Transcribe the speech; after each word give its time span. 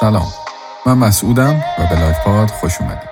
سلام. 0.00 0.26
من 0.86 0.98
مسعودم 0.98 1.54
و 1.78 1.86
به 1.90 2.00
لایوپاد 2.00 2.50
خوش 2.50 2.80
اومدید. 2.80 3.10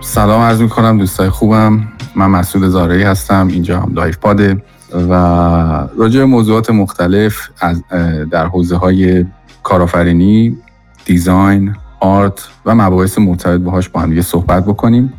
سلام 0.00 0.40
عرض 0.40 0.60
می 0.60 0.68
کنم 0.68 0.98
دوستای 0.98 1.28
خوبم. 1.28 1.88
من 2.16 2.26
مسعود 2.26 2.68
زارعی 2.68 3.02
هستم. 3.02 3.48
اینجا 3.48 3.80
هم 3.80 3.94
لایوپاده 3.94 4.62
و 4.92 5.12
راجع 5.98 6.24
موضوعات 6.24 6.70
مختلف 6.70 7.50
از 7.60 7.82
در 8.30 8.46
حوزه 8.46 8.76
های 8.76 9.26
کارآفرینی 9.62 10.56
design 11.04 11.76
art 12.04 12.48
و 12.66 12.74
مباحث 12.74 13.18
مرتبط 13.18 13.60
باهاش 13.60 13.88
با 13.88 14.00
هم 14.00 14.20
صحبت 14.20 14.64
بکنیم. 14.64 15.12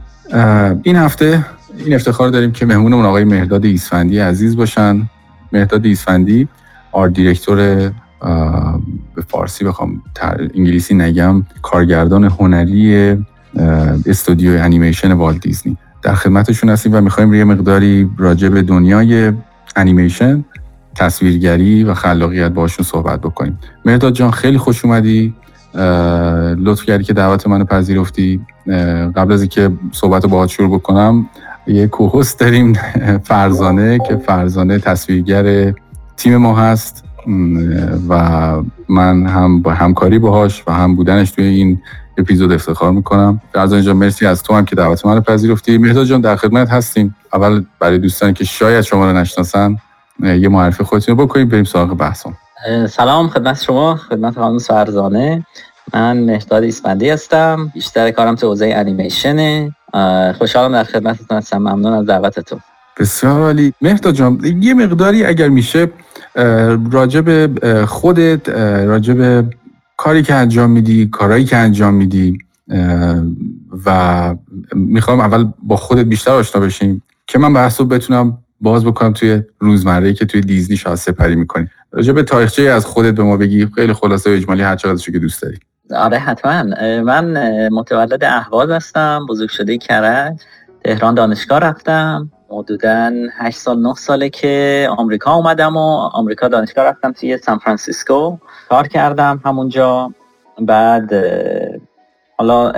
این 0.84 0.95
هفته 0.95 1.45
این 1.85 1.95
افتخار 1.95 2.30
داریم 2.30 2.52
که 2.52 2.66
مهمونمون 2.66 3.05
آقای 3.05 3.23
مهرداد 3.23 3.66
ایسوندی 3.66 4.20
عزیز 4.20 4.57
باشن. 4.57 5.09
مهرداد 5.52 5.85
ایسوندی 5.85 6.48
art 6.91 7.13
director 7.13 7.58
به 9.16 9.21
فارسی 9.27 9.66
بخوام 9.66 10.02
انگلیسی 10.55 10.95
نگم 10.95 11.43
کارگردان 11.62 12.23
هنری 12.23 13.17
استودیو 14.05 14.52
انیمیشن 14.52 15.12
والت 15.12 15.41
دیزنی. 15.41 15.77
در 16.02 16.13
خدمتشون 16.13 16.70
هستیم 16.70 16.93
و 16.95 17.02
می‌خوایم 17.02 17.29
روی 17.29 17.43
مقداری 17.43 18.09
راجع 18.17 18.49
به 18.49 18.62
دنیای 18.62 19.31
انیمیشن 19.76 20.45
تصویرگری 20.95 21.84
و 21.84 21.93
خلاقیت 21.93 22.51
باشون 22.51 22.85
صحبت 22.85 23.21
بکنیم. 23.21 23.60
مهداد 23.85 24.13
جان 24.13 24.32
خیلی 24.32 24.57
خوش 24.57 24.85
اومدی. 24.85 25.34
لطف 26.57 26.84
کردی 26.85 27.04
که 27.04 27.13
دعوت 27.13 27.48
منو 27.48 27.65
پذیرفتی. 27.65 28.41
قبل 29.15 29.34
از 29.34 29.41
اینکه 29.41 29.71
صحبت 29.91 30.23
رو 30.23 30.29
باهات 30.29 30.49
شروع 30.49 30.70
بکنم 30.79 31.29
یه 31.67 31.87
کوهست 31.87 32.40
داریم 32.40 32.73
فرزانه 33.23 33.99
که 33.99 34.15
فرزانه 34.15 34.79
تصویرگر 34.79 35.73
تیم 36.17 36.37
ما 36.37 36.55
هست. 36.55 37.04
و 38.09 38.62
من 38.90 39.27
هم 39.27 39.62
با 39.62 39.73
همکاری 39.73 40.20
باهاش 40.20 40.63
و 40.67 40.71
هم 40.71 40.95
بودنش 40.95 41.32
توی 41.32 41.45
این 41.45 41.82
اپیزود 42.17 42.51
افتخار 42.51 42.91
می‌کنم. 42.91 43.41
فرزانه 43.54 43.82
جان 43.82 43.98
مرسی 43.98 44.26
از 44.26 44.43
تو 44.43 44.54
هم 44.54 44.65
که 44.65 44.76
دعوت 44.76 45.05
منو 45.05 45.21
پذیرفتی. 45.21 45.77
مهداد 45.77 46.05
جان 46.05 46.21
در 46.21 46.35
خدمت 46.35 46.70
هستیم. 46.70 47.15
اول 47.34 47.63
برای 47.79 47.98
دوستانی 47.98 48.34
که 48.34 48.43
شاید 48.43 48.82
شما 48.82 49.12
رو 49.12 49.17
نشناسن 49.17 49.77
یه 50.23 50.49
معرفی 50.49 50.84
خودتون 50.84 51.17
رو 51.17 51.26
بکنیم 51.26 51.49
بریم 51.49 51.63
سراغ 51.63 51.98
بحثم 51.98 52.34
سلام 52.90 53.30
خدمت 53.30 53.62
شما 53.62 53.96
خدمت 53.96 54.35
خانم 54.35 54.58
فرزانه 54.58 55.46
من 55.94 56.18
مهداد 56.18 56.63
ایسفندی 56.63 57.10
هستم 57.10 57.72
بیشتر 57.74 58.12
کارم 58.12 58.35
تو 58.35 58.48
حوزه 58.48 58.74
انیمیشنه. 58.76 59.76
خوشحالم 60.38 60.72
در 60.72 60.84
خدمتتون 60.84 61.38
هستم. 61.38 61.57
ممنون 61.57 61.94
از 61.94 62.05
دعوتتون. 62.05 62.60
بسیار 62.99 63.41
عالی. 63.41 63.74
مهداد 63.82 64.13
جان 64.13 64.40
یه 64.62 64.74
مقداری 64.74 65.25
اگر 65.25 65.50
میشه 65.50 65.91
راجع 66.91 67.22
به 67.22 67.50
خودت 67.88 68.50
راجع 68.85 69.13
به 69.13 69.50
کاری 69.97 70.24
که 70.24 70.34
انجام 70.34 70.69
میدی 70.69 71.06
کارهایی 71.06 71.46
که 71.46 71.57
انجام 71.57 71.94
میدی 71.94 72.38
و 73.85 74.35
می‌خوام 74.75 75.19
اول 75.19 75.47
با 75.63 75.75
خودت 75.75 76.06
بیشتر 76.06 76.31
آشنا 76.31 76.62
بشیم. 76.62 77.03
که 77.28 77.40
من 77.40 77.69
رو 77.79 77.85
بتونم 77.85 78.38
باز 78.61 78.85
بکنم 78.85 79.13
توی 79.13 79.44
روزمره 79.59 80.13
که 80.13 80.25
توی 80.25 80.41
دیزنی 80.41 80.78
شاه 80.78 80.95
سپری 80.95 81.35
می‌کنی. 81.35 81.67
راجع 81.91 82.13
به 82.13 82.23
تاریخچه 82.23 82.61
از 82.61 82.85
خودت 82.85 83.13
به 83.13 83.23
ما 83.23 83.38
بگی 83.38 83.67
خیلی 83.75 83.93
خلاصه 83.93 84.29
و 84.29 84.33
اجمالی 84.33 84.61
هر 84.61 84.75
چقدر 84.75 85.11
که 85.11 85.19
دوست 85.19 85.41
داری. 85.41 85.57
آره 85.95 86.17
حتما. 86.17 86.63
من 87.01 87.67
متولد 87.69 88.23
اهواز 88.23 88.69
هستم 88.69 89.25
بزرگ 89.29 89.49
شده 89.49 89.77
کرج 89.77 90.35
تهران 90.83 91.13
دانشگاه 91.13 91.59
رفتم. 91.59 92.31
حدودا 92.49 93.11
8 93.38 93.57
سال 93.57 93.79
9 93.79 93.94
ساله 93.94 94.29
که 94.29 94.88
آمریکا 94.97 95.33
اومدم 95.33 95.77
و 95.77 96.09
آمریکا 96.13 96.47
دانشگاه 96.47 96.85
رفتم 96.85 97.11
توی 97.11 97.38
سان 97.38 97.57
فرانسیسکو. 97.57 98.38
کار 98.69 98.88
کردم 98.88 99.41
همونجا. 99.45 100.11
بعد 100.61 101.13
حالا 102.38 102.71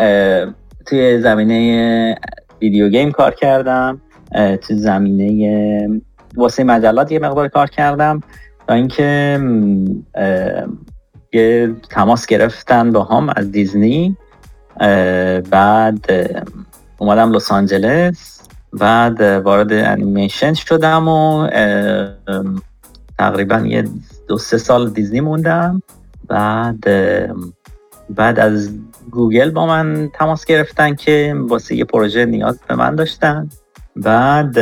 توی 0.85 1.21
زمینه 1.21 2.15
ویدیو 2.61 2.89
گیم 2.89 3.11
کار 3.11 3.33
کردم. 3.33 4.01
توی 4.31 4.75
زمینه 4.75 6.01
واسه 6.35 6.63
مجلات 6.63 7.11
یه 7.11 7.19
مقدار 7.19 7.47
کار 7.47 7.67
کردم 7.67 8.21
تا 8.67 8.73
اینکه 8.73 9.39
یه 11.33 11.75
تماس 11.89 12.25
گرفتن 12.25 12.91
با 12.91 13.03
هم 13.03 13.29
از 13.35 13.51
دیزنی. 13.51 14.17
بعد 15.51 16.05
اومدم 16.97 17.31
لس 17.31 17.51
آنجلس. 17.51 18.33
بعد 18.73 19.21
وارد 19.21 19.73
انیمیشن 19.73 20.53
شدم 20.53 21.07
و 21.07 21.47
تقریبا 23.19 23.59
یه 23.59 23.83
دو 24.27 24.37
سه 24.37 24.57
سال 24.57 24.89
دیزنی 24.89 25.21
موندم. 25.21 25.81
بعد 26.27 26.83
بعد 28.09 28.39
از 28.39 28.69
گوگل 29.11 29.51
با 29.51 29.65
من 29.65 30.09
تماس 30.13 30.45
گرفتن 30.45 30.95
که 30.95 31.35
واسه 31.47 31.75
یه 31.75 31.85
پروژه 31.85 32.25
نیاز 32.25 32.59
به 32.67 32.75
من 32.75 32.95
داشتن. 32.95 33.49
بعد 34.03 34.57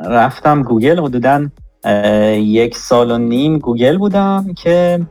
رفتم 0.00 0.62
گوگل 0.62 0.98
حدودا 0.98 1.46
یک 2.36 2.76
سال 2.76 3.10
و 3.10 3.18
نیم 3.18 3.58
گوگل 3.58 3.98
بودم 3.98 4.46
که 4.56 5.06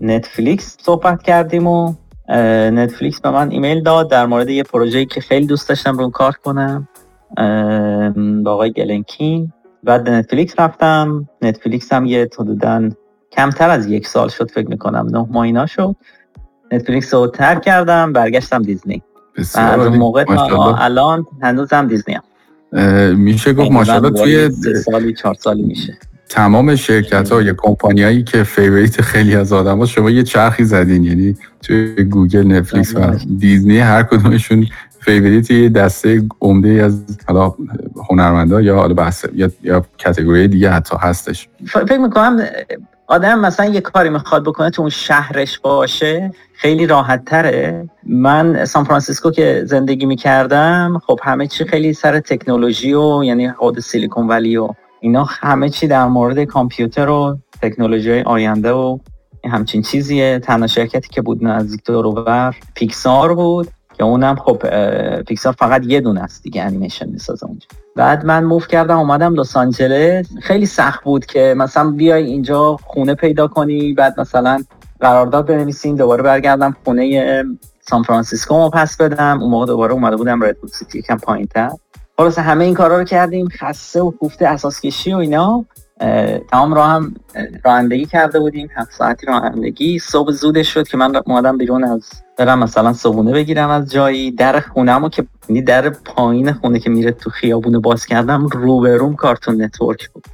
نتفلیکس 0.00 0.76
صحبت 0.80 1.22
کردیم 1.22 1.66
و 1.66 1.94
نتفلیکس 2.28 3.20
به 3.20 3.30
من 3.30 3.50
ایمیل 3.50 3.82
داد 3.82 4.10
در 4.10 4.26
مورد 4.26 4.50
یه 4.50 4.62
پروژه‌ای 4.62 5.06
که 5.06 5.20
خیلی 5.20 5.46
دوست 5.46 5.68
داشتم 5.68 5.98
رو 5.98 6.10
کار 6.10 6.32
کنم 6.32 6.88
با 8.44 8.52
آقای 8.52 8.72
گلن 8.72 9.02
کین. 9.02 9.52
بعد 9.84 10.04
به 10.04 10.10
نتفلیکس 10.10 10.54
رفتم. 10.58 11.28
نتفلیکس 11.42 11.92
هم 11.92 12.06
یه 12.06 12.28
حدودا 12.38 12.90
کمتر 13.32 13.70
از 13.70 13.86
یک 13.86 14.06
سال 14.06 14.28
شد 14.28 14.50
فکر 14.50 14.68
می‌کنم 14.68 15.06
نه 15.10 15.26
ماه 15.30 15.66
شد. 15.66 15.96
نتفلیکس 16.72 17.14
رو 17.14 17.26
ترک 17.26 17.62
کردم 17.62 18.12
برگشتم 18.12 18.62
دیزنی. 18.62 19.02
از 19.54 19.86
موقع 19.86 20.24
تا 20.24 20.74
الان 20.74 21.26
هنوزم 21.42 21.86
دیزنی 21.86 22.14
هم. 22.14 22.22
میشه 23.16 23.52
گفت 23.52 23.70
ماشاءالله 23.70 24.10
توی 24.10 24.50
سالی 24.84 25.14
چهار 25.14 25.34
سالی 25.34 25.62
میشه. 25.62 25.98
تمام 26.28 26.76
شرکت 26.76 27.32
ها 27.32 27.42
یا 27.42 27.54
کمپانیایی 27.58 28.24
که 28.24 28.42
favorite 28.42 29.00
خیلی 29.00 29.34
از 29.34 29.52
آدم 29.52 29.78
ها 29.78 29.86
شما 29.86 30.10
یه 30.10 30.22
چرخی 30.22 30.64
زدین. 30.64 31.04
یعنی 31.04 31.36
توی 31.62 32.04
گوگل 32.04 32.52
نتفلیکس 32.52 32.94
و 32.94 33.10
دیزنی 33.38 33.78
هر 33.78 34.02
کدومشون 34.02 34.66
favorite 35.00 35.50
یه 35.50 35.68
دسته 35.68 36.22
عمده 36.40 36.68
از 36.68 37.04
حالا 37.28 37.54
هنرمندا 38.10 38.60
یا 38.60 38.76
حالا 38.76 38.94
بحث 38.94 39.24
یا, 39.34 39.50
یا 39.62 39.86
category 39.98 40.48
دیگه 40.48 40.70
حتی 40.70 40.96
هستش. 41.00 41.48
فکر 41.66 41.98
می‌کنم 41.98 42.40
آدم 43.06 43.38
مثلا 43.38 43.66
یه 43.66 43.80
کاری 43.80 44.10
می‌خواد 44.10 44.44
بکنه 44.44 44.70
تو 44.70 44.82
اون 44.82 44.90
شهرش 44.90 45.58
باشه 45.58 46.30
خیلی 46.52 46.86
راحت 46.86 47.24
تره 47.24 47.88
من 48.06 48.64
سان 48.64 48.84
فرانسیسکو 48.84 49.30
که 49.30 49.62
زندگی 49.66 50.06
می‌کردم 50.06 51.00
خب 51.06 51.20
همه 51.22 51.46
چی 51.46 51.64
خیلی 51.64 51.92
سر 51.92 52.20
تکنولوژی 52.20 52.94
و 52.94 53.24
یعنی 53.24 53.52
خود 53.52 53.80
سیلیکون 53.80 54.28
ولی 54.28 54.56
و 54.56 54.68
اینا 55.00 55.24
همه 55.24 55.68
چی 55.68 55.86
در 55.86 56.06
مورد 56.06 56.44
کامپیوتر 56.44 57.08
و 57.08 57.38
تکنولوژی 57.62 58.20
آینده 58.20 58.72
و 58.72 58.98
همچین 59.44 59.82
چیزیه. 59.82 60.38
تنها 60.38 60.66
شرکتی 60.66 61.08
که 61.08 61.22
بود 61.22 61.44
نزدیک 61.44 61.84
دور 61.84 62.54
پیکسار 62.74 63.34
بود. 63.34 63.68
که 63.96 64.04
اونم 64.04 64.36
خب 64.36 64.62
پیکسار 65.22 65.52
فقط 65.52 65.82
یه 65.84 66.00
دونه 66.00 66.22
است 66.22 66.42
دیگه 66.42 66.62
انیمیشن 66.62 67.08
می‌سازه 67.08 67.46
اونجا. 67.46 67.66
بعد 67.96 68.24
من 68.24 68.44
move 68.44 68.68
کردم 68.68 68.98
اومدم 68.98 69.34
لس 69.34 69.56
آنجلس 69.56 70.26
خیلی 70.42 70.66
سخت 70.66 71.04
بود 71.04 71.26
که 71.26 71.54
مثلا 71.56 71.90
بیای 71.90 72.24
اینجا 72.24 72.76
خونه 72.84 73.14
پیدا 73.14 73.48
کنی 73.48 73.94
بعد 73.94 74.20
مثلا 74.20 74.62
قرارداد 75.00 75.46
بنویسین 75.46 75.96
دوباره 75.96 76.22
برگردم 76.22 76.76
خونه 76.84 77.44
سان 77.80 78.02
فرانسیسکو 78.02 78.54
ما 78.54 78.70
پس 78.70 78.96
بدم. 78.96 79.42
اون 79.42 79.50
موقع 79.50 79.66
دوباره 79.66 79.92
اومده 79.92 80.16
بودم 80.16 80.44
ردوود 80.44 80.70
سیتی 80.70 80.98
یکم 80.98 81.16
پایینتر. 81.16 81.70
خلاصه 82.16 82.38
همه 82.38 82.64
این 82.64 82.74
کارا 82.74 82.98
رو 82.98 83.04
کردیم. 83.04 83.48
خسته 83.48 84.02
و 84.02 84.10
کوفته 84.10 84.46
اساس 84.46 84.80
کشی 84.80 85.14
و 85.14 85.16
اینا. 85.16 85.64
تمام 86.50 86.74
راه 86.74 86.88
هم 86.88 87.14
رانندگی 87.64 88.06
کرده 88.06 88.40
بودیم 88.40 88.68
هفت 88.76 88.92
ساعتی 88.92 89.26
رانندگی. 89.26 89.98
صبح 89.98 90.30
زودش 90.30 90.74
شد 90.74 90.88
که 90.88 90.96
من 90.96 91.16
اومدم 91.16 91.58
بیرون 91.58 91.84
از 91.84 92.10
برم 92.38 92.58
مثلا 92.58 92.92
صبونه 92.92 93.32
بگیرم 93.32 93.70
از 93.70 93.90
جایی. 93.92 94.30
در 94.30 94.60
خونهمو 94.60 95.08
که 95.08 95.26
یعنی 95.48 95.62
در 95.62 95.88
پایین 95.88 96.52
خونه 96.52 96.78
که 96.78 96.90
میره 96.90 97.10
تو 97.10 97.30
خیابونه 97.30 97.78
باز 97.78 98.06
کردم 98.06 98.46
روبروم 98.46 99.14
Cartoon 99.14 99.62
Network 99.62 100.08
بود. 100.08 100.24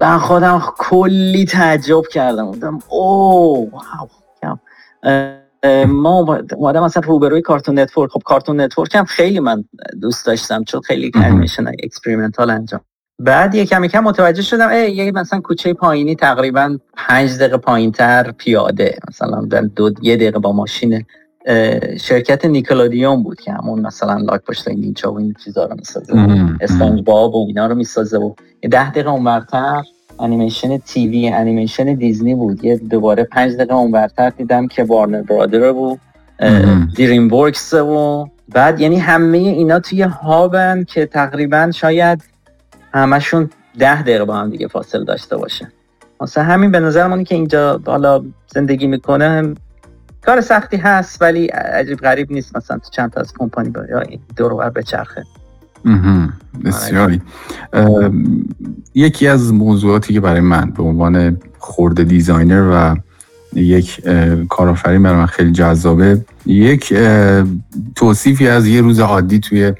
من 0.00 0.18
خودم 0.18 0.62
کلی 0.78 1.44
تعجب 1.44 2.02
کردم. 2.12 2.50
بودم 2.50 2.78
اوه 2.88 3.70
ما 5.86 6.40
اومدم 6.56 6.84
مثلا 6.84 7.02
روبروی 7.06 7.42
Cartoon 7.42 7.78
Network. 7.78 8.10
خب 8.10 8.22
Cartoon 8.24 8.60
Network 8.60 8.94
هم 8.94 9.04
خیلی 9.04 9.40
من 9.40 9.64
دوست 10.00 10.26
داشتم 10.26 10.64
چون 10.64 10.80
خیلی 10.80 11.10
انیمیشن 11.14 11.66
experimental 11.68 12.50
انجام 12.50 12.80
بعد 13.22 13.54
یه 13.54 13.66
کمی 13.66 13.88
کم 13.88 14.00
متوجه 14.00 14.42
شدم 14.42 14.68
ای 14.68 14.92
یه 14.92 15.12
مثلا 15.12 15.40
کوچه 15.40 15.74
پایینی 15.74 16.14
تقریبا 16.14 16.78
پنج 16.96 17.38
دقیقه 17.38 17.56
پایین 17.56 17.92
تر 17.92 18.32
پیاده. 18.32 18.98
مثلا 19.08 19.40
دو 19.76 19.90
یه 20.02 20.16
دقیقه 20.16 20.38
با 20.38 20.52
ماشین 20.52 21.04
شرکت 22.00 22.44
نیکلودیون 22.44 23.22
بود 23.22 23.40
که 23.40 23.52
همون 23.52 23.80
مثلا 23.80 24.16
لاک 24.16 24.40
پشت 24.40 24.68
نینجا 24.68 25.12
و 25.12 25.18
این 25.18 25.34
چیزا 25.44 25.64
رو 25.64 25.76
می‌سازه. 25.76 26.14
اسپانج 26.60 27.04
باب 27.04 27.34
و 27.34 27.44
اینا 27.46 27.66
رو 27.66 27.74
می‌سازه 27.74 28.18
و 28.18 28.32
ده 28.70 28.90
دقیقه 28.90 29.10
اونورتر 29.10 29.82
انیمیشن 30.20 30.78
TV 30.78 31.28
انیمیشن 31.28 31.94
دیزنی 31.94 32.34
بود. 32.34 32.64
یه 32.64 32.76
دوباره 32.76 33.24
پنج 33.24 33.54
دقیقه 33.54 33.74
اونورتر 33.74 34.30
دیدم 34.30 34.68
که 34.68 34.84
وارنر 34.84 35.22
برادر 35.22 35.72
بود 35.72 36.00
دریم 36.98 37.32
ورکس 37.32 37.74
و 37.74 38.26
بعد 38.48 38.80
یعنی 38.80 38.98
همه 38.98 39.38
اینا 39.38 39.80
توی 39.80 40.02
هابن 40.02 40.84
که 40.84 41.06
تقریبا 41.06 41.70
شاید 41.74 42.29
همشون 42.92 43.50
ده 43.78 44.02
دقیقه 44.02 44.24
با 44.24 44.36
هم 44.36 44.50
دیگه 44.50 44.68
فاصله 44.68 45.04
داشته 45.04 45.36
باشه 45.36 45.72
واسه 46.20 46.42
همین 46.42 46.70
به 46.70 46.80
نظر 46.80 47.06
منی 47.06 47.24
که 47.24 47.34
اینجا 47.34 47.80
حالا 47.86 48.24
زندگی 48.54 48.86
می‌کنه 48.86 49.54
کار 50.24 50.40
سختی 50.40 50.76
هست 50.76 51.22
ولی 51.22 51.46
عجیب 51.46 51.98
غریب 51.98 52.32
نیست 52.32 52.56
مثلا 52.56 52.78
تو 52.78 52.90
چند 52.90 53.10
تا 53.10 53.20
از 53.20 53.32
کمپانی 53.38 53.68
با 53.68 53.82
دور 54.36 54.54
بر 54.54 54.70
بچرخه. 54.70 55.24
بسیاری. 56.64 57.22
یکی 58.94 59.28
از 59.28 59.52
موضوعاتی 59.52 60.14
که 60.14 60.20
برای 60.20 60.40
من 60.40 60.70
به 60.70 60.82
عنوان 60.82 61.40
خورده 61.58 62.04
دیزاینر 62.04 62.70
و 62.72 62.96
یک 63.58 64.00
کارآفرین 64.48 65.02
برای 65.02 65.16
من 65.16 65.26
خیلی 65.26 65.52
جذابه 65.52 66.24
یک 66.46 66.94
توصیفی 67.96 68.48
از 68.48 68.66
یه 68.66 68.80
روز 68.80 69.00
عادی 69.00 69.38
توی 69.40 69.72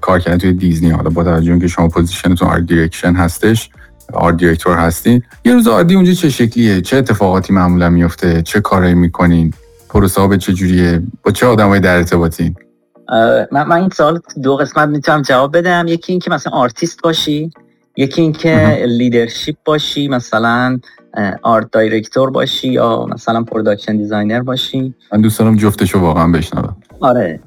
کار 0.00 0.18
کردن 0.20 0.38
توی 0.38 0.52
دیزنی. 0.52 0.90
حالا 0.90 1.10
با 1.10 1.24
توجه 1.24 1.58
که 1.58 1.66
شما 1.66 1.88
position 1.88 2.32
تون 2.32 2.48
art 2.48 2.66
direction 2.66 3.14
هستش 3.14 3.70
art 4.12 4.36
director 4.36 4.76
هستین. 4.76 5.22
یه 5.44 5.54
روز 5.54 5.68
عادی 5.68 5.94
اونجا 5.94 6.12
چه 6.12 6.30
شکلیه؟ 6.30 6.80
چه 6.80 6.96
اتفاقاتی 6.96 7.52
معمولا 7.52 7.90
میفته؟ 7.90 8.42
چه 8.42 8.60
کارایی 8.60 8.94
می‌کنین؟ 8.94 9.54
پروسه 9.88 10.26
به 10.26 10.38
چه 10.38 10.52
جوریه؟ 10.52 11.02
با 11.22 11.30
چه 11.30 11.46
آدمایی 11.46 11.80
در 11.80 11.96
ارتباطین؟ 11.96 12.54
من, 13.52 13.62
من 13.68 13.72
این 13.72 13.90
سوال 13.90 14.20
دو 14.42 14.56
قسمت 14.56 14.88
می‌تونم 14.88 15.22
جواب 15.22 15.56
بدم. 15.56 15.84
یکی 15.88 16.12
اینکه 16.12 16.30
مثلا 16.30 16.52
آرتیست 16.52 17.02
باشی 17.02 17.50
یکی 17.96 18.22
اینکه 18.22 18.84
leadership 18.88 19.54
باشی 19.64 20.08
مثلا 20.08 20.78
art 21.42 21.70
director 21.72 22.30
باشی 22.30 22.68
یا 22.68 23.06
مثلا 23.06 23.42
production 23.42 23.96
designer 23.96 24.40
باشی. 24.40 24.94
من 25.12 25.20
دوست 25.20 25.38
دارم 25.38 25.56
جفتشو 25.56 25.98
واقعا 25.98 26.28
بشنوم. 26.28 26.76
آره. 27.00 27.40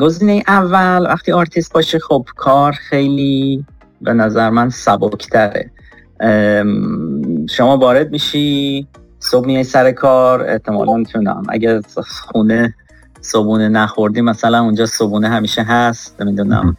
گزینه 0.00 0.42
اول 0.48 1.06
وقتی 1.06 1.32
آرتیست 1.32 1.72
باشی 1.72 1.98
خب 1.98 2.26
کار 2.36 2.72
خیلی 2.72 3.64
به 4.00 4.12
نظر 4.12 4.50
من 4.50 4.70
سبکتره. 4.70 5.70
شما 7.50 7.76
وارد 7.76 8.10
میشی 8.10 8.86
صبح 9.20 9.46
میای 9.46 9.64
سر 9.64 9.92
کار 9.92 10.42
احتمالا 10.42 10.94
می‌تونم. 10.94 11.42
اگه 11.48 11.80
خونه 12.32 12.74
صبونه 13.20 13.68
نخوردی 13.68 14.20
مثلا 14.20 14.60
اونجا 14.60 14.86
صبونه 14.86 15.28
همیشه 15.28 15.62
هست 15.62 16.22
نمی‌دونم. 16.22 16.76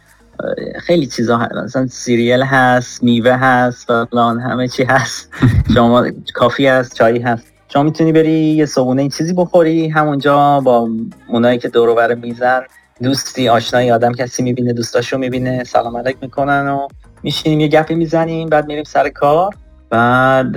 خیلی 0.80 1.06
چیزا 1.06 1.36
هست 1.38 1.54
مثلا 1.54 1.86
cereal 1.86 2.42
هست 2.42 3.02
میوه 3.02 3.32
هست 3.32 3.86
فلان 3.86 4.40
همه 4.40 4.68
چی 4.68 4.84
هست. 4.84 5.30
شما 5.74 6.06
کافی 6.34 6.66
هست 6.66 6.94
چایی 6.94 7.18
هست. 7.18 7.52
شما 7.68 7.82
می‌تونی 7.82 8.12
بری 8.12 8.32
یه 8.32 8.66
صبونه 8.66 9.02
این 9.02 9.10
چیزی 9.10 9.32
بخوری 9.32 9.88
همونجا 9.88 10.60
با 10.60 10.88
اونایی 11.28 11.58
که 11.58 11.68
دور 11.68 12.14
میزن 12.14 12.62
دوستی 13.02 13.48
آشنایی 13.48 13.90
آدم 13.90 14.12
کسی 14.12 14.42
می‌بینه 14.42 14.72
دوستاشو 14.72 15.18
می‌بینه 15.18 15.64
سلام 15.64 15.96
علیک 15.96 16.16
می‌کنن 16.22 16.68
و 16.68 16.88
میشینیم 17.22 17.60
یه 17.60 17.68
گپی 17.68 17.94
می‌زنیم 17.94 18.48
بعد 18.48 18.66
میریم 18.66 18.84
سر 18.84 19.08
کار. 19.08 19.54
بعد 19.90 20.56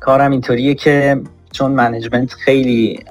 کارم 0.00 0.30
اینطوریه 0.30 0.74
که 0.74 1.20
چون 1.52 1.72
management 1.72 2.32
خیلی 2.32 3.04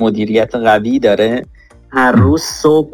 مدیریت 0.00 0.54
قوی 0.54 0.98
داره 0.98 1.46
هر 1.88 2.12
روز 2.12 2.42
صبح 2.42 2.90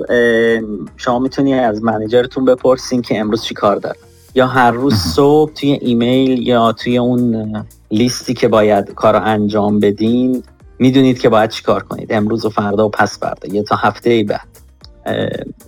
شما 0.96 1.18
می‌تونی 1.18 1.54
از 1.54 1.82
manager 1.82 2.26
تون 2.26 2.44
بپرسین 2.44 3.02
که 3.02 3.18
امروز 3.18 3.42
چی 3.42 3.54
کار 3.54 3.76
داره 3.76 3.96
یا 4.34 4.46
هر 4.46 4.70
روز 4.70 4.94
صبح 4.94 5.52
توی 5.52 5.70
ایمیل 5.70 6.48
یا 6.48 6.72
توی 6.72 6.98
اون 6.98 7.64
لیستی 7.90 8.34
که 8.34 8.48
باید 8.48 8.94
کار 8.94 9.14
رو 9.14 9.24
انجام 9.24 9.80
بدین 9.80 10.42
می‌دونید 10.78 11.18
که 11.18 11.28
باید 11.28 11.50
چی 11.50 11.62
کار 11.62 11.82
کنید. 11.82 12.12
امروز 12.12 12.44
و 12.44 12.48
فردا 12.48 12.86
و 12.86 12.88
پس 12.88 13.18
فردا 13.18 13.54
یا 13.54 13.62
تا 13.62 13.76
هفته 13.76 14.10
ای 14.10 14.24
بعد. 14.24 14.48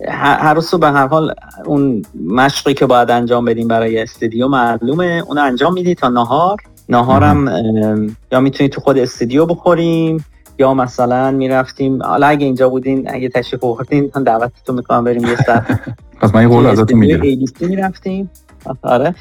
هر 0.09 0.53
روز 0.53 0.75
به 0.75 0.87
هر 0.87 1.07
حال 1.07 1.33
اون 1.65 2.01
مشقی 2.25 2.73
که 2.73 2.85
باید 2.85 3.11
انجام 3.11 3.45
بدیم 3.45 3.67
برای 3.67 4.01
استودیو 4.01 4.47
معلومه. 4.47 5.23
اون 5.27 5.37
انجام 5.37 5.73
می‌دید 5.73 5.97
تا 5.97 6.09
نهار. 6.09 6.57
نهارم 6.89 7.47
یا 8.31 8.39
می‌تونید 8.39 8.71
تو 8.71 8.81
خود 8.81 8.97
استودیو 8.97 9.45
بخوریم 9.45 10.25
یا 10.59 10.73
مثلا 10.73 11.31
می‌رفتیم. 11.31 12.03
حالا 12.03 12.27
اگه 12.27 12.45
اینجا 12.45 12.69
بودین 12.69 13.09
اگه 13.13 13.29
تشریف 13.29 13.63
آوردین 13.63 14.11
من 14.15 14.23
دعوتتون 14.23 14.75
می‌کنم 14.75 15.03
بریم 15.03 15.25
یه 15.25 15.35
ساعت 15.35 15.79
پس 16.21 16.35
من 16.35 16.41
یه 16.41 16.47
قول 16.47 16.65
ازتون 16.65 16.99
می‌گیرم. 16.99 17.45
می‌رفتیم. 17.59 18.29
آره. 18.81 19.15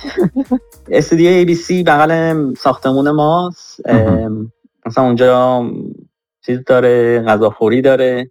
استودیو 0.90 1.30
ای 1.30 1.44
بی 1.44 1.54
سی 1.54 1.82
بغل 1.82 2.54
ساختمون 2.54 3.10
ماست. 3.10 3.80
مثلا 4.86 5.04
اونجا 5.04 5.64
چیز 6.46 6.58
داره 6.66 7.22
غذاخوری 7.22 7.82
داره. 7.82 8.30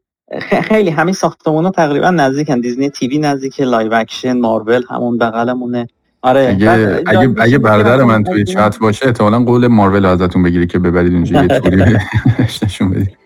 خیلی 0.64 0.90
همین 0.90 1.14
ساختمون 1.14 1.66
ها 1.66 1.72
تقریبا 1.72 2.10
نزدیکن. 2.10 2.60
دیزنی 2.60 2.90
تیوی 2.90 3.18
نزدیک 3.18 3.62
لایو 3.62 3.94
اکشن 3.94 4.40
مارول 4.40 4.84
همون 4.90 5.18
بغلمونه. 5.18 5.88
آره 6.22 6.48
اگه 6.50 7.04
اگه, 7.08 7.36
اگه 7.38 7.58
برادر 7.58 8.04
من 8.04 8.24
توی 8.24 8.44
چت 8.44 8.80
باشه 8.80 9.06
احتمالاً 9.06 9.40
قول 9.40 9.68
مارول 9.68 10.06
ازتون 10.06 10.44
بگیری 10.44 10.68
که 10.68 10.80
ببرید 10.80 11.14
اونجا 11.14 11.42
یه 11.42 11.48
توری 11.48 11.98
نشون 12.64 12.90
بدید. 12.90 13.18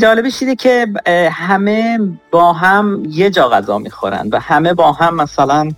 جالبش 0.00 0.42
اینه 0.42 0.54
که 0.54 0.86
همه 1.30 1.98
با 2.30 2.52
هم 2.52 3.02
یه 3.08 3.30
جا 3.30 3.48
غذا 3.48 3.78
می‌خورن 3.78 4.28
و 4.32 4.40
همه 4.40 4.74
با 4.74 4.92
هم 4.92 5.16
مثلا 5.16 5.68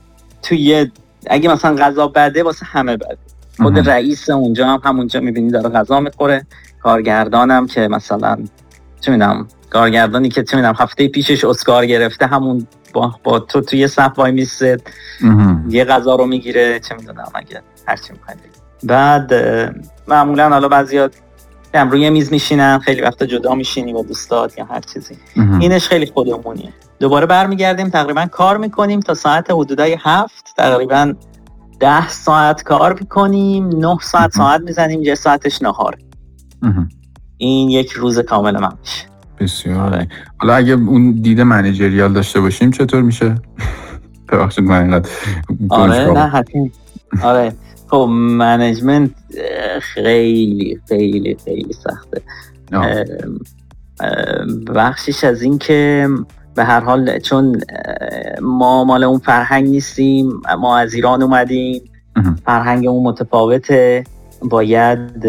توی 0.48 0.90
اگه 1.26 1.52
مثلا 1.52 1.76
غذا 1.76 2.08
بده 2.08 2.43
واسه 2.43 2.66
همه 2.66 2.96
بده. 2.96 3.19
خود 3.62 3.88
رئیس 3.88 4.31
اونجا 4.31 4.66
هم 4.66 4.81
همونجا 4.84 5.20
می‌بینی 5.20 5.50
داره 5.50 5.69
غذا 5.69 6.00
می‌خوره. 6.00 6.46
کارگردانم 6.82 7.66
که 7.66 7.88
مثلا 7.88 8.38
چه 9.00 9.12
می‌دونم 9.12 9.48
کارگردانی 9.70 10.28
که 10.28 10.43
چه 10.43 10.56
می‌دونم 10.56 10.75
هفته 10.78 11.08
پیشش 11.08 11.44
اسکار 11.44 11.87
گرفته 11.87 12.26
همون 12.26 12.66
با, 12.93 13.14
با 13.25 13.38
تو 13.38 13.60
توی 13.60 13.88
صف 13.88 14.19
وای 14.19 14.32
میسه 14.32 14.76
یه 15.69 15.84
غذا 15.84 16.15
رو 16.15 16.26
می‌گیره 16.26 16.81
چه 16.81 16.94
می‌دونم 16.94 17.31
اگه 17.34 17.62
هرچی 17.86 18.12
می‌خواید 18.12 18.38
بعد 18.82 19.34
معمولا 20.08 20.48
حالا 20.48 20.69
بعضیات 20.69 21.15
هم 21.74 21.91
روی 21.91 22.10
میز 22.10 22.32
میشینن 22.32 22.79
خیلی 22.79 23.00
وقتا 23.00 23.26
جدا 23.26 23.55
میشینی 23.55 23.93
با 23.93 24.03
دوستات 24.03 24.58
یا 24.58 24.65
هر 24.65 24.81
چیزی. 24.81 25.17
اینش 25.60 25.88
خیلی 25.88 26.06
خودمونیه. 26.06 26.72
دوباره 27.00 27.26
برمیگردیم 27.26 27.88
تقریبا 27.88 28.26
کار 28.26 28.56
می‌کنیم 28.56 29.00
تا 29.00 29.15
ساعت 29.15 29.50
حدودای 29.50 29.96
هفت 30.00 30.55
تقریبا 30.56 31.15
ده 31.81 32.08
ساعت 32.08 32.62
کار 32.62 32.93
می‌کنیم 33.00 33.69
نه 33.69 33.98
ساعت 34.03 34.32
ساعت 34.32 34.60
می‌زنیم 34.60 35.03
یه 35.03 35.15
ساعتش 35.15 35.62
نهار. 35.62 35.96
این 37.36 37.69
یک 37.69 37.93
روز 37.93 38.19
کامل 38.19 38.58
من 38.58 38.72
میشه. 38.81 39.06
بسیار 39.41 39.79
آره. 39.79 40.08
حالا 40.38 40.55
اگه 40.55 40.72
اون 40.72 41.12
دید 41.12 41.41
منیجریال 41.41 42.12
داشته 42.12 42.41
باشیم 42.41 42.70
چطور 42.70 43.03
میشه؟ 43.03 43.34
ببخشید 44.32 44.65
من 44.65 44.82
اینقدر 44.82 45.10
آره 45.69 46.12
نه 46.12 46.29
حتمی 46.29 46.72
آره. 47.22 47.53
خب 47.86 48.08
management 48.10 49.10
خیلی 49.81 50.81
خیلی 50.88 51.36
خیلی 51.44 51.72
سخته. 51.72 52.22
بخشش 54.74 55.24
از 55.24 55.43
این 55.43 55.58
که 55.58 56.08
به 56.56 56.65
هر 56.65 56.81
حال 56.81 57.19
چون 57.19 57.60
ما 58.43 58.84
مال 58.84 59.05
اون 59.05 59.19
فرهنگ 59.19 59.69
نیستیم 59.69 60.41
ما 60.58 60.79
از 60.79 60.94
ایران 60.94 61.22
اومدیم. 61.22 61.82
فرهنگ 62.44 62.86
اون 62.86 63.03
متفاوته. 63.03 64.05
باید 64.43 65.27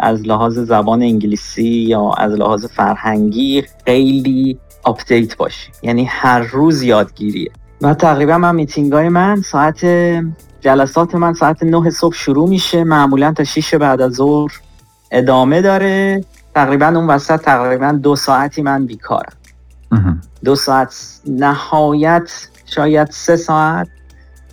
از 0.00 0.26
لحاظ 0.26 0.58
زبان 0.58 1.02
انگلیسی 1.02 1.68
یا 1.68 2.10
از 2.10 2.32
لحاظ 2.32 2.66
فرهنگی 2.66 3.64
خیلی 3.84 4.58
update 4.82 5.36
باشی. 5.36 5.70
یعنی 5.82 6.04
هر 6.04 6.40
روز 6.40 6.82
یادگیریه. 6.82 7.50
و 7.82 7.94
تقریبا 7.94 8.38
من 8.38 8.54
میتینگ 8.54 8.92
های 8.92 9.08
من 9.08 9.40
ساعت 9.40 9.86
جلسات 10.60 11.14
من 11.14 11.34
ساعت 11.34 11.62
9 11.62 11.90
صبح 11.90 12.14
شروع 12.14 12.48
میشه. 12.48 12.84
معمولا 12.84 13.32
تا 13.32 13.44
6 13.44 13.74
بعد 13.74 14.00
از 14.00 14.12
ظهر 14.12 14.52
ادامه 15.10 15.62
داره. 15.62 16.24
تقریبا 16.54 16.86
اون 16.86 17.06
وسط 17.06 17.40
تقریبا 17.40 17.92
دو 17.92 18.16
ساعتی 18.16 18.62
من 18.62 18.86
بیکارم. 18.86 19.32
دو 20.44 20.56
ساعت 20.56 21.20
نهایت 21.26 22.48
شاید 22.66 23.10
سه 23.10 23.36
ساعت 23.36 23.88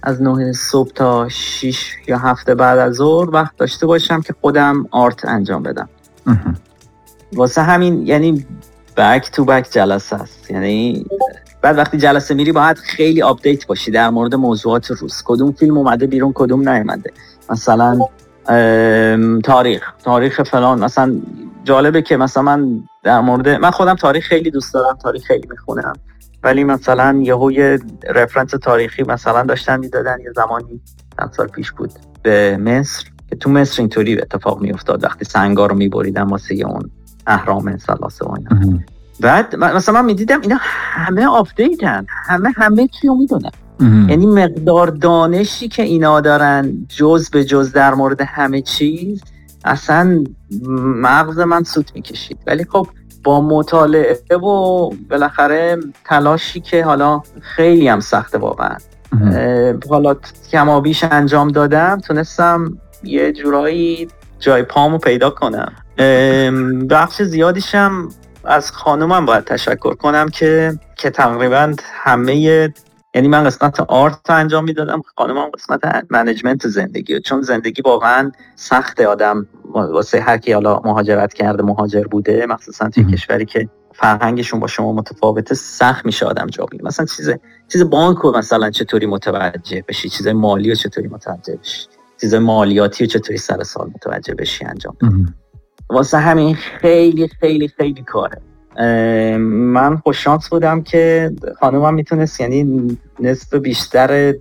از 0.04 0.22
9 0.22 0.54
صبح 0.54 0.92
تا 0.92 1.30
6 1.30 1.92
یا 2.08 2.18
هفته 2.18 2.56
بعد 2.56 2.80
از 2.80 2.94
ظهر 2.94 3.30
وقت 3.30 3.58
داشته 3.58 3.86
باشم 3.86 4.22
که 4.22 4.34
خودم 4.42 4.88
آرت 4.92 5.26
انجام 5.26 5.64
بدم. 5.64 5.90
واسه 7.34 7.62
همین 7.62 8.08
یعنی 8.08 8.46
back 8.98 9.32
to 9.32 9.46
back 9.46 9.68
جلسه 9.72 10.16
است. 10.16 10.52
یعنی 10.52 11.06
بعد 11.62 11.78
وقتی 11.78 11.98
جلسه 11.98 12.34
میری 12.34 12.52
باید 12.52 12.78
خیلی 12.78 13.22
update 13.22 13.68
باشی 13.68 13.92
در 13.92 14.10
مورد 14.10 14.36
موضوعات 14.36 14.92
روز. 14.92 15.24
کدوم 15.26 15.52
فیلم 15.52 15.78
اومده 15.78 16.08
بیرون 16.08 16.32
کدوم 16.36 16.70
نیومده. 16.70 17.14
مثلا 17.50 18.00
تاریخ. 19.44 19.94
تاریخ 20.04 20.44
فلان. 20.44 20.84
مثلا 20.84 21.16
جالبه 21.64 22.02
که 22.02 22.18
مثلا 22.18 22.44
من 22.44 22.84
در 23.04 23.22
مورد 23.22 23.50
من 23.50 23.72
خودم 23.72 23.96
تاریخ 23.96 24.28
خیلی 24.28 24.52
دوست 24.52 24.74
دارم 24.74 24.98
تاریخ 25.04 25.24
خیلی 25.24 25.48
می‌خونم. 25.50 25.94
ولی 26.44 26.64
مثلا 26.64 27.20
یهو 27.24 27.52
یه 27.52 27.80
reference 28.10 28.50
تاریخی 28.50 29.04
مثلا 29.04 29.44
داشتن 29.44 29.80
می‌دادن 29.80 30.18
یه 30.20 30.32
زمانی 30.36 30.82
چند 31.20 31.32
سال 31.38 31.48
پیش 31.48 31.72
بود 31.72 31.92
به 32.24 32.58
مصر 32.58 33.06
که 33.30 33.36
تو 33.36 33.50
مصر 33.50 33.82
اینطوری 33.82 34.22
اتفاق 34.22 34.62
میافتاد. 34.62 35.04
وقتی 35.04 35.26
سنگا 35.26 35.66
رو 35.66 35.76
میبریدن 35.76 36.24
واسه 36.24 36.56
اون 36.56 36.92
اهرام 37.28 37.78
سلاسه 37.78 38.26
و 38.26 38.36
اینا. 38.38 38.80
بعد 39.20 39.56
مثلا 39.56 40.02
من 40.02 40.06
می‌دیدم 40.06 40.42
اینا 40.42 40.58
همه 40.62 41.26
آپدیتن 41.26 42.06
همه 42.10 42.50
همه 42.56 42.88
چی 42.88 43.08
رو 43.08 43.16
می‌دونن. 43.16 43.52
یعنی 44.10 44.26
مقدار 44.26 44.88
دانشی 44.88 45.68
که 45.68 45.84
اینا 45.84 46.22
دارن 46.22 46.88
جز 46.90 47.30
به 47.30 47.46
جز 47.46 47.72
در 47.72 47.94
مورد 47.94 48.22
همه 48.22 48.62
چیز 48.62 49.22
اصلا 49.66 50.24
مغز 50.78 51.40
من 51.40 51.64
سوت 51.64 51.96
می‌کشید. 51.96 52.38
ولی 52.48 52.66
خب 52.66 52.88
با 53.24 53.42
مطالعه 53.42 54.38
و 54.38 54.90
بالاخره 55.10 55.78
تلاشی 56.06 56.60
که 56.60 56.86
حالا 56.86 57.22
خیلی 57.42 57.88
هم 57.88 58.00
سخته 58.00 58.38
واقعا. 58.38 58.76
حالا 59.90 60.16
کمابیش 60.52 61.04
انجام 61.04 61.48
دادم 61.48 62.00
تونستم 62.00 62.78
یه 63.04 63.34
جورایی 63.34 64.08
جای 64.40 64.64
پامو 64.64 64.98
پیدا 64.98 65.30
کنم. 65.30 65.74
بخش 66.90 67.22
زیادیشم 67.22 68.10
از 68.44 68.72
خانومم 68.72 69.26
باید 69.26 69.44
تشکر 69.44 69.94
کنم 69.94 70.30
که 70.30 70.80
که 70.98 71.10
تقریبا 71.10 71.74
همه 71.94 72.74
یعنی 73.16 73.28
من 73.28 73.44
قسمت 73.44 73.80
آرت 73.80 74.30
انجام 74.30 74.64
می‌دادم. 74.64 75.02
خانمم 75.18 75.50
قسمت 75.50 76.06
منیجمنت 76.10 76.68
زندگی. 76.68 77.20
چون 77.20 77.42
زندگی 77.42 77.82
واقعا 77.82 78.32
سخت 78.56 79.02
آدم. 79.02 79.48
واسه 79.74 80.22
هر 80.22 80.38
کی 80.38 80.52
حالا 80.52 80.80
مهاجرت 80.86 81.34
کرده 81.34 81.64
مهاجر 81.64 82.04
بوده 82.04 82.46
مخصوصا 82.46 82.90
توی 82.90 83.06
کشوری 83.06 83.46
که 83.46 83.70
فرهنگشون 83.94 84.60
با 84.60 84.68
شما 84.68 84.94
متفاوته 84.94 85.56
سخت 85.56 86.06
میشه 86.06 86.26
آدم 86.26 86.48
جا 86.48 86.66
مثلا 86.84 87.06
چیز 87.06 87.30
چیز 87.68 87.84
بانک 87.84 88.18
رو 88.18 88.38
مثلا 88.38 88.70
چطوری 88.70 89.06
متوجه 89.06 89.84
بشی؟ 89.88 90.10
چیز 90.10 90.28
مالی 90.28 90.70
رو 90.70 90.76
چطوری 90.76 91.08
متوجه 91.08 91.56
بشی؟ 91.56 91.88
چیز 92.22 92.34
مالیاتی 92.34 93.04
رو 93.04 93.10
چطوری 93.10 93.38
سر 93.38 93.64
سال 93.64 93.88
متوجه 93.88 94.34
بشی 94.34 94.66
انجام 94.66 94.98
واسه 95.90 96.18
همین 96.18 96.56
خیلی 96.56 97.28
خیلی 97.28 97.68
خیلی 97.68 98.04
کاره. 98.04 98.42
من 99.50 99.98
خوششانس 99.98 100.50
بودم 100.50 100.82
که 100.82 101.32
خانومم 101.60 101.94
می‌تونست 101.94 102.42
یعنی 102.42 102.98
نصف 103.20 103.54
بیشتر 103.54 104.34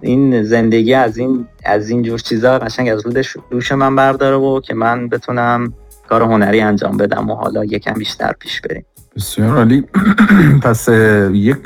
این 0.00 0.42
زندگی 0.42 0.94
از 0.94 1.18
این 1.18 1.46
از 1.64 1.90
این 1.90 2.02
جور 2.02 2.18
چیزا 2.18 2.58
قشنگ 2.58 2.88
از 2.88 3.06
رودش 3.06 3.36
دوش 3.50 3.72
من 3.72 3.96
برداره 3.96 4.36
و 4.36 4.60
که 4.60 4.74
من 4.74 5.08
بتونم 5.08 5.72
کار 6.08 6.22
هنری 6.22 6.60
انجام 6.60 6.96
بدم 6.96 7.30
و 7.30 7.34
حالا 7.34 7.64
یکم 7.64 7.94
بیشتر 7.94 8.32
پیش 8.38 8.60
بریم. 8.60 8.84
بسیار 9.16 9.56
عالی. 9.56 9.84
پس 10.64 10.88
یک 11.32 11.56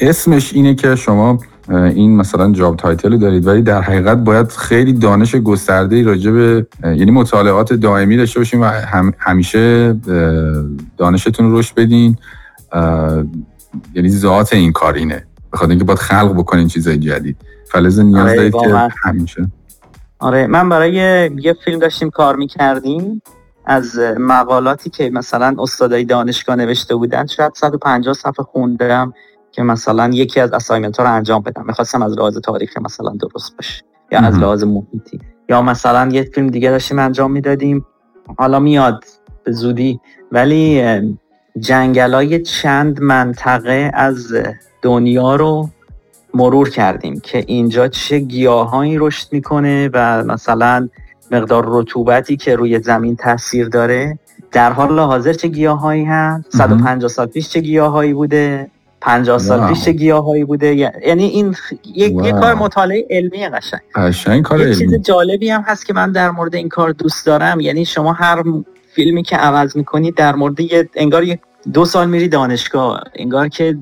اسمش 0.00 0.52
اینه 0.52 0.74
که 0.74 0.96
شما 0.96 1.38
این 1.70 2.16
مثلا 2.16 2.52
job 2.52 2.76
title 2.76 3.16
دارید. 3.16 3.46
ولی 3.46 3.62
در 3.62 3.80
حقیقت 3.80 4.18
باید 4.18 4.48
خیلی 4.48 4.92
دانش 4.92 5.34
گسترده 5.34 5.96
ای 5.96 6.02
راجع 6.02 6.30
به 6.30 6.66
یعنی 6.84 7.10
مطالعات 7.10 7.72
دائمی 7.72 8.16
داشته 8.16 8.40
باشین 8.40 8.60
و 8.60 8.70
همیشه 9.18 9.92
دانشتون 10.98 11.50
رو 11.50 11.58
رشد 11.58 11.74
بدین. 11.74 12.16
یعنی 13.94 14.08
ذات 14.08 14.52
این 14.52 14.72
کار 14.72 14.94
اینه. 14.94 15.24
بخاطر 15.52 15.70
اینکه 15.70 15.84
باید 15.84 15.98
خلق 15.98 16.34
بکنین 16.34 16.68
چیزای 16.68 16.98
جدید. 16.98 17.36
فلذا 17.72 18.00
نیاز 18.00 18.26
آره 18.26 18.36
دارید 18.36 18.52
که 18.52 18.88
همیشه. 19.04 19.46
آره 20.18 20.46
من 20.46 20.68
برای 20.68 20.92
یه 21.42 21.56
فیلم 21.64 21.78
داشتیم 21.78 22.10
کار 22.10 22.36
می‌کردیم. 22.36 23.22
از 23.66 23.98
مقالاتی 24.18 24.90
که 24.90 25.10
مثلا 25.10 25.56
استادای 25.58 26.04
دانشگاه 26.04 26.56
نوشته 26.56 26.94
بودن 26.94 27.26
شاید 27.26 27.52
150 27.54 28.14
صفحه 28.14 28.44
خوندم. 28.44 29.12
که 29.58 29.64
مثلا 29.64 30.10
یکی 30.12 30.40
از 30.40 30.52
اسایمنت 30.52 30.96
ها 30.96 31.04
رو 31.04 31.12
انجام 31.12 31.42
بدم. 31.42 31.64
می‌خواستم 31.66 32.02
از 32.02 32.12
لحاظ 32.12 32.38
تاریخ 32.38 32.76
مثلا 32.76 33.10
درست 33.10 33.56
باشه. 33.56 33.82
یا 34.12 34.20
از 34.20 34.38
لحاظ 34.38 34.64
محیطی. 34.64 35.20
یا 35.48 35.62
مثلا 35.62 36.08
یه 36.12 36.22
فیلم 36.22 36.46
دیگه 36.46 36.70
داشتیم 36.70 36.98
انجام 36.98 37.32
می‌دادیم. 37.32 37.86
حالا 38.38 38.58
میاد 38.58 39.04
به 39.44 39.52
زودی. 39.52 40.00
ولی 40.32 40.82
جنگلای 41.58 42.42
چند 42.42 43.00
منطقه 43.00 43.90
از 43.94 44.34
دنیا 44.82 45.36
رو 45.36 45.68
مرور 46.34 46.70
کردیم 46.70 47.20
که 47.20 47.44
اینجا 47.46 47.88
چه 47.88 48.18
گیاهایی 48.18 48.98
رشد 48.98 49.32
می‌کنه 49.32 49.90
و 49.92 50.24
مثلا 50.24 50.88
مقدار 51.30 51.64
رطوبتی 51.68 52.36
که 52.36 52.56
روی 52.56 52.80
زمین 52.80 53.16
تاثیر 53.16 53.68
داره. 53.68 54.18
در 54.52 54.72
حال 54.72 54.98
حاضر 54.98 55.32
چه 55.32 55.48
گیاهایی 55.48 56.04
هست؟ 56.04 56.56
150 56.56 57.08
سال 57.08 57.26
پیش 57.26 57.48
چه 57.48 57.60
گیاهایی 57.60 58.12
بوده؟ 58.12 58.70
50 59.00 59.38
سال 59.38 59.68
پیش 59.68 59.88
گیاهایی 59.88 60.44
بوده. 60.44 60.74
یعنی 60.74 61.24
این 61.24 61.56
یک 61.94 62.14
یه 62.22 62.32
کار 62.32 62.54
مطالعه 62.54 63.06
علمی 63.10 63.48
قشنگ. 63.48 63.80
قشنگ 63.94 64.42
کار 64.42 64.60
علمی. 64.60 64.76
چیز 64.76 64.94
جالبی 64.94 65.50
هم 65.50 65.60
هست 65.60 65.86
که 65.86 65.92
من 65.92 66.12
در 66.12 66.30
مورد 66.30 66.54
این 66.54 66.68
کار 66.68 66.90
دوست 66.90 67.26
دارم. 67.26 67.60
یعنی 67.60 67.84
شما 67.84 68.12
هر 68.12 68.42
فیلمی 68.94 69.22
که 69.22 69.36
عوض 69.36 69.76
می‌کنید 69.76 70.14
در 70.14 70.34
مورد 70.34 70.60
یه 70.60 70.88
انگار 70.94 71.24
یک 71.24 71.40
دو 71.72 71.84
سال 71.84 72.10
میری 72.10 72.28
دانشگاه 72.28 73.00
انگار 73.14 73.48
که 73.48 73.78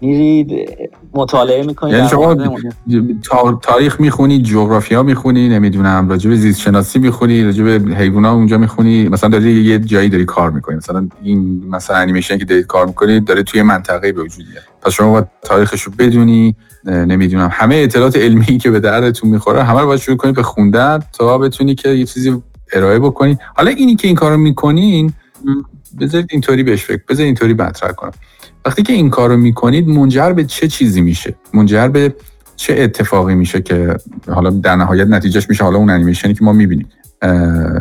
میری 0.00 0.66
مطالعه 1.14 1.66
می‌کنی 1.66 1.90
یعنی 1.90 2.08
شما 2.08 3.60
تاریخ 3.62 4.00
می‌خونی 4.00 4.42
جغرافیا 4.42 5.02
می‌خونی 5.02 5.48
نمی‌دونم 5.48 6.08
راجع 6.08 6.30
به 6.30 6.36
زیست 6.36 6.60
شناسی 6.60 6.98
می‌خونی 6.98 7.44
راجع 7.44 7.64
به 7.64 7.94
حیونا 7.94 8.32
اونجا 8.32 8.58
می‌خونی 8.58 9.08
مثلا 9.08 9.30
داری 9.30 9.52
یه 9.64 9.78
جایی 9.78 10.08
داری 10.08 10.24
کار 10.24 10.50
می‌کنی 10.50 10.76
مثلا 10.76 11.08
این 11.22 11.64
مثلا 11.70 11.96
انیمیشن 11.96 12.38
که 12.38 12.44
دارید 12.44 12.66
کار 12.66 12.86
می‌کنی 12.86 13.20
داره 13.20 13.42
توی 13.42 13.62
منطقه 13.62 14.12
به 14.12 14.22
وجود 14.22 14.46
میاد 14.50 14.62
پس 14.82 14.92
شما 14.92 15.12
باید 15.12 15.26
تاریخش 15.42 15.82
رو 15.82 15.92
بدونی 15.98 16.56
نمی‌دونم 16.84 17.50
همه 17.52 17.74
اطلاعات 17.74 18.16
علمی 18.16 18.58
که 18.58 18.70
به 18.70 18.80
دردتون 18.80 19.30
می‌خوره 19.30 19.62
همه 19.62 19.80
رو 19.80 19.86
باید 19.86 20.00
شروع 20.00 20.16
کنی 20.16 20.32
به 20.32 20.42
خوندن 20.42 20.98
تا 21.12 21.38
بتونی 21.38 21.74
که 21.74 21.88
یه 21.88 22.04
چیزی 22.04 22.42
ارائه 22.72 22.98
بکنی. 22.98 23.38
حالا 23.56 23.70
اینی 23.70 23.96
که 23.96 24.08
این 24.08 24.16
کارو 24.16 24.36
می‌کنین 24.36 25.12
بذارید 26.00 26.28
اینطوری 26.30 26.62
بهش 26.62 26.84
فکر 26.84 27.02
بذارید 27.08 27.26
اینطوری 27.26 27.54
مطرح 27.54 27.92
کنم. 27.92 28.10
وقتی 28.64 28.82
که 28.82 28.92
این 28.92 29.10
کارو 29.10 29.36
می‌کنید 29.36 29.88
منجر 29.88 30.32
به 30.32 30.44
چه 30.44 30.68
چیزی 30.68 31.00
میشه؟ 31.00 31.34
منجر 31.54 31.88
به 31.88 32.14
چه 32.56 32.74
اتفاقی 32.78 33.34
میشه 33.34 33.62
که 33.62 33.96
حالا 34.28 34.50
در 34.50 34.76
نهایت 34.76 35.06
نتیجهش 35.06 35.48
میشه؟ 35.48 35.64
حالا 35.64 35.78
اون 35.78 35.90
انیمیشنی 35.90 36.34
که 36.34 36.44
ما 36.44 36.52
می‌بینیم. 36.52 36.88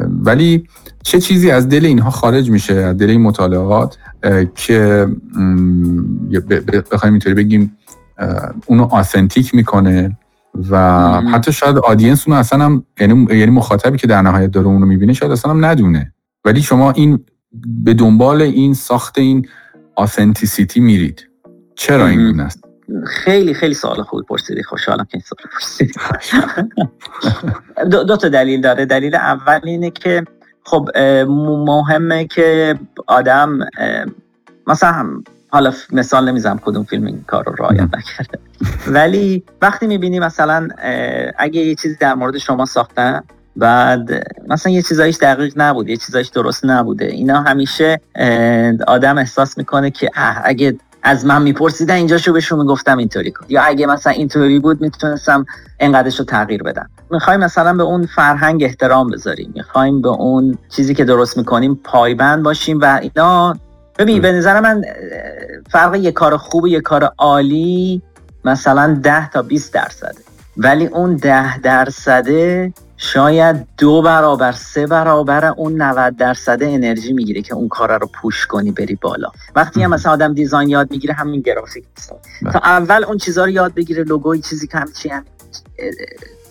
ولی 0.10 0.68
چه 1.04 1.20
چیزی 1.20 1.52
از 1.52 1.70
دل 1.70 1.86
اینها 1.86 2.10
خارج 2.10 2.52
میشه؟ 2.52 2.74
از 2.74 2.98
دل 2.98 3.10
این 3.10 3.22
مطالعات 3.22 3.98
که 4.56 5.08
بخوایم 6.92 7.14
اینطوری 7.14 7.36
بگیم 7.36 7.78
اونو 8.66 8.84
آثنتیک 8.84 9.56
می‌کنه 9.56 10.18
و 10.70 10.78
حتی 11.22 11.52
شاید 11.52 11.78
آدینس 11.78 12.28
اونو 12.28 12.40
اصلا 12.40 12.66
هم 12.66 12.84
یعنی, 13.00 13.28
یعنی 13.30 13.52
مخاطبی 13.52 13.98
که 13.98 14.08
در 14.08 14.22
نهایت 14.22 14.52
داره 14.52 14.68
اونو 14.68 14.86
می‌بینه 14.86 15.14
شاید 15.14 15.32
اصلا 15.32 15.52
هم 15.52 15.66
ندونه. 15.66 16.14
ولی 16.46 16.62
شما 16.62 16.92
این 16.92 17.20
به 17.66 17.94
دنبال 17.94 18.42
این 18.42 18.74
ساخت 18.74 19.18
این 19.18 19.48
آثنتیسیتی 19.96 20.80
میرید. 20.80 21.30
چرا 21.76 22.08
این 22.08 22.32
گونه 22.32 22.44
است؟ 22.44 22.64
خیلی 23.08 23.54
خیلی 23.54 23.74
سوال 23.74 24.04
خوبی 24.04 24.24
پرسیدی. 24.30 24.64
خوشحالم 24.64 25.04
که 25.04 25.10
این 25.14 25.24
سوال 25.24 25.52
پرسیدی. 25.54 25.94
دو, 27.92 28.04
دو 28.04 28.18
تا 28.18 28.30
دلیل 28.30 28.62
داره. 28.62 28.86
دلیل 28.86 29.16
اول 29.16 29.60
اینه 29.64 29.92
که 29.92 30.24
خب 30.64 30.90
مهمه 31.68 32.26
که 32.26 32.80
آدم 33.08 33.60
مثلا 34.68 35.24
حالا 35.50 35.74
مثال 35.92 36.30
نمیزم 36.30 36.60
کدوم 36.66 36.84
فیلم 36.84 37.06
این 37.06 37.24
کار 37.28 37.44
رو 37.46 37.56
رعایت 37.60 37.82
نکرده. 37.98 38.40
ولی 38.88 39.44
وقتی 39.62 39.88
می‌بینی 39.88 40.20
مثلا 40.20 40.68
اگه 41.38 41.62
یه 41.62 41.76
چیزی 41.76 41.96
در 41.96 42.14
مورد 42.14 42.38
شما 42.38 42.66
ساختن 42.66 43.22
بعد 43.58 44.10
مثلا 44.48 44.72
یه 44.72 44.82
چیزایش 44.82 45.18
دقیق 45.18 45.54
نبود 45.56 45.90
یه 45.90 45.98
چیزایش 45.98 46.28
درست 46.28 46.66
نبوده. 46.66 47.06
اینا 47.06 47.42
همیشه 47.42 48.00
آدم 48.88 49.18
احساس 49.18 49.58
می‌کنه 49.58 49.92
که 49.92 50.10
اگه 50.44 50.76
از 51.04 51.26
من 51.26 51.42
میپرسیدن 51.42 51.96
اینجا 51.96 52.18
شو 52.18 52.34
بهشون 52.34 52.60
می‌گفتم 52.60 52.98
اینطوری 52.98 53.32
کن 53.32 53.46
یا 53.50 53.62
اگه 53.62 53.86
مثلا 53.86 54.14
اینطوری 54.14 54.60
بود 54.60 54.82
می‌تونستم 54.82 55.46
انقدرش 55.80 56.20
رو 56.20 56.26
تغییر 56.26 56.64
بدم. 56.64 56.90
می‌خوایم 57.12 57.40
مثلا 57.40 57.74
به 57.74 57.84
اون 57.84 58.06
فرهنگ 58.06 58.64
احترام 58.64 59.10
بذاریم. 59.10 59.52
می‌خوایم 59.56 60.02
به 60.02 60.10
اون 60.10 60.58
چیزی 60.70 60.96
که 60.96 61.06
درست 61.06 61.38
می‌کنیم 61.38 61.80
پایبند 61.84 62.44
باشیم 62.44 62.80
و 62.82 63.00
اینا. 63.02 63.56
ببین 64.00 64.22
به 64.22 64.32
نظر 64.32 64.60
من 64.60 64.82
فرق 65.70 65.96
یه 65.96 66.12
کار 66.12 66.38
خوب 66.38 66.68
یه 66.68 66.82
کار 66.82 67.12
عالی 67.18 68.02
مثلا 68.46 69.00
10 69.04 69.30
تا 69.30 69.42
20 69.42 69.74
درصده. 69.74 70.22
ولی 70.58 70.86
اون 70.86 71.16
ده 71.16 71.60
درصده 71.60 72.74
شاید 72.98 73.68
دو 73.78 74.02
برابر 74.02 74.52
سه 74.52 74.88
برابر 74.88 75.46
اون 75.46 75.82
90 75.82 76.16
درصد 76.16 76.58
انرژی 76.62 77.14
می‌گیره 77.14 77.42
که 77.42 77.54
اون 77.54 77.68
کار 77.68 78.00
رو 78.00 78.08
پوش 78.08 78.48
کنی 78.48 78.72
بری 78.72 78.96
بالا. 78.96 79.32
وقتی 79.56 79.84
هم 79.84 79.90
مثلا 79.90 80.12
آدم 80.12 80.34
دیزاین 80.34 80.70
یاد 80.70 80.92
می‌گیره 80.92 81.14
همین 81.14 81.42
گرافیک 81.42 81.84
بله. 82.42 82.54
تا 82.54 82.60
اول 82.60 83.04
اون 83.04 83.18
چیزها 83.18 83.44
رو 83.44 83.50
یاد 83.50 83.74
بگیره 83.74 84.04
لوگوی 84.04 84.42
چیزی 84.42 84.68
که 84.68 84.78
همچی 84.78 85.10
هم 85.10 85.26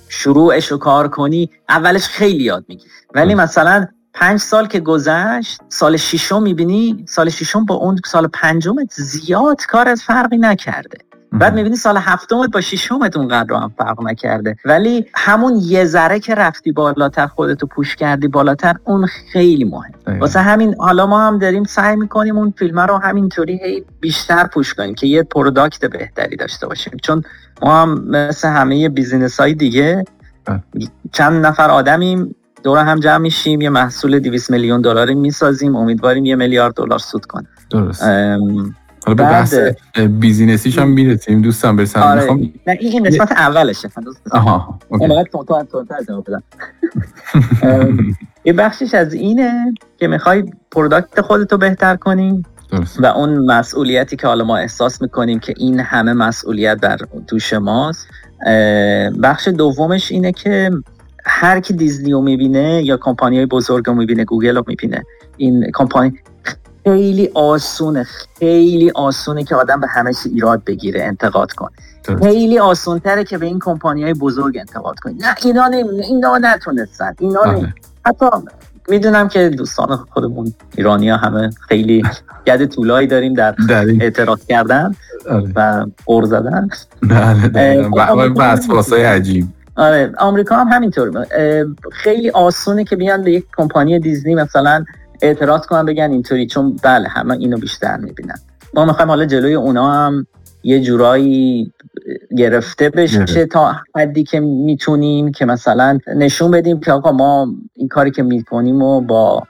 شروعش 0.08 0.66
رو 0.66 0.78
کار 0.78 1.08
کنی 1.08 1.50
اولش 1.68 2.08
خیلی 2.08 2.44
یاد 2.44 2.64
می‌گیره 2.68 2.90
ولی 3.14 3.34
مثلا 3.34 3.86
پنج 4.14 4.40
سال 4.40 4.66
که 4.66 4.80
گذشت 4.80 5.60
سال 5.68 5.96
ششم 5.96 6.42
می‌بینی 6.42 7.04
سال 7.08 7.30
ششم 7.30 7.64
با 7.64 7.74
اون 7.74 8.00
سال 8.06 8.26
پنجمت 8.26 8.92
زیاد 8.92 9.66
کار 9.66 9.88
از 9.88 10.02
فرقی 10.02 10.38
نکرده. 10.38 10.98
بعد 11.32 11.54
می‌بینی 11.54 11.76
سال 11.76 11.96
هفتمت 11.96 12.50
با 12.50 12.60
ششمت 12.60 13.16
اونقدر 13.16 13.48
رو 13.48 13.56
هم 13.56 13.72
فرق 13.78 14.02
نکرده. 14.02 14.56
ولی 14.64 15.06
همون 15.14 15.60
یه 15.62 15.84
ذره 15.84 16.20
که 16.20 16.34
رفتی 16.34 16.72
بالاتر 16.72 17.26
خودتو 17.26 17.66
push 17.66 17.96
کردی 17.96 18.28
بالاتر 18.28 18.74
اون 18.84 19.06
خیلی 19.32 19.64
مهم. 19.64 20.20
واسه 20.20 20.40
همین 20.40 20.74
حالا 20.78 21.06
ما 21.06 21.26
هم 21.26 21.38
داریم 21.38 21.64
سعی 21.64 21.96
می‌کنیم 21.96 22.38
اون 22.38 22.54
فیلم 22.58 22.80
رو 22.80 22.98
همینطوری 22.98 23.58
هی 23.64 23.84
بیشتر 24.00 24.46
push 24.46 24.74
کنیم 24.74 24.94
که 24.94 25.06
یه 25.06 25.22
product 25.22 25.84
بهتری 25.84 26.36
داشته 26.36 26.66
باشیم. 26.66 26.96
چون 27.02 27.22
ما 27.62 27.82
هم 27.82 28.04
مثل 28.08 28.48
همه 28.48 28.88
business 28.88 29.40
های 29.40 29.54
دیگه 29.54 30.04
چند 31.12 31.46
نفر 31.46 31.70
آدمیم 31.70 32.34
دور 32.62 32.84
هم 32.84 33.00
جمع 33.00 33.18
میشیم 33.18 33.60
یه 33.60 33.70
محصول 33.70 34.18
200 34.18 34.50
میلیون 34.50 34.80
دلاری 34.80 35.14
می‌سازیم 35.14 35.76
امیدواریم 35.76 36.24
یه 36.24 36.36
میلیارد 36.36 36.74
دلار 36.74 36.98
سود 36.98 37.24
کنه 37.24 37.46
درست. 37.70 38.02
حالا 39.06 39.14
به 39.14 39.22
بحث 39.22 39.54
business 40.20 40.63
یش 40.63 40.78
هم 40.78 40.88
می‌رسیم. 40.88 41.42
دوستم 41.42 41.76
برسم 41.76 42.00
آره. 42.00 42.20
می‌خوام. 42.20 42.52
نه 42.66 42.76
این 42.80 43.04
قسمت 43.04 43.32
اولشه. 43.32 43.88
آها 44.30 44.78
یه 48.44 48.52
بخشش 48.52 48.94
از 48.94 49.12
اینه 49.14 49.74
که 49.98 50.08
می‌خوای 50.08 50.44
product 50.70 51.20
خودتو 51.20 51.56
بهتر 51.56 51.96
کنی 51.96 52.44
درست. 52.70 53.00
و 53.00 53.06
اون 53.06 53.38
مسئولیتی 53.38 54.16
که 54.16 54.26
حالا 54.26 54.44
ما 54.44 54.56
احساس 54.56 55.02
می‌کنیم 55.02 55.38
که 55.38 55.54
این 55.56 55.80
همه 55.80 56.12
مسئولیت 56.12 56.80
در 56.80 56.98
دوش 57.28 57.52
ماست 57.52 58.06
بخش 59.22 59.48
دومش 59.48 60.12
اینه 60.12 60.32
که 60.32 60.70
هر 61.26 61.60
کی 61.60 61.74
دیزنی 61.74 62.12
رو 62.12 62.20
می‌بینه 62.20 62.82
یا 62.84 62.96
کمپانی 62.96 63.36
های 63.36 63.46
بزرگ 63.46 63.86
رو 63.86 63.94
می‌بینه 63.94 64.24
گوگل 64.24 64.56
رو 64.56 64.64
می‌بینه 64.66 65.02
این 65.36 65.70
کمپانی 65.74 66.12
خیلی 66.86 67.30
آسونه 67.34 68.06
خیلی 68.38 68.90
آسونه 68.94 69.44
که 69.44 69.56
آدم 69.56 69.80
به 69.80 69.86
همه 69.86 70.12
چی 70.12 70.28
ایراد 70.28 70.64
بگیره 70.64 71.04
انتقاد 71.04 71.52
کنه 71.52 71.70
خیلی 72.22 72.58
آسون 72.58 72.98
تره 72.98 73.24
که 73.24 73.38
به 73.38 73.46
این 73.46 73.58
کمپانی 73.58 74.02
های 74.02 74.14
بزرگ 74.14 74.58
انتقاد 74.58 74.98
کنی. 74.98 75.14
نه 75.14 75.34
اینا 75.44 75.68
نمی‌دونه 75.68 76.04
اینا 76.04 76.38
نتونستن 76.38 77.14
اینا 77.18 77.42
بله. 77.42 77.74
حتی 78.06 78.26
می‌دونم 78.88 79.28
که 79.28 79.48
دوستان 79.48 79.96
خودمون 79.96 80.54
ایرانی 80.76 81.10
ها 81.10 81.16
همه 81.16 81.50
خیلی 81.68 82.02
ید 82.46 82.66
طولایی 82.66 83.06
داریم 83.06 83.34
در 83.34 83.54
اعتراض 84.00 84.46
کردن 84.46 84.94
آره. 85.30 85.52
و 85.56 85.86
قر 86.06 86.24
زدن. 86.24 86.68
بله 87.02 87.88
های 88.90 89.04
عجیب. 89.04 89.46
آره 89.76 90.12
آمریکا 90.18 90.56
هم 90.56 90.68
همینطور 90.68 91.26
خیلی 91.92 92.30
آسونه 92.30 92.84
که 92.84 92.96
بیان 92.96 93.24
به 93.24 93.32
یک 93.32 93.44
کمپانی 93.56 93.98
دیزنی 93.98 94.34
مثلا 94.34 94.84
اعتراض 95.22 95.66
کنن 95.66 95.86
بگن 95.86 96.10
اینطوری. 96.10 96.46
چون 96.46 96.76
بله 96.82 97.08
همه 97.08 97.34
اینو 97.34 97.58
بیشتر 97.58 97.96
می‌بینن. 97.96 98.38
ما 98.74 98.84
می‌خوایم 98.84 99.08
حالا 99.08 99.24
جلوی 99.24 99.54
اونا 99.54 99.92
هم 99.92 100.26
یه 100.62 100.80
جورایی 100.80 101.72
گرفته 102.38 102.90
بشه 102.90 103.46
تا 103.46 103.76
حدی 103.96 104.24
که 104.24 104.40
می‌تونیم 104.40 105.32
که 105.32 105.44
مثلا 105.44 105.98
نشون 106.16 106.50
بدیم 106.50 106.80
که 106.80 106.92
آقا 106.92 107.12
ما 107.12 107.54
این 107.74 107.88
کاری 107.88 108.10
که 108.10 108.22
می‌کنیم 108.22 108.82
و 108.82 109.00
با 109.00 109.42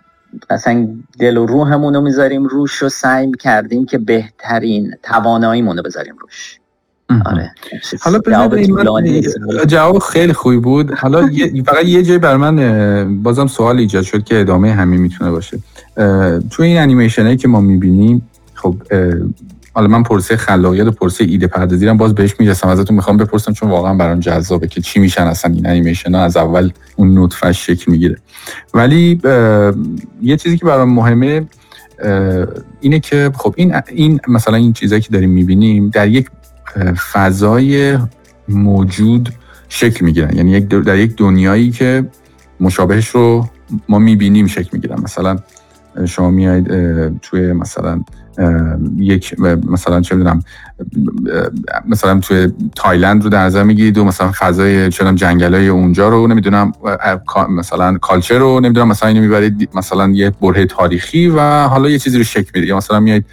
مثلا 0.50 0.88
دل 1.18 1.36
و 1.36 1.46
روحمون 1.46 1.94
رو 1.94 2.00
می‌ذاریم 2.00 2.44
روش 2.44 2.82
و 2.82 2.88
سعی 2.88 3.32
کردیم 3.40 3.86
که 3.86 3.98
بهترین 3.98 4.94
تواناییمون 5.02 5.76
رو 5.76 5.82
بذاریم 5.82 6.16
روش. 6.18 6.60
آره. 7.26 7.50
حالا 8.00 8.18
جواب 9.66 9.98
خیلی 9.98 10.32
خوبی 10.32 10.56
بود. 10.56 10.90
حالا 10.90 11.30
فقط 11.66 11.84
یه 11.84 12.02
جای 12.02 12.18
بر 12.18 12.36
من 12.36 13.22
بازم 13.22 13.46
سوال 13.46 13.78
ایجاد 13.78 14.04
شد 14.04 14.24
که 14.24 14.40
ادامه 14.40 14.72
همین 14.72 15.00
می‌تونه 15.00 15.30
باشه. 15.30 15.58
تو 16.50 16.62
این 16.62 16.78
انیمیشن 16.78 17.36
که 17.36 17.48
ما 17.48 17.60
می‌بینیم 17.60 18.28
خب 18.54 18.74
حالا 19.72 19.88
من 19.88 20.02
پرسه 20.02 20.36
خلاقیت 20.36 20.86
و 20.86 20.90
پرسه 20.90 21.24
ایده 21.24 21.46
پردازی 21.46 21.92
باز 21.92 22.14
بهش 22.14 22.34
می‌رسم. 22.38 22.68
ازتون 22.68 22.96
می‌خوام 22.96 23.16
بپرسم 23.16 23.52
چون 23.52 23.70
واقعا 23.70 23.94
برام 23.94 24.20
جذابه 24.20 24.68
که 24.68 24.80
چی 24.80 25.00
میشن 25.00 25.22
اصلا 25.22 25.54
این 25.54 25.66
انیمیشن 25.66 26.14
ها. 26.14 26.22
از 26.22 26.36
اول 26.36 26.70
اون 26.96 27.18
نطفش 27.18 27.66
شکل 27.66 27.92
می‌گیره. 27.92 28.16
ولی 28.74 29.20
یه 30.22 30.36
چیزی 30.36 30.58
که 30.58 30.64
برام 30.64 30.92
مهمه 30.92 31.46
اینه 32.80 33.00
که 33.00 33.30
خب 33.34 33.54
این 33.56 33.74
این 33.88 34.20
مثلا 34.28 34.56
این 34.56 34.72
چیزایی 34.72 35.00
که 35.00 35.08
داریم 35.12 35.30
می‌بینیم 35.30 35.88
در 35.88 36.08
یک 36.08 36.26
فضای 37.12 37.98
موجود 38.48 39.32
شکل 39.68 40.04
می‌گیرن. 40.04 40.36
یعنی 40.36 40.60
در 40.60 40.98
یک 40.98 41.16
دنیایی 41.16 41.70
که 41.70 42.10
مشابهش 42.60 43.08
رو 43.08 43.48
ما 43.88 43.98
می‌بینیم 43.98 44.46
شکل 44.46 44.68
می‌گیرن. 44.72 45.00
مثلا 45.00 45.38
شما 46.04 46.30
میایید 46.30 46.68
توی 47.20 47.52
مثلا 47.52 48.02
یک 48.98 49.40
مثلا 49.70 50.00
چه 50.00 50.14
می‌دونم 50.14 50.42
مثلا 51.88 52.20
توی 52.20 52.52
تایلند 52.76 53.24
رو 53.24 53.30
در 53.30 53.44
نظر 53.44 53.62
می‌گیرید 53.62 53.98
و 53.98 54.04
مثلا 54.04 54.30
فضای 54.38 54.90
چنان 54.90 55.14
جنگلای 55.16 55.68
اونجا 55.68 56.08
رو 56.08 56.26
نمی‌دونم 56.26 56.72
مثلا 57.48 57.98
culture 57.98 58.38
رو 58.38 58.60
نمی‌دونم 58.60 58.88
مثلا 58.88 59.08
اینو 59.08 59.20
می‌برید 59.20 59.68
مثلا 59.74 60.08
یه 60.08 60.30
برهه 60.30 60.66
تاریخی 60.66 61.28
و 61.28 61.62
حالا 61.62 61.90
یه 61.90 61.98
چیزی 61.98 62.18
رو 62.18 62.24
شکل 62.24 62.50
می‌دید. 62.54 62.68
یا 62.68 62.76
مثلا 62.76 63.00
میایید 63.00 63.24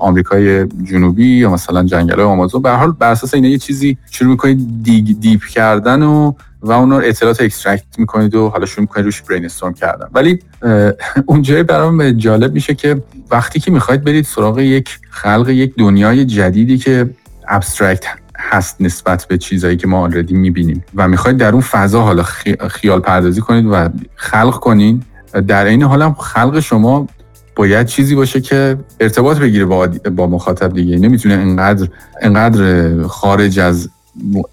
آمریکای 0.00 0.66
جنوبی 0.66 1.26
یا 1.26 1.50
مثلا 1.50 1.84
جنگلای 1.84 2.26
آمازون. 2.26 2.62
به 2.62 2.70
حال 2.70 2.92
بر 2.92 3.10
اساس 3.10 3.34
اینا 3.34 3.48
یه 3.48 3.58
چیزی 3.58 3.98
شروع 4.10 4.30
می‌کنید 4.30 4.82
deep 5.20 5.44
کردن 5.44 6.02
و 6.02 6.32
و 6.64 6.72
اون 6.72 6.90
رو 6.90 7.00
اطلاعات 7.04 7.40
extract 7.40 7.98
می‌کنید 7.98 8.34
و 8.34 8.48
حالا 8.48 8.66
شروع 8.66 8.80
می‌کنید 8.80 9.04
روش 9.04 9.22
brainstorm 9.22 9.74
کردن. 9.74 10.06
ولی 10.14 10.38
اونجایی 11.26 11.62
برام 11.62 12.10
جالب 12.10 12.54
میشه 12.54 12.74
که 12.74 13.02
وقتی 13.30 13.60
که 13.60 13.70
می‌خواید 13.70 14.04
برید 14.04 14.24
سراغ 14.24 14.58
یک 14.58 14.98
خلق 15.10 15.48
یک 15.48 15.74
دنیای 15.78 16.24
جدیدی 16.24 16.78
که 16.78 17.10
abstract 17.48 18.04
هست 18.38 18.76
نسبت 18.80 19.26
به 19.28 19.38
چیزایی 19.38 19.76
که 19.76 19.86
ما 19.86 20.00
already 20.00 20.34
می‌بینیم 20.34 20.84
و 20.94 21.08
می‌خواید 21.08 21.36
در 21.36 21.52
اون 21.52 21.60
فضا 21.60 22.02
حالا 22.02 22.22
خیال 22.70 23.00
پردازی 23.00 23.40
کنید 23.40 23.66
و 23.70 23.88
خلق 24.16 24.54
کنید 24.54 25.02
در 25.48 25.64
این 25.64 25.82
حال 25.82 26.02
هم 26.02 26.14
خلق 26.14 26.60
شما 26.60 27.08
باید 27.56 27.86
چیزی 27.86 28.14
باشه 28.14 28.40
که 28.40 28.78
ارتباط 29.00 29.38
بگیره 29.38 29.64
با, 29.64 29.86
با 29.86 30.26
مخاطب 30.26 30.72
دیگه. 30.72 30.98
نمی‌تونه 30.98 31.34
انقدر 31.34 31.88
انقدر 32.22 33.02
خارج 33.02 33.58
از 33.58 33.88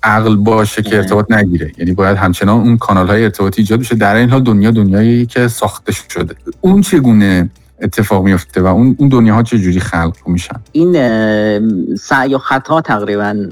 عقل 0.04 0.36
باشه 0.36 0.82
که 0.82 0.97
ارتباط 0.97 1.32
نگیره. 1.32 1.71
یعنی 1.78 1.91
باید 1.91 2.17
همچنان 2.17 2.62
اون 2.62 2.78
کانال 2.78 3.08
های 3.08 3.24
ارتباطی 3.24 3.62
ایجاد 3.62 3.80
بشه. 3.80 3.95
در 3.95 4.15
این 4.15 4.30
حال 4.30 4.43
دنیا 4.43 4.71
دنیایی 4.71 5.26
که 5.26 5.47
ساخته 5.47 5.91
شده. 5.91 6.36
اون 6.62 6.82
چگونه 6.82 7.50
اتفاق 7.82 8.24
میفته 8.24 8.62
و 8.62 8.65
اون 8.65 8.95
اون 9.00 9.10
دنیاها 9.10 9.43
چه 9.43 9.60
جوری 9.60 9.80
خلق 9.80 10.17
میشن؟ 10.28 10.56
این 10.71 11.95
سعی 11.95 12.36
و 12.36 12.38
خطا 12.38 12.82
تقریبا 12.82 13.45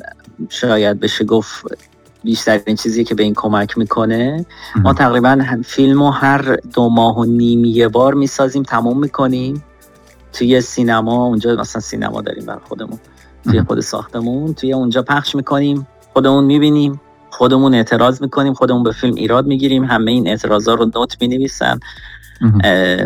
شاید 0.49 0.99
بشه 0.99 1.25
گفت 1.25 1.65
بیشترین 2.23 2.75
چیزی 2.75 3.03
که 3.03 3.15
به 3.15 3.23
این 3.23 3.33
کمک 3.33 3.77
می‌کنه. 3.77 4.45
ما 4.75 4.93
تقریبا 4.93 5.45
فیلم 5.65 6.01
و 6.01 6.09
هر 6.09 6.57
دو 6.73 6.89
ماه 6.89 7.17
و 7.17 7.25
نیم 7.25 7.65
یه 7.65 7.87
بار 7.87 8.13
می‌سازیم 8.13 8.63
تموم 8.63 8.99
می‌کنیم. 8.99 9.63
توی 10.33 10.61
سینما 10.61 11.25
اونجا 11.25 11.55
مثلا 11.55 11.81
سینما 11.81 12.21
داریم 12.21 12.45
بر 12.45 12.57
خودمون. 12.67 12.99
توی 13.43 13.61
خود 13.61 13.79
ساختمون. 13.79 14.53
توی 14.53 14.73
اونجا 14.73 15.01
پخش 15.01 15.35
می‌کنیم. 15.35 15.87
خودمون 16.13 16.43
می‌بینیم 16.43 17.01
خودمون 17.29 17.73
اعتراض 17.73 18.21
می‌کنیم 18.21 18.53
خودمون 18.53 18.83
به 18.83 18.91
فیلم 18.91 19.15
ایراد 19.15 19.45
می‌گیریم 19.47 19.83
همه 19.83 20.11
این 20.11 20.27
اعتراضا 20.27 20.73
رو 20.73 20.91
نوت 20.95 21.17
می‌نویسن. 21.21 21.79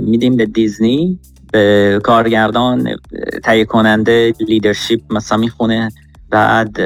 میدیم 0.02 0.36
به 0.36 0.46
دیزنی 0.46 1.20
به 1.52 2.00
کارگردان 2.04 2.96
تهیه 3.44 3.66
کننده 3.66 4.34
leadership 4.40 5.00
مثلا 5.10 5.38
می‌خونه. 5.38 5.90
بعد 6.30 6.80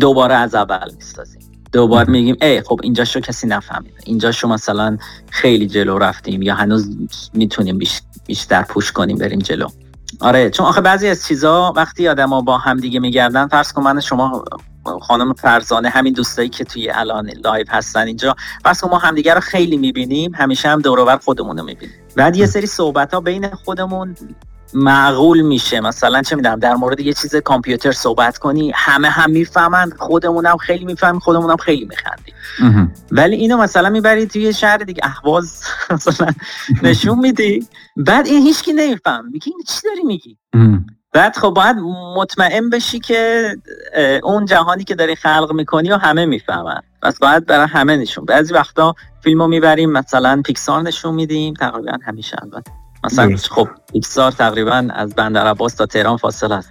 دوباره 0.00 0.34
از 0.34 0.54
اول 0.54 0.90
می‌سازیم. 0.96 1.40
دوباره 1.72 2.10
میگیم 2.10 2.36
ای 2.42 2.60
خب 2.60 2.80
اینجا 2.82 3.04
شو 3.04 3.20
کسی 3.20 3.46
نفهمید. 3.46 3.92
اینجا 4.04 4.32
شو 4.32 4.48
مثلا 4.48 4.98
خیلی 5.30 5.66
جلو 5.66 5.98
رفتیم 5.98 6.42
یا 6.42 6.54
هنوز 6.54 6.96
می‌تونیم 7.34 7.78
بیشتر 8.26 8.62
push 8.62 8.92
کنیم 8.92 9.18
بریم 9.18 9.38
جلو. 9.38 9.68
آره 10.20 10.50
چون 10.50 10.66
آخه 10.66 10.80
بعضی 10.80 11.08
از 11.08 11.26
چیزا 11.26 11.72
وقتی 11.76 12.08
آدما 12.08 12.40
با 12.40 12.58
هم 12.58 12.76
دیگه 12.76 13.00
میگردن 13.00 13.46
فرض 13.46 13.72
کن 13.72 13.82
من 13.82 14.00
شما 14.00 14.44
خانم 15.02 15.32
فرزانه 15.32 15.88
همین 15.88 16.12
دوستایی 16.12 16.48
که 16.48 16.64
توی 16.64 16.90
الان 16.90 17.30
live 17.44 17.66
هستن 17.70 18.06
اینجا 18.06 18.36
فرض 18.64 18.84
ما 18.84 18.98
همدیگه 18.98 19.34
رو 19.34 19.40
خیلی 19.40 19.76
می‌بینیم 19.76 20.34
همیشه 20.34 20.68
هم 20.68 20.80
دور 20.80 21.16
خودمون 21.16 21.58
رو 21.58 21.64
می‌بینیم. 21.64 21.94
بعد 22.16 22.36
یه 22.36 22.46
سری 22.46 22.66
صحبت 22.66 23.14
ها 23.14 23.20
بین 23.20 23.48
خودمون 23.48 24.16
معقول 24.74 25.40
میشه. 25.40 25.80
مثلا 25.80 26.22
چه 26.22 26.36
می‌دونم 26.36 26.58
در 26.58 26.74
مورد 26.74 27.00
یه 27.00 27.12
چیز 27.12 27.36
کامپیوتر 27.36 27.92
صحبت 27.92 28.38
کنی 28.38 28.72
همه 28.74 29.08
هم 29.08 29.30
می‌فهمن 29.30 29.90
خودمونم 29.98 30.56
خیلی 30.56 30.84
می‌فهمیم 30.84 31.20
خودمونم 31.20 31.56
خیلی 31.56 31.84
میخندیم. 31.84 32.34
ولی 33.10 33.36
اینو 33.36 33.56
مثلا 33.56 33.88
می‌بری 33.88 34.26
توی 34.26 34.52
شهر 34.52 34.76
دیگه 34.76 35.00
اهواز 35.04 35.62
مثلا 35.90 36.26
نشون 36.82 37.18
میدی. 37.18 37.66
بعد 37.96 38.26
این 38.26 38.42
هیچکی 38.42 38.72
نمیفهم. 38.72 39.28
میگی 39.32 39.50
این 39.50 39.62
چی 39.68 39.80
داری 39.84 40.02
میگی؟ 40.02 40.38
بعد 41.12 41.36
خب 41.36 41.50
باید 41.50 41.76
مطمئن 42.16 42.70
بشی 42.70 43.00
که 43.00 43.50
اون 44.22 44.46
جهانی 44.46 44.84
که 44.84 44.94
داری 44.94 45.16
خلق 45.16 45.52
می‌کنی 45.52 45.90
و 45.90 45.96
همه 45.96 46.26
می‌فهمن 46.26 46.80
پس 47.02 47.18
باید 47.18 47.46
برای 47.46 47.66
همه 47.66 47.96
نشون. 47.96 48.24
بعضی 48.24 48.54
وقتا 48.54 48.94
فیلم 49.20 49.42
رو 49.42 49.48
می‌بریم 49.48 49.90
مثلا 49.90 50.42
پیکسار 50.44 50.82
نشون 50.82 51.14
میدیم. 51.14 51.54
تقریبا 51.54 51.92
همیشه 52.06 52.36
البته. 52.42 52.83
مثلا 53.04 53.36
خب 53.36 53.68
پیکسار 53.92 54.32
تقریبا 54.32 54.88
از 54.94 55.14
بندر 55.14 55.46
عباس 55.46 55.74
تا 55.74 55.86
تهران 55.86 56.16
فاصل 56.16 56.52
است. 56.52 56.70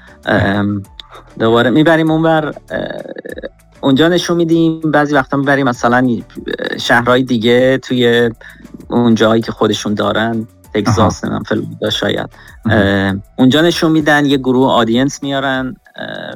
دوباره 1.40 1.70
می‌بریم 1.70 2.12
اونور 2.12 2.54
اونجا 3.82 4.08
نشون 4.08 4.38
میدیم. 4.38 4.80
بعضی 4.82 5.16
وقتا 5.16 5.38
می‌بریم 5.38 5.70
مثلا 5.70 6.08
شهرهای 6.80 7.24
دیگه 7.24 7.78
توی 7.78 8.32
اون 8.88 9.16
جایی 9.16 9.42
که 9.42 9.52
خودشون 9.52 9.94
دارن. 9.94 10.48
تگزاس 10.74 11.26
نمی‌دونم 11.26 11.44
فلوریدا 11.44 11.90
شاید. 11.90 12.30
اونجا 13.38 13.62
نشون 13.62 13.92
میدن 13.92 14.26
یه 14.26 14.38
گروه 14.38 14.72
audience 14.72 15.24
میارن 15.24 15.76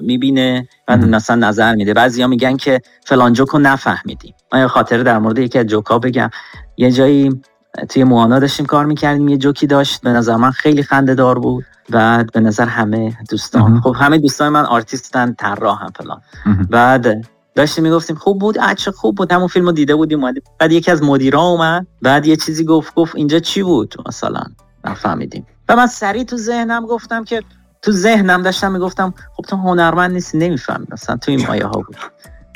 می‌بینه 0.02 0.68
بعد 0.88 1.06
مثلا 1.06 1.48
نظر 1.48 1.76
میده. 1.76 1.94
بعضی 1.94 2.22
ها 2.22 2.28
میگن 2.28 2.58
که 2.58 2.82
فلان 3.06 3.34
جوکو 3.34 3.60
نفهمیدیم. 3.60 4.36
من 4.54 4.68
خاطره 4.68 5.04
در 5.04 5.20
مورد 5.20 5.40
یکی 5.40 5.60
از 5.60 5.66
جوکا 5.66 6.00
بگم. 6.00 6.30
یه 6.78 6.92
جایی 6.92 7.42
توی 7.90 8.04
موانا 8.04 8.40
داشتیم 8.40 8.66
کار 8.66 8.86
می‌کردیم 8.86 9.28
یه 9.28 9.38
جوکی 9.38 9.68
داشت. 9.68 10.02
به 10.02 10.10
نظر 10.10 10.36
من 10.36 10.52
خیلی 10.52 10.84
خنده 10.84 11.16
دار 11.16 11.40
بود 11.40 11.66
بعد 11.90 12.32
به 12.32 12.40
نظر 12.40 12.66
همه 12.66 13.18
دوستان. 13.30 13.82
خب 13.82 13.96
همه 14.00 14.18
دوستان 14.18 14.50
من 14.50 14.66
آرتیستن 14.66 15.34
طراح 15.34 15.84
هم 15.84 15.92
فلان 15.96 16.22
بعد 16.70 17.28
داشتیم 17.56 17.84
می‌گفتیم 17.84 18.16
خوب 18.16 18.40
بود؟ 18.40 18.58
اچه 18.62 18.92
خوب 18.92 19.16
بود. 19.16 19.32
همون 19.32 19.48
فیلمو 19.48 19.72
دیده 19.72 19.96
بودیم 19.96 20.24
اومدیم. 20.24 20.44
بعد 20.60 20.72
یکی 20.72 20.92
از 20.92 21.04
مدیرا 21.04 21.42
اومد. 21.42 21.88
بعد 22.02 22.26
یه 22.26 22.36
چیزی 22.36 22.66
گفت 22.66 22.96
گفت 22.96 23.16
اینجا 23.16 23.40
چی 23.40 23.64
بود؟ 23.64 23.96
مثلا 24.08 24.42
نفهمیدیم 24.86 25.48
و 25.70 25.76
من 25.76 25.88
سریع 25.88 26.24
تو 26.24 26.38
ذهنم 26.38 26.86
گفتم 26.86 27.24
که 27.24 27.44
تو 27.82 27.92
ذهنم 27.92 28.42
داشتم 28.42 28.72
می‌گفتم 28.72 29.14
خب 29.36 29.44
تو 29.44 29.56
هنرمند 29.56 30.12
نیستی 30.12 30.38
نمی‌فهمی. 30.38 30.88
مثلا 30.92 31.18
تو 31.18 31.32
این 31.32 31.48
مایه 31.48 31.66
ها 31.66 31.80
بود. 31.82 31.96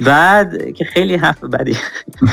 بعد 0.06 0.74
که 0.74 0.86
خیلی 0.86 1.16
حرف 1.16 1.44
بدی. 1.44 1.78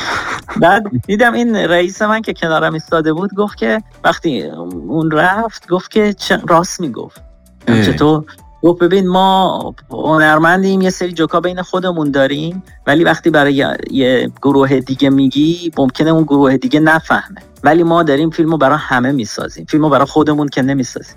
بعد 0.61 0.83
دیدم 1.07 1.33
این 1.33 1.55
رئیس 1.55 2.01
من 2.01 2.21
که 2.21 2.33
کنارم 2.33 2.73
ایستاده 2.73 3.13
بود 3.13 3.33
گفت 3.33 3.57
که 3.57 3.83
وقتی 4.03 4.43
اون 4.43 5.11
رفت 5.11 5.67
گفت 5.67 5.91
که 5.91 6.15
راست 6.47 6.81
می‌گفت. 6.81 7.21
چطور؟ 7.67 8.23
گفت 8.61 8.83
ببین 8.83 9.07
ما 9.07 9.75
هنرمندیم 9.91 10.81
یه 10.81 10.89
سری 10.89 11.11
جوکا 11.11 11.39
بین 11.39 11.61
خودمون 11.61 12.11
داریم 12.11 12.63
ولی 12.87 13.03
وقتی 13.03 13.29
برای 13.29 13.65
یه 13.91 14.31
گروه 14.41 14.79
دیگه 14.79 15.09
میگی 15.09 15.71
ممکنه 15.77 16.09
اون 16.09 16.23
گروه 16.23 16.57
دیگه 16.57 16.79
نفهمه. 16.79 17.41
ولی 17.63 17.83
ما 17.83 18.03
داریم 18.03 18.29
فیلمو 18.29 18.57
برای 18.57 18.77
همه 18.81 19.11
می‌سازیم. 19.11 19.65
فیلمو 19.69 19.89
برای 19.89 20.05
خودمون 20.05 20.47
که 20.47 20.61
نمی‌سازیم. 20.61 21.15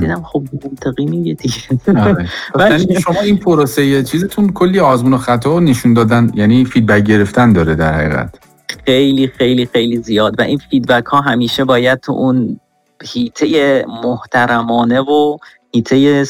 دیدم 0.00 0.22
خب 0.22 0.42
منطقی 0.64 1.04
میگه 1.06 1.34
دیگه. 1.34 2.00
آره. 2.00 2.28
یعنی 2.70 3.00
شما 3.00 3.20
این 3.20 3.36
پروسه 3.36 4.02
چیزتون 4.02 4.52
کلی 4.52 4.80
آزمون 4.80 5.12
و 5.12 5.18
خطا 5.18 5.60
نشون 5.60 5.94
دادن 5.94 6.30
یعنی 6.34 6.64
feedback 6.64 7.02
گرفتن 7.02 7.52
داره 7.52 7.74
در 7.74 7.94
حقیقت. 7.94 8.38
خیلی 8.86 9.26
خیلی 9.26 9.68
خیلی 9.72 9.96
زیاد. 9.96 10.34
و 10.38 10.42
این 10.42 10.58
feedback 10.70 11.06
ها 11.06 11.20
همیشه 11.20 11.64
باید 11.64 12.00
تو 12.00 12.12
اون 12.12 12.60
هیته 13.04 13.84
محترمانه 14.04 15.00
و 15.00 15.36
هیته 15.72 16.24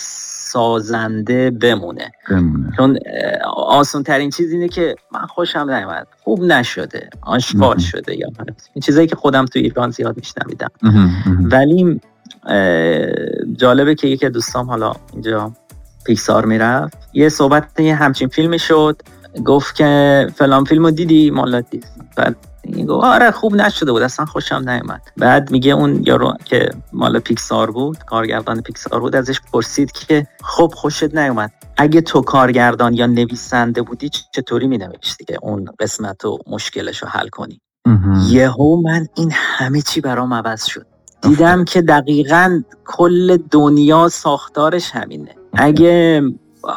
سازنده 0.52 1.50
بمونه, 1.50 2.12
بمونه. 2.30 2.72
چون 2.76 2.98
آسان 3.56 4.02
ترین 4.02 4.30
چیز 4.30 4.52
اینه 4.52 4.68
که 4.68 4.94
من 5.12 5.26
خوشم 5.26 5.70
نیومد. 5.70 6.06
خوب 6.24 6.42
نشده. 6.42 7.10
آشکار 7.22 7.78
شده 7.78 8.16
یا 8.16 8.28
این 8.74 8.82
چیزایی 8.82 9.06
که 9.06 9.16
خودم 9.16 9.44
تو 9.44 9.58
ایران 9.58 9.90
زیاد 9.90 10.16
میشنویدم. 10.16 10.70
ولی 11.42 12.00
جالبه 13.56 13.94
که 13.94 14.08
یکی 14.08 14.28
دوستام 14.28 14.66
حالا 14.66 14.92
اینجا 15.12 15.52
پیکسار 16.04 16.46
می‌رفت. 16.46 16.98
یه 17.12 17.28
صحبت 17.28 17.80
یه 17.80 17.94
همچین 17.94 18.28
فیلمی 18.28 18.58
شد. 18.58 19.02
گفت 19.44 19.74
که 19.74 20.26
فلان 20.34 20.64
فیلمو 20.64 20.90
دیدی؟ 20.90 21.30
مالا 21.30 21.62
بعد 22.16 22.36
گفت 22.88 23.04
آره 23.04 23.30
خوب 23.30 23.54
نشده 23.54 23.92
بود 23.92 24.02
اصلا 24.02 24.26
خوشم 24.26 24.68
نیومد. 24.68 25.02
بعد 25.16 25.50
میگه 25.50 25.72
اون 25.72 26.02
یارو 26.06 26.34
که 26.44 26.70
مال 26.92 27.18
پیکسار 27.18 27.70
بود 27.70 27.98
کارگردان 27.98 28.60
پیکسار 28.60 29.00
بود 29.00 29.16
ازش 29.16 29.40
پرسید 29.52 29.92
که 29.92 30.26
خب 30.42 30.72
خوشت 30.76 31.14
نیومد. 31.14 31.52
اگه 31.76 32.00
تو 32.00 32.20
کارگردان 32.20 32.94
یا 32.94 33.06
نویسنده 33.06 33.82
بودی 33.82 34.10
چطوری 34.32 34.66
مینوشتی 34.66 35.24
که 35.24 35.38
اون 35.42 35.68
قسمت 35.80 36.24
و 36.24 36.38
مشکلش 36.46 37.02
رو 37.02 37.08
حل 37.08 37.28
کنی؟ 37.28 37.60
یهو 38.28 38.82
من 38.82 39.06
این 39.14 39.30
همه 39.32 39.82
چی 39.82 40.00
برام 40.00 40.34
عوض 40.34 40.64
شد. 40.64 40.86
دیدم 41.22 41.64
که 41.64 41.82
دقیقا 41.82 42.62
کل 42.86 43.36
دنیا 43.50 44.08
ساختارش 44.08 44.90
همینه. 44.90 45.34
اگه 45.52 46.22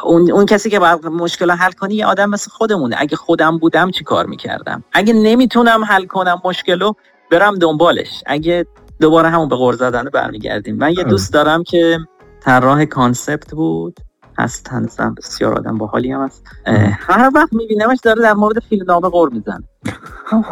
اون, 0.04 0.30
اون 0.30 0.46
کسی 0.46 0.70
که 0.70 0.78
باید 0.78 1.06
مشکل 1.06 1.50
حل 1.50 1.72
کنی 1.72 1.94
یه 1.94 2.06
آدم 2.06 2.30
مثل 2.30 2.50
خودمونه. 2.50 2.96
اگه 2.98 3.16
خودم 3.16 3.58
بودم 3.58 3.90
چی 3.90 4.04
کار 4.04 4.26
می‌کردم؟ 4.26 4.84
اگه 4.92 5.12
نمی‌تونم 5.12 5.84
حل 5.84 6.06
کنم 6.06 6.40
مشکلو 6.44 6.92
برم 7.30 7.54
دنبالش. 7.54 8.22
اگه 8.26 8.66
دوباره 9.00 9.28
همون 9.28 9.48
به 9.48 9.56
غر 9.56 9.74
زدن 9.74 10.04
برمیگردیم. 10.04 10.76
من 10.76 10.92
یه 10.92 10.98
آره. 10.98 11.08
دوست 11.08 11.32
دارم 11.32 11.62
که 11.64 11.98
طراح 12.40 12.84
concept 12.84 13.54
بود. 13.54 14.00
هست 14.38 14.68
هنوزم 14.68 15.14
بسیار 15.18 15.54
آدم 15.54 15.78
باحالی 15.78 16.12
هم 16.12 16.24
هست. 16.24 16.42
هر 16.98 17.30
وقت 17.34 17.52
میبینمش 17.52 17.98
داره 18.02 18.22
در 18.22 18.34
مورد 18.34 18.58
فیلم 18.58 18.84
نامه 18.88 19.08
غر 19.08 19.28
میزنه 19.28 19.62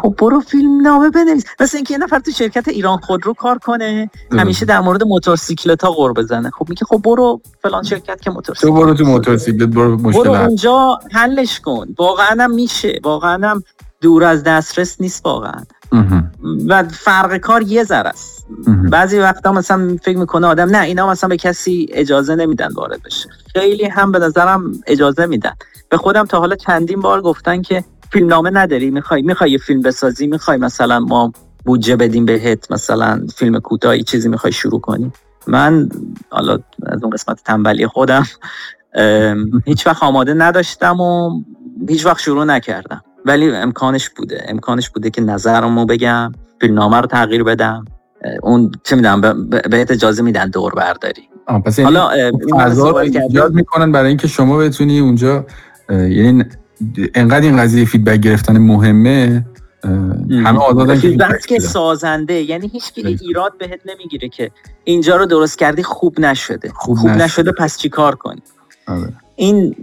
خب 0.01 0.15
برو 0.17 0.39
فیلم 0.39 0.81
نامه 0.81 1.09
بنویس. 1.09 1.43
مثل 1.59 1.77
اینکه 1.77 1.93
یه 1.93 1.97
نفر 1.97 2.19
تو 2.19 2.31
شرکت 2.31 2.67
ایران 2.67 2.97
خودرو 2.97 3.33
کار 3.33 3.57
کنه 3.57 4.09
همیشه 4.31 4.65
در 4.65 4.79
مورد 4.79 5.03
موتورسیکلت 5.03 5.83
ها 5.83 5.91
غر 5.91 6.13
بزنه. 6.13 6.49
خب 6.49 6.69
میگه 6.69 6.85
خب 6.85 7.01
برو 7.03 7.41
فلان 7.61 7.83
شرکت 7.83 8.21
که 8.21 8.31
موتورسیکلت 8.31 8.73
تو 8.73 8.79
برو 8.79 8.93
تو 8.93 9.05
موتورسیکلت 9.05 9.69
برو 9.69 9.97
مشکل 9.97 10.23
برو 10.23 10.31
اونجا 10.31 10.99
حلش 11.11 11.59
کن. 11.59 11.87
واقعا 11.97 12.43
هم 12.43 12.51
میشه. 12.51 12.99
واقعا 13.03 13.49
هم 13.49 13.63
دور 14.01 14.23
از 14.23 14.43
دسترس 14.43 15.01
نیست 15.01 15.25
واقعا. 15.25 15.63
و 16.67 16.83
فرق 16.83 17.37
کار 17.37 17.61
یه 17.61 17.83
ذره 17.83 18.09
است. 18.09 18.47
بعضی 18.89 19.19
وقتا 19.19 19.51
مثلا 19.51 19.97
فکر 20.03 20.17
می‌کنه 20.17 20.47
آدم 20.47 20.69
نه 20.69 20.81
اینا 20.81 21.09
مثلا 21.09 21.27
به 21.27 21.37
کسی 21.37 21.87
اجازه 21.91 22.35
نمیدن 22.35 22.73
وارد 22.73 23.01
بشه. 23.05 23.29
خیلی 23.55 23.85
هم 23.85 24.11
به 24.11 24.19
نظرم 24.19 24.71
اجازه 24.87 25.25
میدن. 25.25 25.53
به 25.89 25.97
خودم 25.97 26.25
تا 26.25 26.39
حالا 26.39 26.55
چندین 26.55 26.99
بار 26.99 27.21
گفتن 27.21 27.61
که 27.61 27.83
فیلم 28.11 28.27
نامه 28.27 28.49
نداری 28.49 28.91
می‌خوای 28.91 29.21
می‌خوای 29.21 29.51
یه 29.51 29.57
فیلم 29.57 29.81
بسازی 29.81 30.27
می‌خوای 30.27 30.57
مثلا 30.57 30.99
ما 30.99 31.31
بودجه 31.65 31.95
بدیم 31.95 32.25
بهت 32.25 32.71
مثلا 32.71 33.27
فیلم 33.35 33.59
کوتاهی 33.59 34.03
چیزی 34.03 34.29
می‌خوای 34.29 34.53
شروع 34.53 34.81
کنی. 34.81 35.11
من 35.47 35.89
حالا 36.29 36.59
از 36.85 37.03
اون 37.03 37.09
قسمت 37.09 37.43
تنبلی 37.45 37.87
خودم 37.87 38.23
هیچ 39.65 39.87
وقت 39.87 40.03
آماده 40.03 40.33
نداشتم 40.33 40.99
و 40.99 41.41
هیچ 41.89 42.05
وقت 42.05 42.19
شروع 42.19 42.43
نکردم. 42.45 43.03
ولی 43.25 43.51
امکانش 43.55 44.09
بوده. 44.09 44.45
امکانش 44.47 44.89
بوده 44.89 45.09
که 45.09 45.21
نظرمو 45.21 45.85
بگم 45.85 46.31
فیلمنامه 46.61 46.97
رو 46.97 47.07
تغییر 47.07 47.43
بدم. 47.43 47.85
اون 48.43 48.71
چه 48.83 48.95
می‌دونم 48.95 49.49
بهت 49.49 49.91
اجازه 49.91 50.21
میدن 50.23 50.49
دور 50.49 50.73
برداری. 50.73 51.29
پس 51.47 51.79
یعنی 51.79 51.97
حالا 51.97 52.99
ایجاد 52.99 53.53
می‌کنن 53.53 53.91
برای 53.91 54.07
اینکه 54.07 54.27
شما 54.27 54.57
بتونی 54.57 54.99
اونجا 54.99 55.45
یعنی 55.89 56.45
انقدر 57.15 57.45
این 57.45 57.57
قضیه 57.57 57.85
فیدبک 57.85 58.19
گرفتن 58.19 58.57
مهمه 58.57 59.45
همه 60.29 60.59
آزادن 60.59 60.99
که 60.99 61.17
که 61.47 61.59
سازنده 61.59 62.33
یعنی 62.33 62.67
هیچ 62.67 62.91
ایراد 62.95 63.57
بهت 63.57 63.79
نمی‌گیره 63.85 64.29
که 64.29 64.51
اینجا 64.83 65.17
رو 65.17 65.25
درست 65.25 65.59
کردی 65.59 65.83
خوب 65.83 66.19
نشده. 66.19 66.69
خوب, 66.75 66.97
خوب 66.97 67.09
نشده. 67.09 67.23
نشده 67.23 67.51
پس 67.51 67.77
چی 67.77 67.89
کار 67.89 68.15
کنی؟ 68.15 68.41
آره. 68.87 69.13
این 69.35 69.75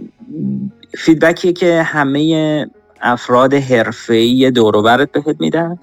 feedback 0.97 1.42
یه 1.42 1.53
که 1.53 1.83
همه 1.83 2.67
افراد 3.01 3.53
حرفه‌ای 3.53 4.51
دور 4.51 4.81
برت 4.81 5.11
بهت 5.11 5.35
میدن 5.39 5.79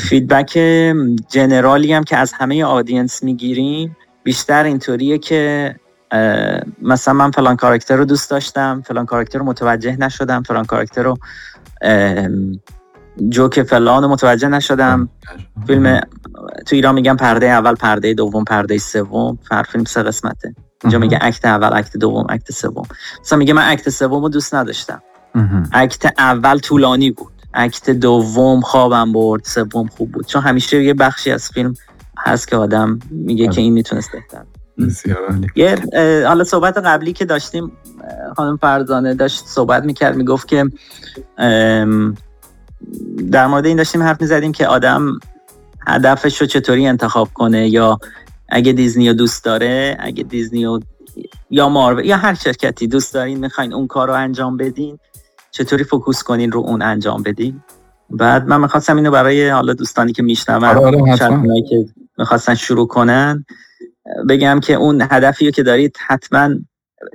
feedback 0.00 0.52
general 1.28 1.84
ی 1.84 1.92
هم 1.92 2.04
که 2.04 2.16
از 2.16 2.32
همه 2.32 2.64
audience 2.64 3.22
می‌گیریم 3.22 3.96
بیشتر 4.26 4.64
اینطوریه 4.64 5.18
که 5.18 5.74
مثلا 6.82 7.14
من 7.14 7.30
فلان 7.30 7.56
کاراکتر 7.56 7.96
رو 7.96 8.04
دوست 8.04 8.30
داشتم 8.30 8.82
فلان 8.86 9.06
کاراکتر 9.06 9.38
رو 9.38 9.44
متوجه 9.44 9.96
نشدم 9.96 10.42
فلان 10.42 10.64
کاراکتر 10.64 11.02
رو 11.02 11.18
جوک 13.28 13.62
فلان 13.62 14.02
رو 14.02 14.08
متوجه 14.08 14.48
نشدم. 14.48 15.08
فیلم 15.66 16.00
تو 16.66 16.76
ایران 16.76 16.94
میگم 16.94 17.16
پرده 17.16 17.46
اول 17.46 17.74
پرده 17.74 18.14
دوم 18.14 18.44
پرده 18.44 18.78
سوم 18.78 19.38
هر 19.50 19.62
فیلم 19.62 19.84
سه 19.84 20.02
قسمته. 20.02 20.54
اینجا 20.84 20.98
میگه 20.98 21.18
اکت 21.20 21.44
اول 21.44 21.78
اکت 21.78 21.96
دوم 21.96 22.26
اکت 22.28 22.52
سوم. 22.52 22.86
مثلا 23.20 23.38
میگه 23.38 23.52
من 23.52 23.70
اکت 23.70 23.90
سوم 23.90 24.22
رو 24.22 24.28
دوست 24.28 24.54
نداشتم. 24.54 25.02
اکت 25.72 26.12
اول 26.18 26.58
طولانی 26.58 27.10
بود. 27.10 27.32
اکت 27.54 27.90
دوم 27.90 28.60
خوابم 28.60 29.12
برد 29.12 29.44
سوم 29.44 29.86
خوب 29.86 30.12
بود. 30.12 30.26
چون 30.26 30.42
همیشه 30.42 30.84
یه 30.84 30.94
بخشی 30.94 31.30
از 31.30 31.48
فیلم 31.48 31.74
هست 32.26 32.48
که 32.48 32.56
آدم 32.56 32.98
میگه 33.10 33.48
که 33.48 33.60
این 33.60 33.72
می‌تونست 33.72 34.10
بهتر. 34.12 34.42
یه 35.56 35.78
حالا 36.26 36.44
صحبت 36.44 36.78
قبلی 36.78 37.12
که 37.12 37.24
داشتیم 37.24 37.72
خانم 38.36 38.56
فرزانه 38.56 39.14
داشت 39.14 39.46
صحبت 39.46 39.84
می‌کرد 39.84 40.16
می‌گفت 40.16 40.48
که 40.48 40.70
در 43.30 43.46
مورد 43.46 43.66
این 43.66 43.76
داشتیم 43.76 44.02
حرف 44.02 44.20
می‌زدیم 44.20 44.52
که 44.52 44.66
آدم 44.66 45.20
هدفش 45.86 46.40
رو 46.40 46.46
چطوری 46.46 46.86
انتخاب 46.86 47.28
کنه 47.34 47.68
یا 47.68 47.98
اگه 48.48 48.72
دیزنی 48.72 49.08
رو 49.08 49.14
دوست 49.14 49.44
داره 49.44 49.96
اگه 50.00 50.22
دیزنی 50.22 50.64
رو 50.64 50.80
یا 51.50 51.68
مارو 51.68 52.04
یا 52.04 52.16
هر 52.16 52.34
شرکتی 52.34 52.86
دوست 52.86 53.14
دارین 53.14 53.38
می‌خواین 53.38 53.72
اون 53.72 53.86
کار 53.86 54.08
رو 54.08 54.14
انجام 54.14 54.56
بدین 54.56 54.98
چطوری 55.50 55.84
فوکوس 55.84 56.22
کنین 56.22 56.52
رو 56.52 56.60
اون 56.60 56.82
انجام 56.82 57.22
بدین؟ 57.22 57.62
بعد 58.10 58.46
من 58.46 58.60
می‌خواستم 58.60 58.96
اینو 58.96 59.10
برای 59.10 59.48
حالا 59.48 59.72
دوستانی 59.72 60.12
که 60.12 60.22
میشنون 60.22 60.64
آره 60.64 60.80
آره 60.80 61.62
که 61.68 61.86
می‌خواستن 62.18 62.54
شروع 62.54 62.86
کنن. 62.86 63.44
بگم 64.28 64.60
که 64.60 64.74
اون 64.74 65.02
هدفی 65.10 65.52
که 65.52 65.62
دارید 65.62 65.96
حتما 66.06 66.50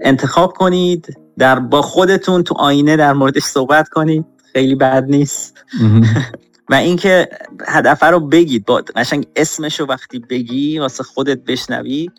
انتخاب 0.01 0.53
کنید. 0.53 1.17
در 1.37 1.59
با 1.59 1.81
خودتون 1.81 2.43
تو 2.43 2.55
آینه 2.57 2.95
در 2.97 3.13
موردش 3.13 3.43
صحبت 3.43 3.89
کنید. 3.89 4.25
خیلی 4.53 4.75
بد 4.75 5.05
نیست. 5.07 5.63
و 6.69 6.73
اینکه 6.73 7.29
هدف 7.67 8.03
رو 8.03 8.19
بگید. 8.19 8.65
با 8.65 8.83
قشنگ 8.95 9.27
اسمش 9.35 9.79
رو 9.79 9.85
وقتی 9.85 10.19
بگی 10.19 10.79
واسه 10.79 11.03
خودت 11.03 11.43
بشنوی 11.43 12.09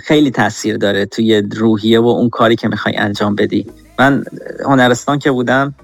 خیلی 0.00 0.30
تاثیر 0.30 0.76
داره 0.76 1.06
توی 1.06 1.42
روحیه 1.56 2.00
و 2.00 2.06
اون 2.06 2.28
کاری 2.28 2.56
که 2.56 2.68
می‌خوای 2.68 2.96
انجام 2.96 3.34
بدی. 3.34 3.66
من 3.98 4.24
هنرستان 4.64 5.18
که 5.18 5.30
بودم 5.30 5.74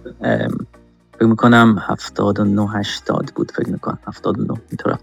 فکر 1.15 1.27
می‌کنم 1.27 1.79
79 1.89 2.71
80 2.71 3.33
بود 3.35 3.53
فکر 3.53 3.69
می‌کنم. 3.69 3.99
79 4.07 4.61
اینطور 4.69 4.99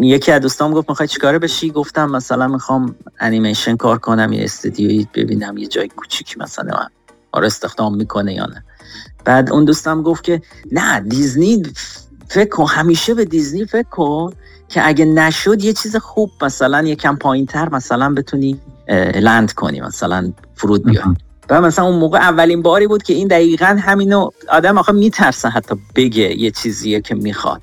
یکی 0.00 0.32
از 0.32 0.42
دوستام 0.42 0.72
گفت 0.72 0.88
می‌خوای 0.88 1.08
چیکاره 1.08 1.38
بشی؟ 1.38 1.70
گفتم 1.70 2.10
مثلا 2.10 2.48
می‌خوام 2.48 2.94
انیمیشن 3.20 3.76
کار 3.76 3.98
کنم 3.98 4.32
یه 4.32 4.44
استودیویی 4.44 5.08
ببینم 5.14 5.56
یه 5.56 5.66
جای 5.66 5.88
کوچیکی 5.88 6.34
مثلا 6.40 6.76
من 6.76 6.88
آره 7.32 7.46
استخدام 7.46 7.96
می‌کنه 7.96 8.34
یا 8.34 8.46
نه. 8.46 8.64
بعد 9.24 9.52
اون 9.52 9.64
دوستم 9.64 10.02
گفت 10.02 10.24
که 10.24 10.42
نه 10.72 11.00
دیزنی 11.00 11.62
فکر 12.28 12.48
کن 12.48 12.66
همیشه 12.66 13.14
به 13.14 13.24
دیزنی 13.24 13.64
فکر 13.64 13.88
کن 13.88 14.32
که 14.68 14.88
اگه 14.88 15.04
نشد 15.04 15.64
یه 15.64 15.72
چیز 15.72 15.96
خوب 15.96 16.30
مثلا 16.42 16.82
یه 16.82 16.96
کم 16.96 17.16
پایین 17.16 17.46
تر 17.46 17.68
مثلا 17.68 18.14
بتونی 18.14 18.60
لند 19.14 19.52
کنی 19.52 19.80
مثلا 19.80 20.32
فرود 20.54 20.84
بیای 20.84 21.04
و 21.50 21.60
مثلا 21.60 21.84
اون 21.84 21.98
موقع 21.98 22.18
اولین 22.18 22.62
باری 22.62 22.86
بود 22.86 23.02
که 23.02 23.14
این 23.14 23.28
دقیقا 23.28 23.78
همینو 23.80 24.30
آدم 24.48 24.78
آخه 24.78 24.92
میترسه 24.92 25.48
حتی 25.48 25.74
بگه 25.94 26.40
یه 26.40 26.50
چیزیه 26.50 27.00
که 27.00 27.14
می‌خواد. 27.14 27.62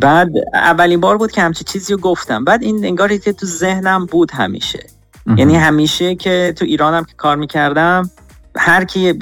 بعد 0.00 0.30
اولین 0.54 1.00
بار 1.00 1.18
بود 1.18 1.32
که 1.32 1.40
همچی 1.40 1.64
چیزی 1.64 1.92
رو 1.92 1.98
گفتم. 1.98 2.44
بعد 2.44 2.62
این 2.62 2.84
انگاری 2.84 3.18
که 3.18 3.32
تو 3.32 3.46
ذهنم 3.46 4.06
بود 4.06 4.30
همیشه. 4.30 4.86
یعنی 5.36 5.56
همیشه 5.56 6.14
که 6.14 6.54
تو 6.56 6.64
ایرانم 6.64 7.04
که 7.04 7.14
کار 7.16 7.36
می‌کردم 7.36 8.10
هر 8.56 8.84
کی 8.84 9.14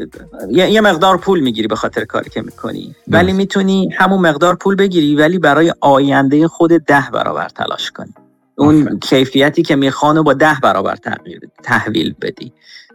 یه 0.50 0.80
مقدار 0.80 1.16
پول 1.16 1.40
می‌گیری 1.40 1.68
به 1.68 1.76
خاطر 1.76 2.04
کاری 2.04 2.30
که 2.30 2.42
می‌کنی. 2.42 2.94
ولی 3.08 3.32
می‌تونی 3.32 3.88
همون 3.98 4.20
مقدار 4.20 4.54
پول 4.54 4.74
بگیری 4.74 5.16
ولی 5.16 5.38
برای 5.38 5.74
آینده 5.80 6.48
خودت 6.48 6.70
ده 6.70 7.04
برابر 7.12 7.48
تلاش 7.48 7.90
کنی. 7.90 8.14
اون 8.56 8.98
کیفیتی 8.98 9.62
که 9.62 9.76
میخوانو 9.76 10.32
ده 10.32 10.56
برابر 10.62 10.96
تحویل 11.62 12.14
بدی 12.22 12.52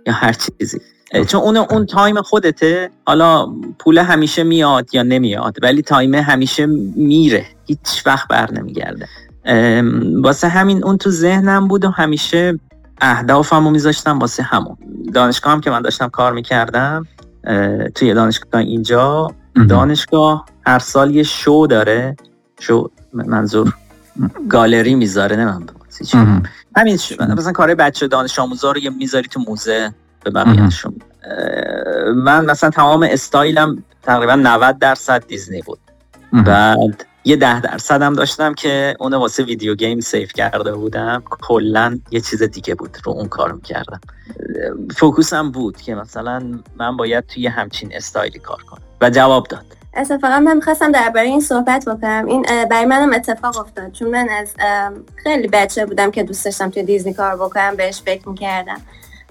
یا 0.08 0.14
هر 0.14 0.34
چیزی. 0.34 0.82
چون 1.28 1.42
اون 1.42 1.58
اون 1.58 1.86
time 1.86 2.22
خودته 2.22 2.90
حالا 3.06 3.48
پول 3.80 3.98
همیشه 3.98 4.44
میاد 4.44 4.96
یا 4.96 5.04
نمیاد 5.04 5.58
ولی 5.62 5.82
time 5.82 6.16
همیشه 6.16 6.66
میره. 6.96 7.46
هیچ 7.66 8.04
وقت 8.06 8.28
بر 8.28 8.52
نمیگرده. 8.52 9.08
واسه 10.24 10.48
همین 10.48 10.84
اون 10.84 10.98
تو 10.98 11.10
ذهنم 11.10 11.68
بود 11.68 11.86
و 11.86 11.90
همیشه 11.90 12.60
اهدافم 13.02 13.64
رو 13.64 13.72
میذاشتم 13.72 14.20
واسه 14.20 14.44
همون. 14.44 14.78
دانشگاه 15.14 15.54
هم 15.54 15.62
که 15.62 15.70
من 15.70 15.82
داشتم 15.82 16.08
کار 16.08 16.34
می‌کردم 16.34 17.08
توی 17.96 18.14
دانشگاه 18.14 18.62
اینجا 18.62 19.28
دانشگاه 19.70 20.46
هر 20.66 20.80
سال 20.80 21.16
یه 21.16 21.24
شو 21.24 21.68
داره. 21.70 22.16
شو 22.60 22.90
منظور 23.14 23.74
گالری 24.50 24.96
می‌ذاره 24.96 25.36
نه 25.36 25.60
همین 26.76 27.00
مثلا 27.20 27.52
کار 27.52 27.76
بچه 27.76 28.08
دانش 28.08 28.40
آموزا 28.40 28.72
رو 28.72 28.78
یه 28.78 28.90
می‌ذاری 28.90 29.28
تو 29.28 29.40
موزه 29.48 29.94
به 30.24 30.32
بقیهشون 30.32 30.96
من 32.16 32.46
مثلا 32.46 32.70
تمام 32.70 33.08
استایلم 33.12 33.84
تقریبا 34.04 34.36
90 34.36 34.80
درصد 34.80 35.28
دیزنی 35.28 35.62
بود. 35.62 35.80
بعد 36.46 37.06
یه 37.26 37.36
ده 37.36 37.62
درصد 37.62 38.02
هم 38.02 38.14
داشتم 38.14 38.54
که 38.54 38.96
اون 39.00 39.14
واسه 39.14 39.44
video 39.44 39.76
game 39.76 40.00
save 40.00 40.34
کرده 40.34 40.74
بودم. 40.74 41.24
کلا 41.30 42.00
یه 42.12 42.22
چیز 42.22 42.44
دیگه 42.44 42.76
بود 42.76 42.98
رو 43.04 43.12
اون 43.12 43.28
کار 43.28 43.52
می‌کردم. 43.52 44.02
focus 44.98 45.43
م 45.43 45.52
بود 45.52 45.78
که 45.78 45.96
مثلا 45.96 46.60
من 46.78 46.98
باید 46.98 47.26
توی 47.28 47.48
همچین 47.48 47.90
استایلی 47.96 48.40
کار 48.40 48.64
کنم. 48.64 48.82
و 49.02 49.10
جواب 49.10 49.48
داد. 49.48 49.66
اتفاقا 50.00 50.40
من 50.40 50.56
می‌خواستم 50.56 50.92
درباره 50.92 51.26
این 51.26 51.40
صحبت 51.40 51.86
بکنم. 51.86 52.26
این 52.26 52.46
برای 52.70 52.86
منم 52.86 53.14
اتفاق 53.14 53.58
افتاد. 53.58 53.92
چون 53.92 54.10
من 54.10 54.28
از 54.30 54.50
خیلی 55.16 55.48
بچه 55.48 55.86
بودم 55.86 56.12
که 56.12 56.24
دوست 56.24 56.46
داشتم 56.46 56.70
توی 56.70 56.84
دیزنی 56.84 57.14
کار 57.14 57.36
بکنم 57.36 57.76
بهش 57.76 58.02
فکر 58.02 58.30
می‌کردم. 58.30 58.82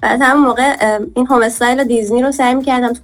بعد 0.02 0.22
همون 0.22 0.42
موقع 0.42 0.76
این 1.14 1.26
هوم 1.26 1.42
استایل 1.42 1.85
دیزنی 1.85 2.22
رو 2.22 2.33
سعی 2.33 2.54
می‌کردم 2.54 2.92
تو 2.92 3.00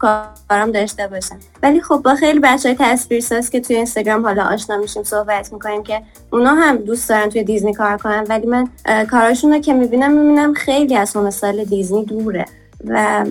کارم 0.48 0.72
داشته 0.72 1.06
باشم. 1.06 1.36
ولی 1.62 1.80
خب 1.80 2.00
با 2.04 2.14
خیلی 2.14 2.38
بچه 2.38 2.68
های 2.68 2.76
تصویرساز 2.80 3.50
که 3.50 3.60
توی 3.60 3.76
اینستاگرام 3.76 4.26
حالا 4.26 4.44
آشنا 4.44 4.76
میشیم 4.76 5.02
صحبت 5.02 5.52
می‌کنیم 5.52 5.82
که 5.82 6.02
اونا 6.32 6.54
هم 6.54 6.76
دوست 6.76 7.08
دارن 7.08 7.28
توی 7.28 7.44
دیزنی 7.44 7.72
کار 7.74 7.96
کنن. 7.96 8.24
ولی 8.28 8.46
من 8.46 8.68
کاراشون 9.10 9.52
رو 9.52 9.58
که 9.58 9.72
می‌بینم 9.74 10.12
می‌بینم 10.12 10.54
خیلی 10.54 10.96
از 10.96 11.16
هوم 11.16 11.26
استایل 11.26 11.64
دیزنی 11.64 12.04
دوره. 12.04 12.44
و 12.88 13.24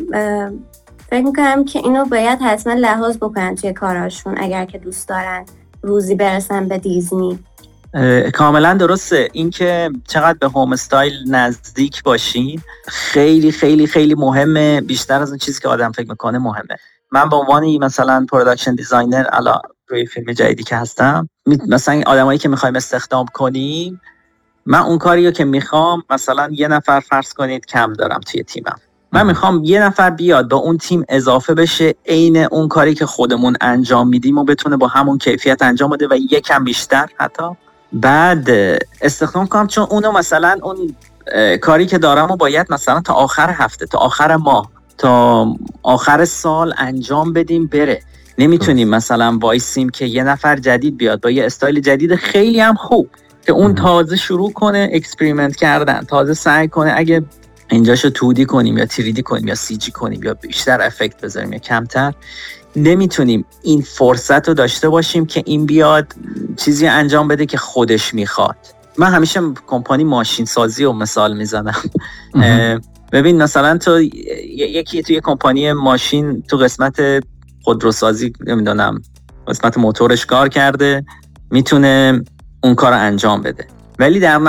فکر 1.13 1.25
می‌کنم 1.25 1.65
که 1.65 1.79
اینو 1.79 2.05
باید 2.05 2.39
حتما 2.41 2.73
لحاظ 2.73 3.17
بکنن 3.17 3.55
توی 3.55 3.73
کاراشون 3.73 4.35
اگر 4.37 4.65
که 4.65 4.77
دوست 4.77 5.09
دارن 5.09 5.45
روزی 5.81 6.15
برسن 6.15 6.67
به 6.67 6.77
دیزنی. 6.77 7.39
کاملا 8.33 8.73
درسته. 8.73 9.29
اینکه 9.33 9.89
چقدر 10.07 10.37
به 10.37 10.47
هوم 10.47 10.73
استایل 10.73 11.13
نزدیک 11.27 12.03
باشین 12.03 12.61
خیلی 12.87 13.51
خیلی 13.51 13.87
خیلی 13.87 14.15
مهمه. 14.15 14.81
بیشتر 14.81 15.21
از 15.21 15.29
اون 15.29 15.37
چیزی 15.37 15.61
که 15.61 15.69
آدم 15.69 15.91
فکر 15.91 16.09
می‌کنه 16.09 16.37
مهمه. 16.37 16.77
من 17.11 17.29
به 17.29 17.35
عنوان 17.35 17.77
مثلا 17.77 18.25
production 18.31 18.75
designer 18.75 19.25
الان 19.31 19.61
روی 19.87 20.05
فیلم 20.05 20.33
جدیدی 20.33 20.63
که 20.63 20.75
هستم 20.75 21.29
مثلا 21.67 22.01
آدمایی 22.05 22.39
که 22.39 22.49
می‌خوایم 22.49 22.75
استخدام 22.75 23.25
کنیم 23.33 24.01
من 24.65 24.79
اون 24.79 24.97
کاری 24.97 25.25
رو 25.25 25.31
که 25.31 25.45
می‌خوام 25.45 26.03
مثلا 26.09 26.49
یه 26.51 26.67
نفر 26.67 26.99
فرض 26.99 27.33
کنید 27.33 27.65
کم 27.65 27.93
دارم 27.93 28.19
توی 28.19 28.43
تیمم. 28.43 28.79
من 29.13 29.27
می‌خوام 29.27 29.63
یه 29.63 29.83
نفر 29.83 30.09
بیاد 30.09 30.49
با 30.49 30.57
اون 30.57 30.77
تیم 30.77 31.05
اضافه 31.09 31.53
بشه 31.53 31.95
عین 32.05 32.37
اون 32.37 32.67
کاری 32.67 32.93
که 32.95 33.05
خودمون 33.05 33.55
انجام 33.61 34.07
میدیم 34.07 34.37
و 34.37 34.43
بتونه 34.43 34.77
با 34.77 34.87
همون 34.87 35.17
کیفیت 35.17 35.61
انجام 35.61 35.89
بده 35.89 36.07
و 36.07 36.17
یکم 36.31 36.63
بیشتر 36.63 37.09
حتی. 37.17 37.43
بعد 37.93 38.49
استخدام 39.01 39.47
کنم 39.47 39.67
چون 39.67 39.87
اونو 39.89 40.11
مثلا 40.11 40.57
اون 40.63 40.95
کاری 41.61 41.85
که 41.85 41.97
دارم 41.97 42.31
و 42.31 42.35
باید 42.35 42.67
مثلا 42.69 43.01
تا 43.01 43.13
آخر 43.13 43.49
هفته 43.49 43.85
تا 43.85 43.97
آخر 43.97 44.35
ماه 44.35 44.69
تا 44.97 45.47
آخر 45.83 46.25
سال 46.25 46.73
انجام 46.77 47.33
بدیم 47.33 47.67
بره. 47.67 48.01
نمی‌تونیم 48.37 48.89
مثلا 48.89 49.37
وایسیم 49.41 49.89
که 49.89 50.05
یه 50.05 50.23
نفر 50.23 50.55
جدید 50.55 50.97
بیاد 50.97 51.21
با 51.21 51.29
یه 51.29 51.45
استایل 51.45 51.79
جدید 51.79 52.15
خیلی 52.15 52.59
هم 52.59 52.75
خوب 52.75 53.09
که 53.45 53.51
اون 53.51 53.75
تازه 53.75 54.15
شروع 54.15 54.53
کنه 54.53 54.89
experiment 54.93 55.55
کردن 55.55 56.01
تازه 56.01 56.33
سعی 56.33 56.67
کنه 56.67 56.93
اگه 56.95 57.23
اینجاشو 57.73 58.09
2D 58.09 58.45
کنیم 58.45 58.77
یا 58.77 58.85
3D 58.85 59.21
کنیم 59.21 59.47
یا 59.47 59.55
CG 59.55 59.91
کنیم 59.91 60.23
یا 60.23 60.33
بیشتر 60.33 60.81
effect 60.81 61.21
بذاریم 61.21 61.53
یا 61.53 61.59
کمتر 61.59 62.13
نمی‌تونیم 62.75 63.45
این 63.63 63.81
فرصت 63.81 64.47
رو 64.47 64.53
داشته 64.53 64.89
باشیم 64.89 65.25
که 65.25 65.43
این 65.45 65.65
بیاد 65.65 66.13
چیزی 66.57 66.87
انجام 66.87 67.27
بده 67.27 67.45
که 67.45 67.57
خودش 67.57 68.13
می‌خواد. 68.13 68.55
من 68.97 69.11
همیشه 69.11 69.41
کمپانی 69.67 70.03
ماشین 70.03 70.45
سازی 70.45 70.83
رو 70.83 70.93
مثال 70.93 71.37
می‌زنم. 71.37 71.75
ببین 73.11 73.43
مثلا 73.43 73.77
تو 73.77 74.01
یکی 74.01 75.03
توی 75.03 75.21
کمپانی 75.23 75.73
ماشین 75.73 76.41
تو 76.41 76.57
قسمت 76.57 77.23
خودروسازی 77.63 78.33
نمی‌دونم 78.47 79.01
قسمت 79.47 79.77
موتورش 79.77 80.25
کار 80.25 80.49
کرده 80.49 81.05
می‌تونه 81.51 82.23
اون 82.63 82.75
کار 82.75 82.91
رو 82.91 82.99
انجام 82.99 83.41
بده. 83.41 83.67
ولی 83.99 84.19
در, 84.19 84.39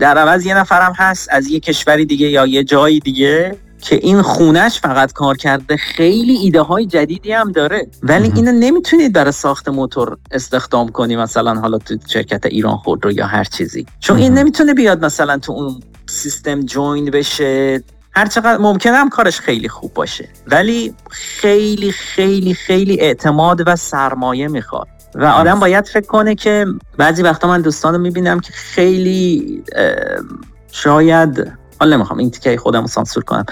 در 0.00 0.18
عوض 0.18 0.46
یه 0.46 0.58
نفرم 0.58 0.92
هست 0.96 1.28
از 1.32 1.48
یه 1.48 1.60
کشوری 1.60 2.04
دیگه 2.04 2.26
یا 2.26 2.46
یه 2.46 2.64
جایی 2.64 3.00
دیگه 3.00 3.56
که 3.80 3.96
این 3.96 4.22
خونش 4.22 4.80
فقط 4.80 5.12
کار 5.12 5.36
کرده. 5.36 5.76
خیلی 5.76 6.36
ایده 6.36 6.60
های 6.60 6.86
جدیدی 6.86 7.32
هم 7.32 7.52
داره. 7.52 7.86
ولی 8.02 8.32
اینو 8.34 8.52
نمی‌تونید 8.52 9.12
برای 9.12 9.32
ساخت 9.32 9.68
موتور 9.68 10.16
استخدام 10.30 10.88
کنی 10.88 11.16
مثلا 11.16 11.54
حالا 11.54 11.78
تو 11.78 11.96
شرکت 12.06 12.46
ایران 12.46 12.76
خودرو 12.76 13.12
یا 13.12 13.26
هر 13.26 13.44
چیزی. 13.44 13.86
چون 14.00 14.18
این 14.18 14.34
نمی‌تونه 14.34 14.74
بیاد 14.74 15.04
مثلا 15.04 15.38
تو 15.38 15.52
اون 15.52 15.80
سیستم 16.06 16.60
join 16.60 17.04
بشه. 17.10 17.82
هر 18.12 18.26
چقدر 18.26 18.58
ممکنه 18.58 18.96
هم 18.96 19.08
کارش 19.08 19.40
خیلی 19.40 19.68
خوب 19.68 19.94
باشه. 19.94 20.28
ولی 20.46 20.94
خیلی 21.10 21.92
خیلی 21.92 22.54
خیلی 22.54 23.00
اعتماد 23.00 23.62
و 23.66 23.76
سرمایه 23.76 24.48
می‌خواد. 24.48 24.88
و 25.16 25.24
آدم 25.24 25.60
باید 25.60 25.86
فکر 25.86 26.06
کنه 26.06 26.34
که 26.34 26.66
بعضی 26.98 27.22
وقتا 27.22 27.48
من 27.48 27.62
دوستان 27.62 27.94
رو 27.94 28.00
می‌بینم 28.00 28.40
که 28.40 28.52
خیلی 28.52 29.62
شاید 30.72 31.52
حالا 31.80 31.96
نمی‌خوام 31.96 32.18
این 32.18 32.30
تیکه 32.30 32.56
خودم 32.56 32.80
رو 32.80 32.86
سانسور 32.86 33.24
کنم. 33.24 33.44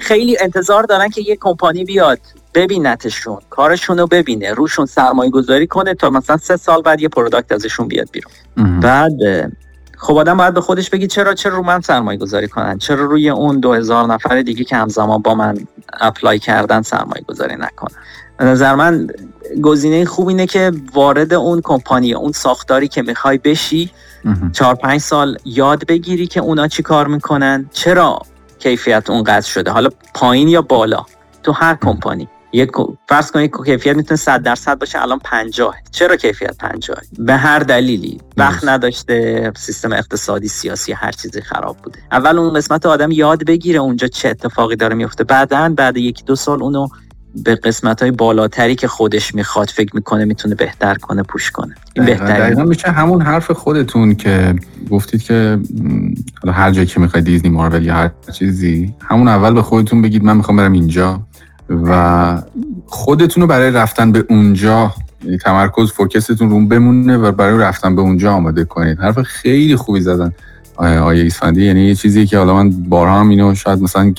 خیلی 0.00 0.36
انتظار 0.40 0.82
دارن 0.82 1.08
که 1.08 1.22
یه 1.22 1.36
کمپانی 1.40 1.84
بیاد 1.84 2.18
ببینتشون 2.54 3.38
کارشون 3.50 3.98
رو 3.98 4.06
ببینه 4.06 4.52
روشون 4.52 4.86
سرمایه 4.86 5.30
گذاری 5.30 5.66
کنه 5.66 5.94
تا 5.94 6.10
مثلا 6.10 6.36
سه 6.36 6.56
سال 6.56 6.82
بعد 6.82 7.00
یه 7.00 7.08
product 7.08 7.52
ازشون 7.52 7.88
بیاد 7.88 8.08
بیرون. 8.12 8.32
بعد 8.80 9.12
خب 9.96 10.16
آدم 10.16 10.36
باید 10.36 10.54
به 10.54 10.60
خودش 10.60 10.90
بگی 10.90 11.06
چرا 11.06 11.34
چرا 11.34 11.56
رو 11.56 11.62
من 11.62 11.80
سرمایه 11.80 12.18
گذاری 12.18 12.48
کنن؟ 12.48 12.78
چرا 12.78 13.04
روی 13.04 13.30
اون 13.30 13.60
دو 13.60 13.72
هزار 13.72 14.06
نفر 14.06 14.42
دیگه 14.42 14.64
که 14.64 14.76
همزمان 14.76 15.22
با 15.22 15.34
من 15.34 15.58
اپلای 16.00 16.38
کردن 16.38 16.82
سرمایه 16.82 17.24
گذاری 17.28 17.56
نکنن؟ 17.56 17.96
نظر 18.44 18.74
من 18.74 19.06
گزینه 19.62 20.04
خوب 20.04 20.28
اینه 20.28 20.46
که 20.46 20.72
وارد 20.94 21.32
اون 21.32 21.60
کمپانی 21.64 22.14
اون 22.14 22.32
ساختاری 22.32 22.88
که 22.88 23.02
می‌خوای 23.02 23.38
بشی 23.38 23.90
چهار 24.52 24.74
پنج 24.74 25.00
سال 25.00 25.36
یاد 25.44 25.86
بگیری 25.86 26.26
که 26.26 26.40
اونا 26.40 26.68
چی 26.68 26.82
کار 26.82 27.06
می‌کنن 27.06 27.70
چرا 27.72 28.18
کیفیت 28.58 29.10
اونقدر 29.10 29.46
شده 29.46 29.70
حالا 29.70 29.88
پایین 30.14 30.48
یا 30.48 30.62
بالا 30.62 31.04
تو 31.42 31.52
هر 31.52 31.78
کمپانی. 31.82 32.28
یک 32.52 32.70
فرض 33.08 33.30
کنید 33.30 33.52
کیفیت 33.66 33.96
می‌تونه 33.96 34.16
100 34.16 34.42
درصد 34.42 34.78
باشه 34.78 35.02
الان 35.02 35.18
50 35.24 35.74
چرا 35.90 36.16
کیفیت 36.16 36.56
50 36.58 36.96
به 37.18 37.36
هر 37.36 37.58
دلیلی. 37.58 38.20
وقت 38.36 38.64
نداشته 38.64 39.52
سیستم 39.56 39.92
اقتصادی 39.92 40.48
سیاسی 40.48 40.92
هر 40.92 41.12
چیزی 41.12 41.40
خراب 41.40 41.76
بوده. 41.76 41.98
اول 42.12 42.38
اون 42.38 42.54
قسمت 42.54 42.86
آدم 42.86 43.10
یاد 43.10 43.44
بگیره 43.44 43.78
اونجا 43.78 44.08
چه 44.08 44.28
اتفاقی 44.28 44.76
داره 44.76 44.94
میفته 44.94 45.24
بعدا 45.24 45.74
بعد 45.76 45.96
یکی 45.96 46.24
دو 46.24 46.36
سال 46.36 46.62
اونو 46.62 46.88
به 47.34 47.54
قسمت 47.54 48.02
های 48.02 48.10
بالاتری 48.10 48.74
که 48.74 48.88
خودش 48.88 49.34
می‌خواد 49.34 49.68
فکر 49.68 49.96
می‌کنه 49.96 50.24
می‌تونه 50.24 50.54
بهتر 50.54 50.94
کنه 50.94 51.22
پوش 51.22 51.50
کنه. 51.50 51.74
این 51.94 52.04
بهتر 52.04 52.64
میشه 52.64 52.90
همون 52.90 53.22
حرف 53.22 53.50
خودتون 53.50 54.14
که 54.14 54.54
گفتید 54.90 55.22
که 55.22 55.58
هر 56.46 56.70
جایی 56.70 56.86
که 56.86 57.00
می‌خواید 57.00 57.26
دیزنی 57.26 57.50
مارول 57.50 57.84
یا 57.84 57.94
هر 57.94 58.10
چیزی 58.32 58.94
همون 59.00 59.28
اول 59.28 59.54
به 59.54 59.62
خودتون 59.62 60.02
بگید 60.02 60.24
من 60.24 60.36
می‌خوام 60.36 60.56
برم 60.56 60.72
اینجا 60.72 61.20
و 61.70 62.42
خودتون 62.86 63.40
رو 63.40 63.46
برای 63.46 63.70
رفتن 63.70 64.12
به 64.12 64.24
اونجا 64.30 64.94
یعنی 65.24 65.38
تمرکز 65.38 65.92
فوکستون 65.92 66.50
رو 66.50 66.66
بمونه 66.66 67.16
و 67.16 67.32
برای 67.32 67.58
رفتن 67.58 67.96
به 67.96 68.02
اونجا 68.02 68.32
آماده 68.32 68.64
کنید. 68.64 69.00
حرف 69.00 69.22
خیلی 69.22 69.76
خوبی 69.76 70.00
زدن. 70.00 70.32
آیه 70.80 71.22
ایسفندی. 71.22 71.64
یعنی 71.64 71.80
یه 71.80 71.94
چیزی 71.94 72.26
که 72.26 72.38
حالا 72.38 72.54
من 72.54 72.70
بارها 72.70 73.20
هم 73.20 73.28
اینو 73.28 73.54
شاید 73.54 73.82
مثلا 73.82 74.14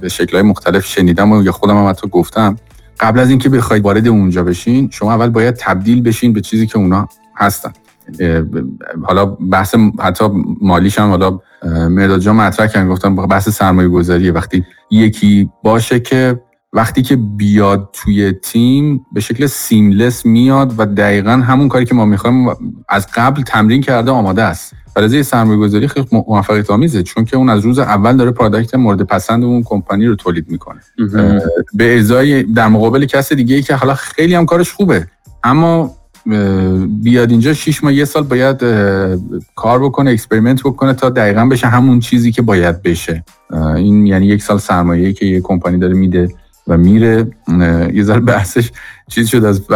به 0.00 0.08
شکلهای 0.08 0.42
مختلف 0.42 0.84
شنیدم 0.84 1.32
و 1.32 1.52
خودم 1.52 1.76
هم 1.76 1.88
حتی 1.88 2.08
گفتم. 2.08 2.56
قبل 3.00 3.18
از 3.18 3.30
اینکه 3.30 3.48
بخواید 3.48 3.84
وارد 3.84 4.08
اونجا 4.08 4.42
بشین 4.42 4.88
شما 4.92 5.12
اول 5.12 5.28
باید 5.28 5.54
تبدیل 5.54 6.02
بشین 6.02 6.32
به 6.32 6.40
چیزی 6.40 6.66
که 6.66 6.78
اونا 6.78 7.08
هستن. 7.36 7.72
حالا 9.02 9.26
بحث 9.26 9.74
حتی 10.00 10.24
مالیش 10.60 10.98
هم 10.98 11.08
حالا 11.08 11.40
مهرداد 11.88 12.20
جان 12.20 12.36
مطرح 12.36 12.66
کردن. 12.66 12.88
گفتم 12.88 13.16
بحث 13.16 13.48
سرمایه 13.48 13.88
گذاریه 13.88 14.32
وقتی 14.32 14.64
یکی 14.90 15.50
باشه 15.62 16.00
که 16.00 16.40
وقتی 16.72 17.02
که 17.02 17.16
بیاد 17.16 17.90
توی 17.92 18.32
تیم 18.32 19.06
به 19.12 19.20
شکل 19.20 19.46
seamless 19.46 20.26
میاد 20.26 20.74
و 20.78 20.86
دقیقا 20.86 21.30
همون 21.30 21.68
کاری 21.68 21.84
که 21.84 21.94
ما 21.94 22.04
می‌خوایم 22.04 22.48
از 22.88 23.06
قبل 23.14 23.42
تمرین 23.42 23.80
کرده 23.80 24.10
آماده 24.10 24.42
است. 24.42 24.72
برای 24.94 25.22
سرمایه 25.22 25.58
گذاری 25.58 25.88
خیلی 25.88 26.06
موفقیت 26.12 26.70
آمیزه 26.70 27.02
چون 27.02 27.24
که 27.24 27.36
اون 27.36 27.48
از 27.48 27.60
روز 27.60 27.78
اول 27.78 28.16
داره 28.16 28.30
product 28.30 28.74
مورد 28.74 29.02
پسند 29.02 29.44
اون 29.44 29.62
کمپانی 29.62 30.06
رو 30.06 30.16
تولید 30.16 30.50
می‌کنه. 30.50 30.80
به 31.74 31.98
ازای 31.98 32.42
در 32.42 32.68
مقابل 32.68 33.04
کس 33.04 33.32
دیگه 33.32 33.56
ای 33.56 33.62
که 33.62 33.74
حالا 33.74 33.94
خیلی 33.94 34.34
هم 34.34 34.46
کارش 34.46 34.72
خوبه. 34.72 35.06
اما 35.44 35.94
بیاد 37.02 37.30
اینجا 37.30 37.54
شیش 37.54 37.84
ماه 37.84 37.94
یه 37.94 38.04
سال 38.04 38.22
باید 38.22 38.64
کار 39.54 39.78
بکنه 39.78 40.10
experiment 40.10 40.62
بکنه 40.62 40.94
تا 40.94 41.10
دقیقا 41.10 41.44
بشه 41.44 41.66
همون 41.66 42.00
چیزی 42.00 42.32
که 42.32 42.42
باید 42.42 42.82
بشه. 42.82 43.24
این 43.76 44.06
یعنی 44.06 44.26
یک 44.26 44.42
سال 44.42 44.58
سرمایه 44.58 45.12
که 45.12 45.26
یه 45.26 45.40
کمپانی 45.40 45.78
داره 45.78 45.94
میده. 45.94 46.28
و 46.68 46.76
میره 46.76 47.30
یه 47.94 48.02
ذره 48.02 48.20
بحثش 48.20 48.70
چیز 49.08 49.28
شد 49.28 49.44
از 49.44 49.68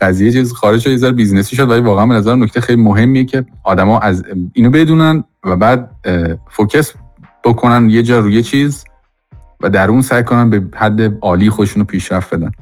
قضیه 0.00 0.32
چیز 0.32 0.52
خارج 0.52 0.80
شد 0.80 0.90
یه 0.90 0.96
ذره 0.96 1.12
business 1.12 1.51
ی 1.51 1.56
شد 1.56 1.70
ولی 1.70 1.80
واقعا 1.80 2.06
به 2.06 2.14
نظر 2.14 2.34
نکته 2.34 2.60
خیلی 2.60 2.82
مهمیه 2.82 3.24
که 3.24 3.44
آدما 3.64 3.98
از 3.98 4.24
اینو 4.52 4.70
بدونن 4.70 5.24
و 5.44 5.56
بعد 5.56 5.90
فوکس 6.50 6.92
بکنن 7.44 7.90
یه 7.90 8.02
جا 8.02 8.18
روی 8.18 8.42
چیز 8.42 8.84
و 9.60 9.70
در 9.70 9.88
اون 9.90 10.02
سعی 10.02 10.22
کنن 10.22 10.50
به 10.50 10.62
حد 10.76 11.18
عالی 11.22 11.50
خودشونو 11.50 11.84
پیشرفت 11.84 12.34
بدن. 12.34 12.52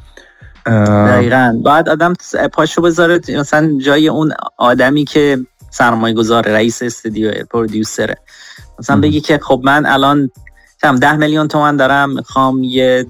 دقیقا. 1.07 1.61
باید 1.65 1.89
آدم 1.89 2.15
پاشو 2.53 2.83
بذاره 2.83 3.21
مثلا 3.39 3.79
جای 3.85 4.09
اون 4.09 4.33
آدمی 4.59 5.05
که 5.05 5.39
سرمایه 5.71 6.15
گذار 6.15 6.49
رئیس 6.49 6.83
استودیو 6.83 7.33
پرودیوسره. 7.51 8.17
مثلا 8.79 9.01
بگی 9.01 9.21
که 9.21 9.39
خب 9.43 9.61
من 9.65 9.87
الان 9.87 10.31
ده 11.01 11.17
میلیون 11.17 11.49
تومن 11.49 11.77
دارم 11.77 12.11
می‌خوام 12.11 12.63
یه 12.63 13.07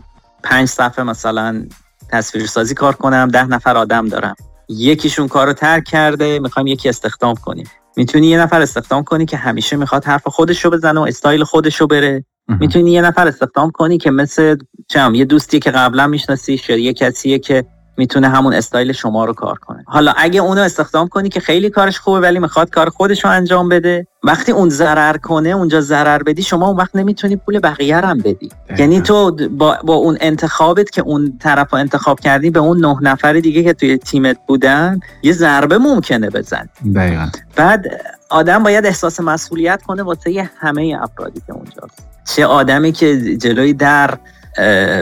پنج 0.51 0.69
صفحه 0.69 1.05
مثلا 1.05 1.67
تصویرسازی 2.09 2.75
کار 2.75 2.95
کنم 2.95 3.29
ده 3.29 3.47
نفر 3.47 3.77
آدم 3.77 4.09
دارم. 4.09 4.35
یکیشون 4.69 5.29
کارو 5.29 5.53
ترک 5.53 5.85
کرده 5.85 6.39
می‌خوایم 6.39 6.67
یکی 6.67 6.89
استخدام 6.89 7.35
کنیم. 7.35 7.67
می‌تونی 7.97 8.27
یه 8.27 8.39
نفر 8.41 8.61
استخدام 8.61 9.05
کنی 9.05 9.27
که 9.27 9.37
همیشه 9.37 9.77
می‌خواد 9.77 10.05
حرف 10.05 10.27
خودش 10.27 10.65
رو 10.65 10.71
بزنه 10.71 11.01
و 11.01 11.03
استایل 11.03 11.45
خودش 11.45 11.81
رو 11.81 11.87
بره 11.87 12.25
می‌تونی 12.49 12.93
یه 12.93 13.03
نفر 13.03 13.29
استخدام 13.29 13.71
کنی 13.71 13.99
که 13.99 14.11
مثل 14.11 14.57
چم 14.89 15.15
یه 15.15 15.25
دوستی 15.25 15.59
که 15.59 15.71
قبلا 15.71 16.07
میشناسیش 16.07 16.69
یا 16.69 16.77
یه 16.77 16.93
کسیه 16.93 17.39
که 17.39 17.65
می‌تونه 17.97 18.29
همون 18.29 18.53
استایل 18.53 18.93
شما 18.93 19.25
رو 19.25 19.33
کار 19.33 19.59
کنه. 19.59 19.85
حالا 19.87 20.13
اگه 20.17 20.41
اونو 20.41 20.61
استخدام 20.61 21.09
کنی 21.09 21.29
که 21.29 21.41
خیلی 21.41 21.71
کارش 21.71 21.99
خوبه 21.99 22.21
ولی 22.21 22.39
می‌خواد 22.39 22.71
کار 22.71 22.89
خودش 22.89 23.25
رو 23.25 23.31
انجام 23.31 23.69
بده. 23.69 24.07
وقتی 24.23 24.53
اون 24.53 24.69
ضرر 24.69 25.17
کنه 25.17 25.49
اونجا 25.49 25.81
ضرر 25.81 26.23
بدی 26.23 26.43
شما 26.43 26.69
اون 26.69 26.77
وقت 26.77 26.97
نمی‌تونی 26.97 27.37
پول 27.37 27.61
بقیه 27.61 27.97
هم 27.97 28.19
بدی. 28.19 28.49
یعنی 28.79 29.01
تو 29.01 29.31
با, 29.31 29.79
با 29.85 29.95
اون 29.95 30.19
انتخابت 30.21 30.91
که 30.91 31.03
اون 31.03 31.39
طرف 31.41 31.73
رو 31.73 31.79
انتخاب 31.79 32.21
کردی 32.21 32.51
به 32.51 32.61
اون 32.61 32.85
نه 32.87 32.97
نفر 33.03 33.33
دیگه 33.33 33.63
که 33.63 33.73
توی 33.73 33.99
تیمت 33.99 34.37
بودن 34.49 35.01
یه 35.23 35.33
ضربه 35.33 35.79
ممکنه 35.79 36.31
بزن 36.31 36.69
دقیقا. 36.95 37.29
بعد 37.57 37.87
آدم 38.31 38.63
باید 38.63 38.87
احساس 38.87 39.21
مسئولیت 39.21 39.83
کنه 39.83 40.03
واسه 40.03 40.51
همه 40.59 40.99
افرادی 41.03 41.43
که 41.47 41.53
اونجاست. 41.53 42.09
چه 42.35 42.47
آدمی 42.47 42.93
که 42.93 43.37
جلوی 43.37 43.73
در 43.73 44.19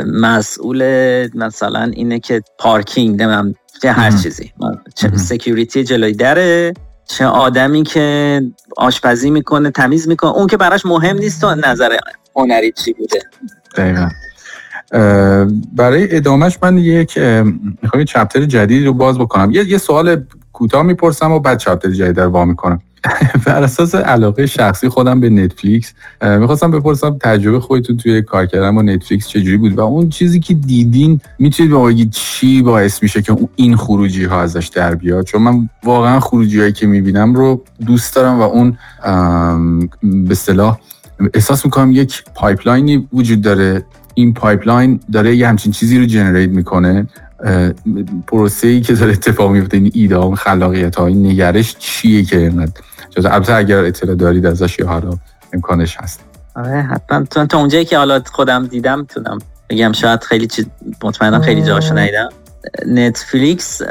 مسئول 0.07 0.83
مثلا 1.35 1.83
اینه 1.83 2.21
که 2.21 2.43
پارکینگ 2.59 3.23
نمیم 3.23 3.55
چه 3.83 3.93
هر 3.93 4.11
چیزی. 4.11 4.53
چه 4.95 5.17
security 5.17 5.85
جلوی 5.85 6.13
دره 6.13 6.75
چه 7.09 7.27
آدمی 7.27 7.83
که 7.83 8.41
آشپزی 8.77 9.31
می‌کنه 9.31 9.71
تمیز 9.71 10.09
می‌کنه. 10.09 10.31
اون 10.31 10.47
که 10.47 10.57
براش 10.57 10.87
مهم 10.87 11.17
نیست 11.19 11.41
تو 11.41 11.55
نظر 11.55 11.97
هنری 12.37 12.73
چی 12.73 12.93
بوده. 12.93 13.21
دقیقا. 13.77 14.09
برای 15.73 16.17
ادامهش 16.17 16.59
من 16.63 16.79
یک 16.79 17.19
می‌خوام 17.83 18.05
chapter 18.05 18.45
جدید 18.45 18.87
رو 18.87 18.93
باز 18.93 19.19
بکنم. 19.19 19.51
یه, 19.51 19.69
یه 19.69 19.79
سوال 19.79 20.25
کوتاه 20.53 20.83
می‌پرسم 20.83 21.33
و 21.33 21.41
بعد 21.41 21.59
chapter 21.59 21.91
جدید 21.91 22.21
رو 22.21 22.31
وا 22.31 22.45
می‌کنم. 22.45 22.83
بر 23.47 23.63
اساس 23.63 23.95
علاقه 23.95 24.47
شخصی 24.47 24.89
خودم 24.89 25.21
به 25.21 25.31
نتفلیکس 25.31 25.95
می‌خواستم 26.23 26.71
بپرسم 26.71 27.19
تجربه 27.21 27.61
خودتون 27.61 27.97
توی 27.97 28.23
کار 28.23 28.47
کردن 28.47 28.75
با 28.75 28.83
نتفلیکس 28.83 29.29
چجوری 29.29 29.57
بود؟ 29.57 29.79
و 29.79 29.81
اون 29.81 30.09
چیزی 30.09 30.41
که 30.41 30.55
دیدین 30.55 31.21
می‌تونید 31.39 31.73
به 31.73 31.79
بگید 31.79 32.11
چی 32.11 32.63
باعث 32.63 33.03
میشه 33.03 33.23
که 33.23 33.37
این 33.57 33.77
خروجی 33.77 34.25
ها 34.25 34.41
ازش 34.41 34.67
در 34.67 34.95
بیاد؟ 34.95 35.25
چون 35.25 35.43
من 35.43 35.69
واقعا 35.85 36.21
خروجی 36.21 36.61
هایی 36.61 36.73
که 36.73 36.87
می‌بینم 36.87 37.35
رو 37.35 37.65
دوست 37.87 38.17
دارم 38.17 38.41
و 38.41 38.43
اون 38.43 38.79
به 40.03 40.35
اصطلاح 40.35 40.79
احساس 41.35 41.65
می‌کنم 41.65 41.93
یک 41.93 42.25
pipeline 42.35 43.00
ی 43.00 43.09
وجود 43.13 43.41
داره. 43.41 43.85
این 44.15 44.35
pipeline 44.35 45.01
داره 45.13 45.37
یه 45.37 45.49
همچین 45.49 45.73
چیزی 45.73 45.99
رو 45.99 46.05
generate 46.05 46.51
می‌کنه. 46.51 47.07
پروسه 48.27 48.69
ای 48.69 48.81
که 48.81 48.93
داره 48.93 49.13
اتفاق 49.13 49.51
میفته 49.51 49.77
این 49.77 49.91
ایده 49.95 50.35
خلاقیت 50.35 50.97
ها 50.97 51.07
این 51.07 51.27
نگرش 51.27 51.77
چیه 51.79 52.25
که 52.25 52.39
اینقدر؟ 52.39 52.73
جز 53.11 53.27
البته 53.27 53.55
اگر 53.55 53.85
اطلاع 53.85 54.15
دارید 54.15 54.47
ازش 54.47 54.79
یا 54.79 54.87
حالا 54.87 55.11
امکانش 55.53 55.97
هست. 55.97 56.21
آره 56.57 56.83
حتما. 56.83 57.25
تو 57.25 57.47
تا 57.47 57.59
اونجایی 57.59 57.85
که 57.85 57.99
حالا 57.99 58.23
خودم 58.33 58.67
دیدم 58.67 59.05
تونم 59.05 59.39
بگم 59.71 59.93
شاید 59.93 60.23
خیلی 60.23 60.47
چیز 60.47 60.67
مطمئنم 61.05 61.41
خیلی 61.41 61.63
جاشو 61.63 61.99
ندیدم. 61.99 62.29
نتفلیکس 62.87 63.83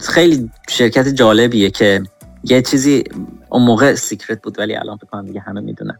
خیلی 0.00 0.50
شرکت 0.68 1.08
جالبیه 1.08 1.70
که 1.70 2.02
یه 2.44 2.62
چیزی 2.62 3.04
اون 3.50 3.62
موقع 3.62 3.94
secret 3.94 4.42
بود 4.42 4.58
ولی 4.58 4.76
الان 4.76 4.96
فکر 4.96 5.22
دیگه 5.22 5.40
همه 5.40 5.60
می‌دونن. 5.60 5.98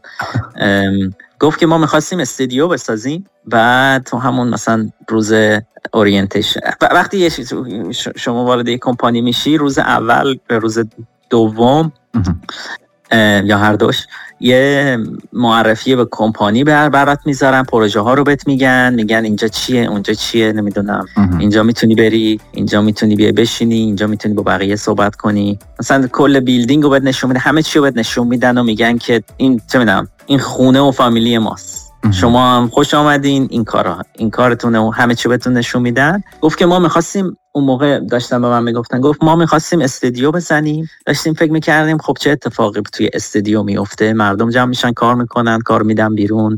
گفت 1.39 1.59
که 1.59 1.65
ما 1.65 1.77
می‌خواستیم 1.77 2.19
استودیو 2.19 2.67
بسازیم 2.67 3.25
بعد 3.45 4.03
تو 4.03 4.17
همون 4.17 4.49
مثلا 4.49 4.89
روز 5.09 5.33
orientation 5.93 6.59
وقتی 6.81 7.29
شما 8.17 8.45
وارد 8.45 8.67
یک 8.67 8.79
کمپانی 8.83 9.21
میشی 9.21 9.57
روز 9.57 9.77
اول 9.77 10.37
به 10.47 10.59
روز 10.59 10.79
دوم 11.29 11.91
یا 13.43 13.57
هر 13.57 13.73
دوش 13.73 14.05
یه 14.39 14.97
معرفی 15.33 15.95
به 15.95 16.07
کمپانی 16.11 16.63
بر 16.63 16.89
برات 16.89 17.19
می‌ذارن 17.25 17.63
پروژه 17.63 17.99
ها 17.99 18.13
رو 18.13 18.23
بهت 18.23 18.47
میگن 18.47 18.93
میگن 18.93 19.23
اینجا 19.23 19.47
چیه 19.47 19.85
اونجا 19.89 20.13
چیه 20.13 20.53
نمی‌دونم. 20.53 21.05
اینجا 21.39 21.63
می‌تونی 21.63 21.95
بری 21.95 22.39
اینجا 22.51 22.81
می‌تونی 22.81 23.15
بیای 23.15 23.31
بشینی 23.31 23.75
اینجا 23.75 24.07
می‌تونی 24.07 24.35
با 24.35 24.43
بقیه 24.43 24.75
صحبت 24.75 25.15
کنی. 25.15 25.59
مثلا 25.79 26.07
کل 26.07 26.39
building 26.39 26.83
رو 26.83 26.89
بهت 26.89 27.03
نشون 27.03 27.27
میده 27.27 27.39
همه 27.39 27.61
چی 27.61 27.79
رو 27.79 27.85
بهت 27.85 27.97
نشون 27.97 28.27
میدن 28.27 28.57
و 28.57 28.63
میگن 28.63 28.97
که 28.97 29.23
این 29.37 29.61
چه 29.71 29.79
می‌دونم 29.79 30.07
این 30.25 30.39
خونه 30.39 30.79
و 30.79 30.91
فامیلی 30.91 31.37
ماست. 31.37 31.91
شما 32.11 32.55
هم 32.55 32.67
خوش 32.67 32.93
آمدین 32.93 33.47
این 33.51 33.63
کارا 33.63 34.01
این 34.17 34.29
کارتونه 34.29 34.79
و 34.79 34.89
همه 34.89 35.15
چی 35.15 35.29
بهتون 35.29 35.53
نشون 35.53 35.81
میدن. 35.81 36.23
گفت 36.41 36.57
که 36.59 36.65
ما 36.65 36.79
می‌خواستیم 36.79 37.37
اون 37.53 37.63
موقع 37.63 37.99
داشتن 37.99 38.41
به 38.41 38.47
من 38.47 38.63
می‌گفتن 38.63 39.01
گفت 39.01 39.23
ما 39.23 39.35
می‌خواستیم 39.35 39.81
استودیو 39.81 40.31
بزنیم. 40.31 40.89
داشتیم 41.05 41.33
فکر 41.33 41.51
می‌کردیم 41.51 41.97
خب 41.97 42.17
چه 42.19 42.29
اتفاقی 42.29 42.81
توی 42.93 43.09
استودیو 43.13 43.63
میفته 43.63 44.13
مردم 44.13 44.49
جمع 44.49 44.65
میشن 44.65 44.91
کار 44.91 45.15
می‌کنن 45.15 45.59
کار 45.59 45.83
میدن 45.83 46.15
بیرون. 46.15 46.57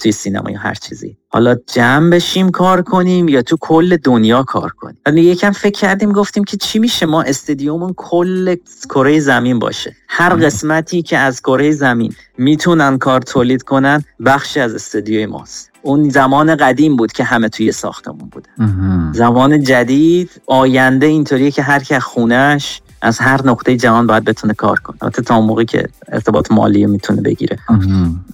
توی 0.00 0.12
سینما 0.12 0.50
یا 0.50 0.58
هر 0.58 0.74
چیزی. 0.74 1.16
حالا 1.28 1.56
جمع 1.66 2.10
بشیم 2.10 2.50
کار 2.50 2.82
کنیم 2.82 3.28
یا 3.28 3.42
تو 3.42 3.56
کل 3.60 3.96
دنیا 3.96 4.42
کار 4.42 4.70
کنیم؟ 4.70 5.00
ولی 5.06 5.22
یکم 5.22 5.50
فکر 5.50 5.80
کردیم 5.80 6.12
گفتیم 6.12 6.44
که 6.44 6.56
چی 6.56 6.78
میشه 6.78 7.06
ما 7.06 7.22
استدیومون 7.22 7.94
کل 7.96 8.56
کره 8.88 9.20
زمین 9.20 9.58
باشه. 9.58 9.96
هر 10.08 10.34
قسمتی 10.34 11.02
که 11.02 11.18
از 11.18 11.40
کره 11.40 11.70
زمین 11.70 12.14
می‌تونن 12.38 12.98
کار 12.98 13.20
تولید 13.20 13.62
کنن 13.62 14.04
بخشی 14.24 14.60
از 14.60 14.74
استدیوی 14.74 15.26
ماست. 15.26 15.70
اون 15.86 16.08
زمان 16.08 16.56
قدیم 16.56 16.96
بود 16.96 17.12
که 17.12 17.24
همه 17.24 17.48
توی 17.48 17.72
ساختمون 17.72 18.30
بودن. 18.32 19.12
زمان 19.12 19.62
جدید 19.62 20.30
آینده 20.46 21.06
اینطوریه 21.06 21.50
که 21.50 21.62
هر 21.62 21.78
که 21.78 22.00
خونش 22.00 22.80
از 23.02 23.18
هر 23.18 23.46
نقطه 23.46 23.76
جهان 23.76 24.06
باید 24.06 24.24
بتونه 24.24 24.54
کار 24.54 24.78
کنه. 24.78 24.96
البته 25.02 25.22
تا 25.22 25.40
موقعی 25.40 25.64
که 25.64 25.88
ارتباط 26.12 26.52
مالی 26.52 26.86
می‌تونه 26.86 27.22
بگیره. 27.22 27.58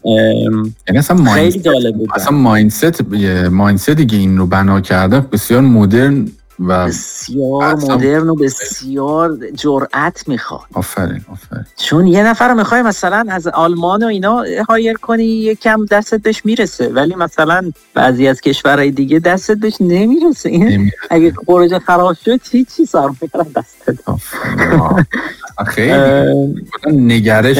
یعنی 0.04 0.98
اصلا 0.98 1.24
خیلی 1.24 1.60
جالب 1.60 1.96
بود. 1.96 2.08
اصلا 2.14 2.36
مایندست 2.36 3.12
مایندستی 3.50 4.06
که 4.06 4.16
این 4.16 4.38
رو 4.38 4.46
بنا 4.46 4.80
کرده. 4.80 5.20
بسیار 5.20 5.60
مدرن 5.60 6.28
و 6.68 6.86
بسیار 6.86 7.74
مدرن 7.74 8.28
و 8.28 8.34
بسیار 8.34 9.38
جرأت 9.54 10.28
می‌خواد. 10.28 10.60
آفرین 10.74 11.20
آفرین. 11.32 11.64
چون 11.76 12.06
یه 12.06 12.22
نفر 12.22 12.48
رو 12.48 12.54
می‌خوای 12.54 12.82
مثلا 12.82 13.24
از 13.28 13.46
آلمان 13.46 14.02
و 14.02 14.06
اینا 14.06 14.44
هایر 14.68 14.96
کنی 14.96 15.24
یکم 15.24 15.84
دستت 15.84 16.22
بهش 16.22 16.44
می‌رسه. 16.44 16.88
ولی 16.88 17.14
مثلا 17.14 17.70
بعضی 17.94 18.28
از 18.28 18.40
کشورهای 18.40 18.90
دیگه 18.90 19.18
دستت 19.18 19.56
بهش 19.56 19.76
نمی‌رسه. 19.80 20.78
اگه 21.10 21.32
پروژه 21.46 21.78
خراب 21.78 22.16
شد 22.24 22.42
چی 22.42 22.64
چی 22.64 22.86
سر 22.86 23.08
دستت؟ 23.56 23.98
خیلی. 25.66 26.64
نگرش 26.86 27.58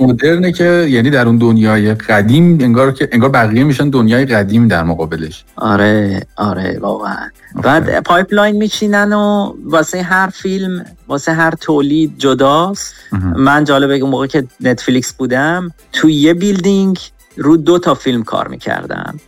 مدرنه 0.00 0.52
که 0.52 0.64
یعنی 0.64 1.10
در 1.10 1.26
اون 1.26 1.36
دنیای 1.38 1.94
قدیم 1.94 2.58
انگار 2.60 2.92
که 2.92 3.08
انگار 3.12 3.30
بقیه 3.30 3.64
میشن 3.64 3.90
دنیای 3.90 4.24
قدیم 4.24 4.68
در 4.68 4.82
مقابلش. 4.82 5.44
آره 5.56 6.22
آره 6.36 6.78
واقعا. 6.80 7.28
بعد 7.62 8.02
pipeline 8.30 8.56
میچینن 8.56 9.12
و 9.12 9.54
واسه 9.64 10.02
هر 10.02 10.26
فیلم 10.26 10.84
واسه 11.08 11.32
هر 11.32 11.50
تولید 11.50 12.18
جداست. 12.18 12.94
من 13.36 13.64
جالبه 13.64 13.98
اون 13.98 14.10
موقع 14.10 14.26
که 14.26 14.46
نتفلیکس 14.60 15.12
بودم 15.12 15.70
توی 15.92 16.14
یه 16.14 16.34
building 16.34 16.98
رو 17.36 17.56
دو 17.56 17.78
تا 17.78 17.94
فیلم 17.94 18.22
کار 18.22 18.48
می‌کردم. 18.48 19.20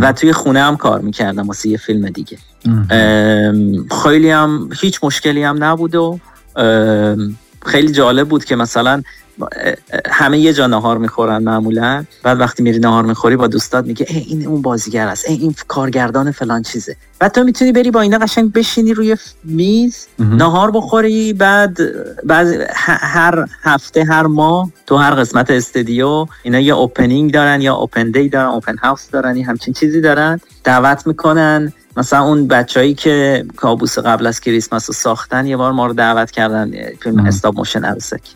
و 0.00 0.12
توی 0.12 0.32
خونه 0.32 0.60
هم 0.60 0.76
کار 0.76 1.00
می‌کردم 1.00 1.46
واسه 1.46 1.68
یه 1.68 1.76
فیلم 1.76 2.08
دیگه. 2.08 2.38
خیلی 4.02 4.30
هم 4.30 4.68
هیچ 4.80 5.00
مشکلی 5.02 5.42
هم 5.42 5.64
نبود 5.64 5.94
و 5.94 6.18
خیلی 7.66 7.92
جالب 7.92 8.28
بود 8.28 8.44
که 8.44 8.56
مثلا 8.56 9.02
همه 10.10 10.38
یه 10.38 10.52
جا 10.52 10.66
نهار 10.66 10.98
می‌خورن 10.98 11.42
معمولا. 11.42 12.04
بعد 12.22 12.40
وقتی 12.40 12.62
میری 12.62 12.78
نهار 12.78 13.04
می‌خوری 13.04 13.36
با 13.36 13.46
دوستات 13.46 13.84
میگه 13.84 14.06
ای 14.08 14.18
این 14.18 14.46
اون 14.46 14.62
بازیگر 14.62 15.08
است. 15.08 15.28
ای 15.28 15.36
این 15.36 15.54
کارگردان 15.68 16.30
فلان 16.30 16.62
چیزه. 16.62 16.96
بعد 17.18 17.32
تو 17.32 17.44
می‌تونی 17.44 17.72
بری 17.72 17.90
با 17.90 18.00
اینا 18.00 18.18
قشنگ 18.18 18.52
بشینی 18.52 18.94
روی 18.94 19.16
میز 19.44 20.06
نهار 20.18 20.70
بخوری. 20.70 21.32
بعد 21.32 21.78
بعد 22.24 22.46
هر 22.86 23.46
هفته 23.62 24.04
هر 24.04 24.26
ماه 24.26 24.70
تو 24.86 24.96
هر 24.96 25.14
قسمت 25.14 25.50
استودیو 25.50 26.26
اینا 26.42 26.60
یه 26.60 26.74
اوپنینگ 26.74 27.32
دارن 27.32 27.60
یا 27.60 27.74
اوپن 27.74 28.10
دی 28.10 28.28
دارن 28.28 28.48
اوپن 28.48 28.76
هاوس 28.78 29.10
دارن 29.10 29.36
همچین 29.36 29.74
چیزی 29.74 30.00
دارن. 30.00 30.40
دعوت 30.64 31.06
می‌کنن. 31.06 31.72
مثلا 31.98 32.24
اون 32.24 32.48
بچهایی 32.48 32.94
که 32.94 33.44
کابوس 33.56 33.98
قبل 33.98 34.26
از 34.26 34.40
کریسمس 34.40 34.90
رو 34.90 34.94
ساختن 34.94 35.46
یه 35.46 35.56
بار 35.56 35.72
ما 35.72 35.86
رو 35.86 35.92
دعوت 35.92 36.30
کردن 36.30 36.70
فیلم 37.02 37.26
استاب 37.26 37.56
موشن 37.56 37.84
عروسکی. 37.84 38.34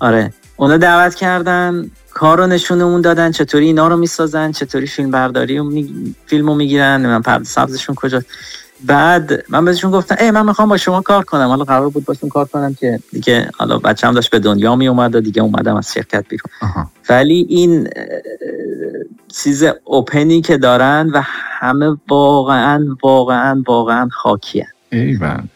آره. 0.00 0.32
اونا 0.56 0.76
دعوت 0.76 1.14
کردن 1.14 1.90
کار 2.14 2.38
رو 2.38 2.46
نشونمون 2.46 3.00
دادن 3.00 3.32
چطوری 3.32 3.66
اینا 3.66 3.88
رو 3.88 3.96
می‌سازن 3.96 4.52
چطوری 4.52 4.86
فیلم 4.86 5.10
برداری 5.10 5.58
و 5.58 5.64
می... 5.64 6.14
فیلم 6.26 6.46
رو 6.46 6.54
می‌گیرن 6.54 7.06
من 7.06 7.22
پرد 7.22 7.42
سبزشون 7.44 7.94
کجا. 7.94 8.22
بعد 8.84 9.44
من 9.48 9.64
بهشون 9.64 9.90
گفتم 9.90 10.16
ای 10.20 10.30
من 10.30 10.46
می‌خوام 10.46 10.68
با 10.68 10.76
شما 10.76 11.00
کار 11.00 11.24
کنم. 11.24 11.48
حالا 11.48 11.64
قرار 11.64 11.88
بود 11.88 12.04
باشون 12.04 12.28
کار 12.30 12.44
کنم 12.44 12.74
که 12.74 12.98
دیگه 13.12 13.50
حالا 13.58 13.78
بچه 13.78 14.06
هم 14.06 14.14
داشت 14.14 14.30
به 14.30 14.38
دنیا 14.38 14.76
می 14.76 14.88
اومد 14.88 15.14
و 15.14 15.20
دیگه 15.20 15.42
اومدم 15.42 15.76
از 15.76 15.92
شرکت 15.92 16.24
بیرون. 16.28 16.50
ولی 17.08 17.46
این 17.48 17.88
چیز 19.28 19.64
اوپنی 19.84 20.40
که 20.40 20.58
دارن 20.58 21.10
و 21.14 21.22
همه 21.24 21.96
واقعا 22.08 22.86
واقعا 23.02 23.62
واقعا 23.66 24.08
خاکی 24.12 24.64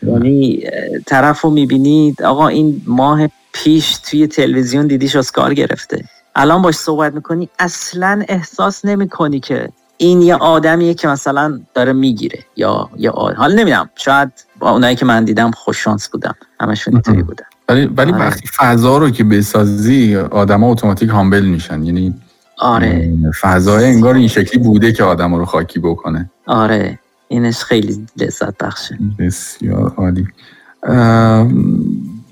یعنی 0.02 0.62
طرف 1.06 1.40
رو 1.40 1.50
می‌بینید. 1.50 2.22
آقا 2.22 2.48
این 2.48 2.82
ماه 2.86 3.28
پیش 3.64 3.96
توی 3.96 4.26
تلویزیون 4.26 4.86
دیدیش 4.86 5.16
اسکار 5.16 5.54
گرفته. 5.54 6.04
الان 6.34 6.62
باش 6.62 6.74
صحبت 6.74 7.14
می‌کنی 7.14 7.48
اصلا 7.58 8.24
احساس 8.28 8.84
نمی‌کنی 8.84 9.40
که 9.40 9.68
این 9.96 10.22
یه 10.22 10.34
آدمیه 10.34 10.94
که 10.94 11.08
مثلا 11.08 11.60
داره 11.74 11.92
می‌گیره 11.92 12.38
یا 12.56 12.90
یا 12.96 13.12
حالا 13.12 13.54
نمی‌دونم 13.54 13.90
شاید 13.94 14.32
با 14.58 14.70
اونایی 14.70 14.96
که 14.96 15.04
من 15.04 15.24
دیدم 15.24 15.50
خوش 15.50 15.84
شانس 15.84 16.08
بودم 16.08 16.34
همشون 16.60 16.94
اینطوری 16.94 17.22
بودن. 17.22 17.44
ولی 17.68 17.86
ولی 17.86 18.12
آره. 18.12 18.20
وقتی 18.20 18.48
فضا 18.56 18.98
رو 18.98 19.10
که 19.10 19.24
بسازی 19.24 20.16
آدما 20.16 20.70
اتوماتیک 20.70 21.10
هامبل 21.10 21.44
میشن. 21.44 21.84
یعنی 21.84 22.14
آره. 22.58 23.12
فضای 23.40 23.84
انگار 23.84 24.14
این 24.14 24.28
شکلی 24.28 24.62
بوده 24.62 24.92
که 24.92 25.04
آدم 25.04 25.34
رو 25.34 25.44
خاکی 25.44 25.78
بکنه. 25.78 26.30
آره. 26.46 26.98
اینش 27.28 27.56
خیلی 27.56 28.06
لذت 28.16 28.58
بخشه. 28.58 28.98
بسیار 29.18 29.94
عالی. 29.96 30.26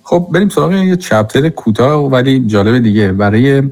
خب 0.07 0.29
بریم 0.33 0.49
سراغ 0.49 0.73
یه 0.73 0.97
چپتر 0.97 1.49
کوتاه 1.49 2.11
ولی 2.11 2.41
جالب 2.47 2.83
دیگه. 2.83 3.13
برای 3.13 3.63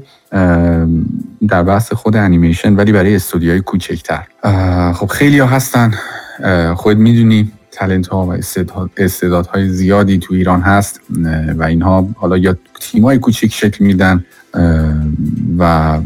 در 1.47 1.63
بحث 1.63 1.93
خود 1.93 2.15
انیمیشن 2.15 2.75
ولی 2.75 2.91
برای 2.91 3.15
استودیوهای 3.15 3.61
کوچکتر. 3.61 4.23
خب 4.93 5.07
خیلی 5.07 5.39
ها 5.39 5.47
هستن. 5.47 5.93
خود 6.75 6.97
می‌دونی 6.97 7.51
تلنت 7.71 8.07
ها 8.07 8.25
و 8.25 8.37
استعدادهای 8.97 9.69
زیادی 9.69 10.17
تو 10.17 10.33
ایران 10.33 10.61
هست 10.61 11.01
و 11.57 11.63
اینها 11.63 12.09
حالا 12.15 12.37
یا 12.37 12.57
تیم 12.79 13.03
های 13.03 13.19
کوچیک 13.19 13.53
شکل 13.53 13.85
میدن 13.85 14.25
و 15.57 15.99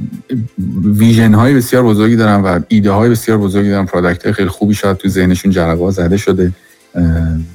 ویژن 0.84 1.34
های 1.34 1.56
بسیار 1.56 1.84
بزرگی 1.84 2.16
دارن 2.16 2.42
و 2.42 2.60
ایده 2.68 2.92
های 2.92 3.10
بسیار 3.10 3.38
بزرگی 3.38 3.70
دارن. 3.70 3.86
پرودکت 3.86 4.24
های 4.24 4.34
خیلی 4.34 4.50
خوبی 4.50 4.74
شاید 4.74 4.98
تو 4.98 5.10
ذهنشون 5.10 5.52
جرقه 5.52 5.92
زده 5.92 6.18
شده. 6.18 6.52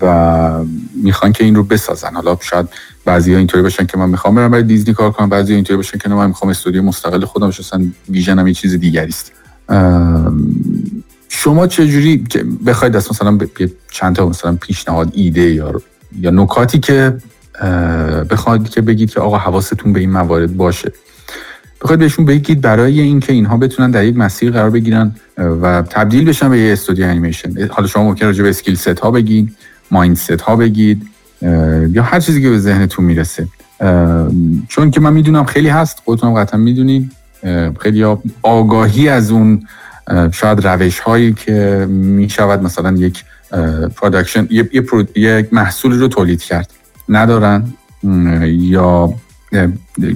و 0.01 0.65
می‌خوان 1.03 1.33
که 1.33 1.45
این 1.45 1.55
رو 1.55 1.63
بسازن. 1.63 2.15
حالا 2.15 2.39
شاید 2.41 2.69
بعضی 3.05 3.33
ها 3.33 3.39
اینطوری 3.39 3.63
باشن 3.63 3.87
که 3.87 3.99
من 3.99 4.09
می‌خوام 4.09 4.35
برم 4.35 4.51
برای 4.51 4.65
دیزنی 4.65 4.95
کار 4.95 5.11
کنم 5.11 5.29
بعضی 5.29 5.55
اینطوری 5.55 5.77
باشن 5.77 5.99
که 5.99 6.09
من 6.09 6.27
می‌خوام 6.27 6.51
استودیو 6.51 6.83
مستقل 6.83 7.25
خودم 7.25 7.49
بشن 7.49 7.93
ویژنم 8.09 8.47
یه 8.47 8.55
چیز 8.55 8.75
دیگری 8.75 9.09
است. 9.09 9.33
شما 11.29 11.67
چجوری 11.67 12.25
بخواید 12.67 12.97
از 12.97 13.11
مثلا 13.11 13.39
چند 13.91 14.17
تا 14.17 14.29
مثلا 14.29 14.57
پیشنهاد 14.61 15.11
ایده 15.15 15.51
یا 15.51 15.83
یا 16.21 16.31
نکاتی 16.31 16.79
که 16.79 17.17
بخواید 18.31 18.69
که 18.69 18.81
بگید 18.81 19.11
که 19.11 19.21
آقا 19.21 19.39
حواستون 19.39 19.93
به 19.93 20.01
این 20.01 20.11
موارد 20.11 20.57
باشه 20.57 20.93
بخواید 21.83 22.01
بهشون 22.01 22.25
بگید 22.25 22.61
برای 22.61 23.01
اینکه 23.01 23.33
اینها 23.33 23.57
بتونن 23.57 23.91
در 23.91 24.05
یک 24.05 24.17
مسیر 24.17 24.51
قرار 24.51 24.71
بگیرن 24.71 25.15
و 25.37 25.83
تبدیل 25.83 26.25
بشن 26.25 26.51
به 26.51 26.59
یه 26.59 26.73
استودیو 26.73 27.07
انیمیشن. 27.07 27.69
حالا 27.69 27.87
شما 27.89 28.05
ممکن 28.05 28.27
راجع 28.27 28.43
به 28.43 28.49
skill 28.49 28.75
set 28.75 29.01
ها 29.01 29.11
بگید 29.11 29.57
mindset 29.91 30.41
ها 30.41 30.57
بگید 30.57 31.07
یا 31.93 32.03
هر 32.03 32.21
چیزی 32.21 32.43
که 32.43 32.51
به 32.51 32.59
ذهنتون 32.59 33.05
می‌رسه. 33.05 33.49
چون 34.69 34.91
که 34.91 35.01
من 35.01 35.13
می‌دونم 35.13 35.45
خیلی 35.45 35.69
هست 35.69 36.03
خودتون 36.05 36.35
قطعا 36.35 36.61
می‌دونید 36.61 37.13
خیلی 37.81 38.05
آگاهی 38.43 39.09
از 39.09 39.31
اون 39.31 39.63
شاید 40.33 40.67
روش 40.67 40.99
هایی 40.99 41.33
که 41.33 41.87
می‌شود 41.91 42.63
مثلا 42.63 42.93
یک 42.93 43.25
production 43.97 44.49
یک 45.15 45.53
محصول 45.53 45.99
رو 46.01 46.09
تولید 46.09 46.43
کرد. 46.43 46.71
ندارن 47.09 47.65
یا 48.43 49.15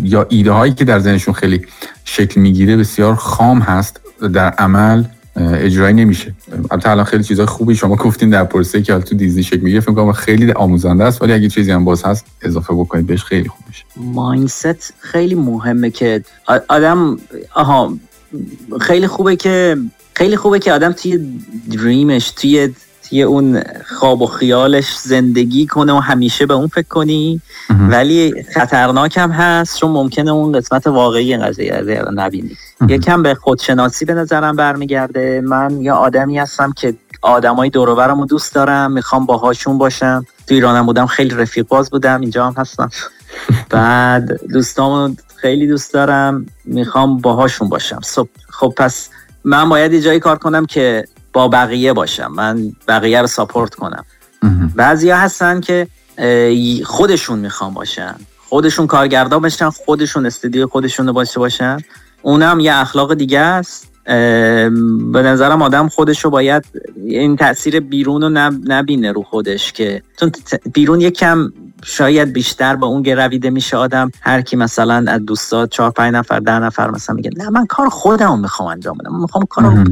یا 0.03 0.27
ایده 0.29 0.53
هایی 0.53 0.75
که 0.75 0.85
در 0.85 0.99
ذهنشون 0.99 1.35
خیلی 1.35 1.67
شکل 2.05 2.41
می‌گیره 2.41 2.77
بسیار 2.77 3.15
خام 3.15 3.59
هست 3.59 4.01
در 4.33 4.51
عمل 4.51 5.05
اجرایی 5.37 5.95
نمیشه. 5.95 6.35
البته 6.71 6.91
الان 6.91 7.05
خیلی 7.05 7.25
چیزای 7.25 7.47
خوبی 7.47 7.75
شما 7.75 7.97
گفتین 7.97 8.31
در 8.31 8.45
پروسه 8.45 8.83
که 8.83 8.99
تو 8.99 9.15
دیزنی 9.15 9.43
شکل 9.43 9.61
می‌گیره 9.61 9.81
فکر 9.81 9.93
کنم 9.93 10.13
خیلی 10.13 10.53
آموزنده 10.53 11.05
است 11.05 11.23
ولی 11.23 11.33
اگه 11.33 11.49
چیزی 11.49 11.71
هم 11.71 11.85
باز 11.85 12.05
هست 12.05 12.27
اضافه 12.43 12.75
بکنید 12.75 13.07
بهش 13.07 13.25
خیلی 13.25 13.49
خوب 13.49 13.65
میشه. 13.69 13.85
mindset 13.97 14.95
خیلی 15.01 15.35
مهمه 15.35 15.91
که 15.91 16.25
آدم 16.69 17.19
آها 17.55 17.97
خیلی 18.81 19.07
خوبه 19.07 19.37
که 19.37 19.77
خیلی 20.15 20.37
خوبه 20.37 20.59
که 20.59 20.73
آدم 20.73 20.93
توی 20.93 21.41
دریمش 21.71 22.31
توی 22.31 22.69
توی 23.09 23.23
اون 23.23 23.63
خواب 23.87 24.23
و 24.23 24.27
خیالش 24.27 24.97
زندگی 24.97 25.67
کنه 25.67 25.93
و 25.93 25.97
همیشه 25.97 26.47
به 26.47 26.55
اون 26.55 26.67
فکر 26.67 26.89
کنی. 26.89 27.41
ولی 27.91 28.45
خطرناک 28.55 29.17
هم 29.17 29.31
هست 29.31 29.79
چون 29.79 29.91
ممکنه 29.91 30.31
اون 30.31 30.53
قسمت 30.53 30.87
واقعی 30.87 31.37
قضیه 31.37 32.03
نبینی. 32.15 32.57
یکم 32.89 33.23
به 33.23 33.35
خودشناسی 33.35 34.05
به 34.05 34.15
نظرم 34.15 34.57
برمیگرده. 34.57 35.41
من 35.45 35.81
یا 35.81 35.95
آدمی 35.95 36.39
هستم 36.39 36.73
که 36.73 36.95
آدمای 37.23 37.71
دور 37.71 38.09
رو 38.09 38.27
دوست 38.27 38.55
دارم 38.55 38.93
می‌خوام 38.93 39.27
باهاشون 39.27 39.79
باشم. 39.79 40.27
تو 40.47 40.55
ایرانم 40.55 40.87
بودم 40.87 41.07
خیلی 41.07 41.35
رفیق 41.35 41.67
باز 41.67 41.91
بودم 41.91 42.21
اینجا 42.21 42.47
هم 42.47 42.55
هستم. 42.59 42.91
بعد 43.71 44.47
دوستامو 44.53 45.15
خیلی 45.37 45.67
دوست 45.67 45.95
دارم 45.95 46.47
می‌خوام 46.65 47.19
باهاشون 47.19 47.69
باشم. 47.69 48.01
خب 48.49 48.75
پس 48.77 49.09
من 49.45 49.69
باید 49.69 49.93
یه 49.93 50.01
جایی 50.01 50.21
کار 50.21 50.39
کنم 50.39 50.67
که 50.67 51.05
با 51.37 51.49
بقیه 51.49 51.93
باشم. 51.93 52.33
من 52.33 52.73
بقیه 52.89 53.21
رو 53.21 53.27
ساپورت 53.27 53.75
کنم. 53.75 54.05
بعضیا 54.77 55.17
هستن 55.17 55.61
که 55.61 55.87
خودشون 56.85 57.39
می‌خوام 57.39 57.75
باشن. 57.75 58.15
خودشون 58.49 58.87
کارگردان 58.87 59.43
باشن 59.43 59.71
خودشون 59.71 60.27
استودیو 60.27 60.67
خودشون 60.67 61.07
رو 61.07 61.13
باشه 61.13 61.41
باشن. 61.41 61.77
اونم 62.23 62.61
یه 62.61 62.75
اخلاق 62.75 63.15
دیگه 63.15 63.39
است. 63.39 63.89
به 65.13 65.23
نظرم 65.23 65.63
آدم 65.63 65.89
خودش 65.89 66.25
رو 66.25 66.31
باید 66.31 66.65
این 67.07 67.37
تاثیر 67.37 67.81
بیرون 67.81 68.23
رو 68.23 68.29
نبینه 68.65 69.13
رو 69.13 69.23
خودش 69.23 69.73
که 69.73 70.03
چون 70.21 70.33
بیرون 70.73 71.01
یکم 71.01 71.53
شاید 71.89 72.33
بیشتر 72.33 72.77
با 72.77 72.87
اون 72.87 73.03
گرویده 73.03 73.51
میشه 73.51 73.77
آدم. 73.77 74.11
هر 74.21 74.41
کی 74.41 74.57
مثلا 74.57 75.05
از 75.09 75.21
دوستا 75.27 75.67
چهار 75.67 75.91
پنج 75.91 76.15
نفر 76.15 76.39
ده 76.39 76.59
نفر 76.59 76.91
مثلا 76.91 77.17
میگه 77.17 77.31
نه 77.37 77.51
من 77.51 77.67
کار 77.67 77.89
خودم 77.89 78.39
می‌خوام 78.39 78.69
انجام 78.69 78.99
بدم. 78.99 79.13
من 79.13 79.21
می‌خوام 79.21 79.45
کار 79.51 79.85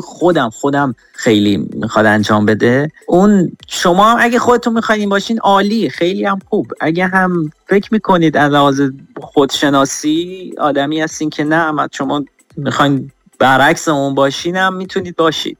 خودم 0.00 0.50
خودم 0.50 0.94
خیلی 1.12 1.68
می‌خواد 1.72 2.06
انجام 2.06 2.46
بده. 2.46 2.90
اون 3.06 3.52
شما 3.68 4.18
اگه 4.18 4.38
خودتون 4.38 4.72
می‌خواین 4.72 5.08
باشین 5.08 5.38
عالی 5.38 5.90
خیلی 5.90 6.24
هم 6.24 6.38
خوب. 6.48 6.72
اگه 6.80 7.06
هم 7.06 7.50
فکر 7.66 7.88
می‌کنید 7.92 8.36
از 8.36 8.52
لحاظ 8.52 8.82
خودشناسی 9.20 10.52
آدمی 10.58 11.00
هستین 11.00 11.30
که 11.30 11.44
نه 11.44 11.88
شما 11.92 12.24
می‌خواین 12.56 13.10
برعکس 13.38 13.88
اون 13.88 14.14
باشین 14.14 14.56
هم 14.56 14.74
می‌تونید 14.74 15.16
باشید. 15.16 15.58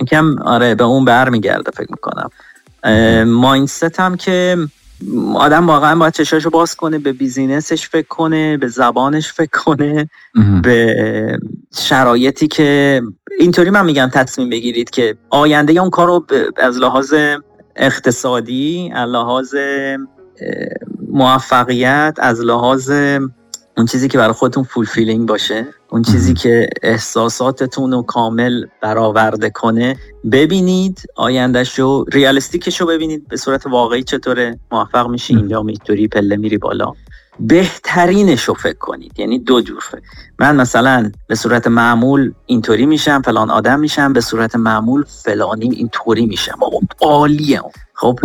یکم 0.00 0.38
آره 0.38 0.74
به 0.74 0.84
اون 0.84 1.04
برمیگرده 1.04 1.70
فکر 1.70 1.90
می‌کنم. 1.90 2.30
ماینست 3.24 4.00
هم 4.00 4.16
که 4.16 4.56
آدم 5.34 5.66
واقعا 5.66 5.96
باید 5.98 6.12
چشاشو 6.12 6.50
باز 6.50 6.74
کنه 6.74 6.98
به 6.98 7.12
بیزینسش 7.12 7.88
فکر 7.88 8.06
کنه 8.06 8.56
به 8.56 8.68
زبانش 8.68 9.32
فکر 9.32 9.50
کنه 9.64 10.10
به 10.62 11.38
شرایطی 11.78 12.48
که 12.48 13.02
اینطوری 13.38 13.70
من 13.70 13.84
میگم 13.86 14.10
تصمیم 14.12 14.50
بگیرید 14.50 14.90
که 14.90 15.16
آینده 15.30 15.72
اون 15.72 15.90
کار 15.90 16.06
رو 16.06 16.26
از 16.56 16.78
لحاظ 16.78 17.14
اقتصادی 17.76 18.90
از 18.94 19.10
لحاظ 19.10 19.54
موفقیت 21.12 22.14
از 22.18 22.40
لحاظ 22.40 22.90
اون 23.76 23.86
چیزی 23.86 24.08
که 24.08 24.18
برای 24.18 24.32
خودتون 24.32 24.64
fulfilling 24.64 25.28
باشه. 25.28 25.66
اون 25.90 26.02
چیزی 26.02 26.34
که 26.34 26.68
احساساتتون 26.82 27.92
رو 27.92 28.02
کامل 28.02 28.66
برآورده 28.82 29.50
کنه 29.50 29.96
ببینید 30.32 31.02
آیندهش 31.16 31.78
رو 31.78 32.04
realistic 32.12 32.68
ش 32.68 32.80
رو 32.80 32.86
ببینید 32.86 33.28
به 33.28 33.36
صورت 33.36 33.66
واقعی 33.66 34.02
چطوره 34.02 34.58
موفق 34.72 35.08
میشی 35.08 35.36
اینجا 35.36 35.62
همینطوری 35.62 36.08
پله 36.08 36.36
میری 36.36 36.58
بالا. 36.58 36.92
بهترینش 37.40 38.44
رو 38.44 38.54
فکر 38.54 38.78
کنید 38.78 39.18
یعنی 39.18 39.38
دو 39.38 39.60
جور 39.60 39.80
فکر. 39.80 40.00
من 40.38 40.56
مثلا 40.56 41.12
به 41.26 41.34
صورت 41.34 41.66
معمول 41.66 42.32
اینطوری 42.46 42.86
میشم 42.86 43.22
فلان 43.22 43.50
آدم 43.50 43.80
میشم 43.80 44.12
به 44.12 44.20
صورت 44.20 44.56
معمول 44.56 45.04
فلانی 45.08 45.74
اینطوری 45.74 46.26
میشم. 46.26 46.58
عالیه 47.00 47.62
خب 48.00 48.18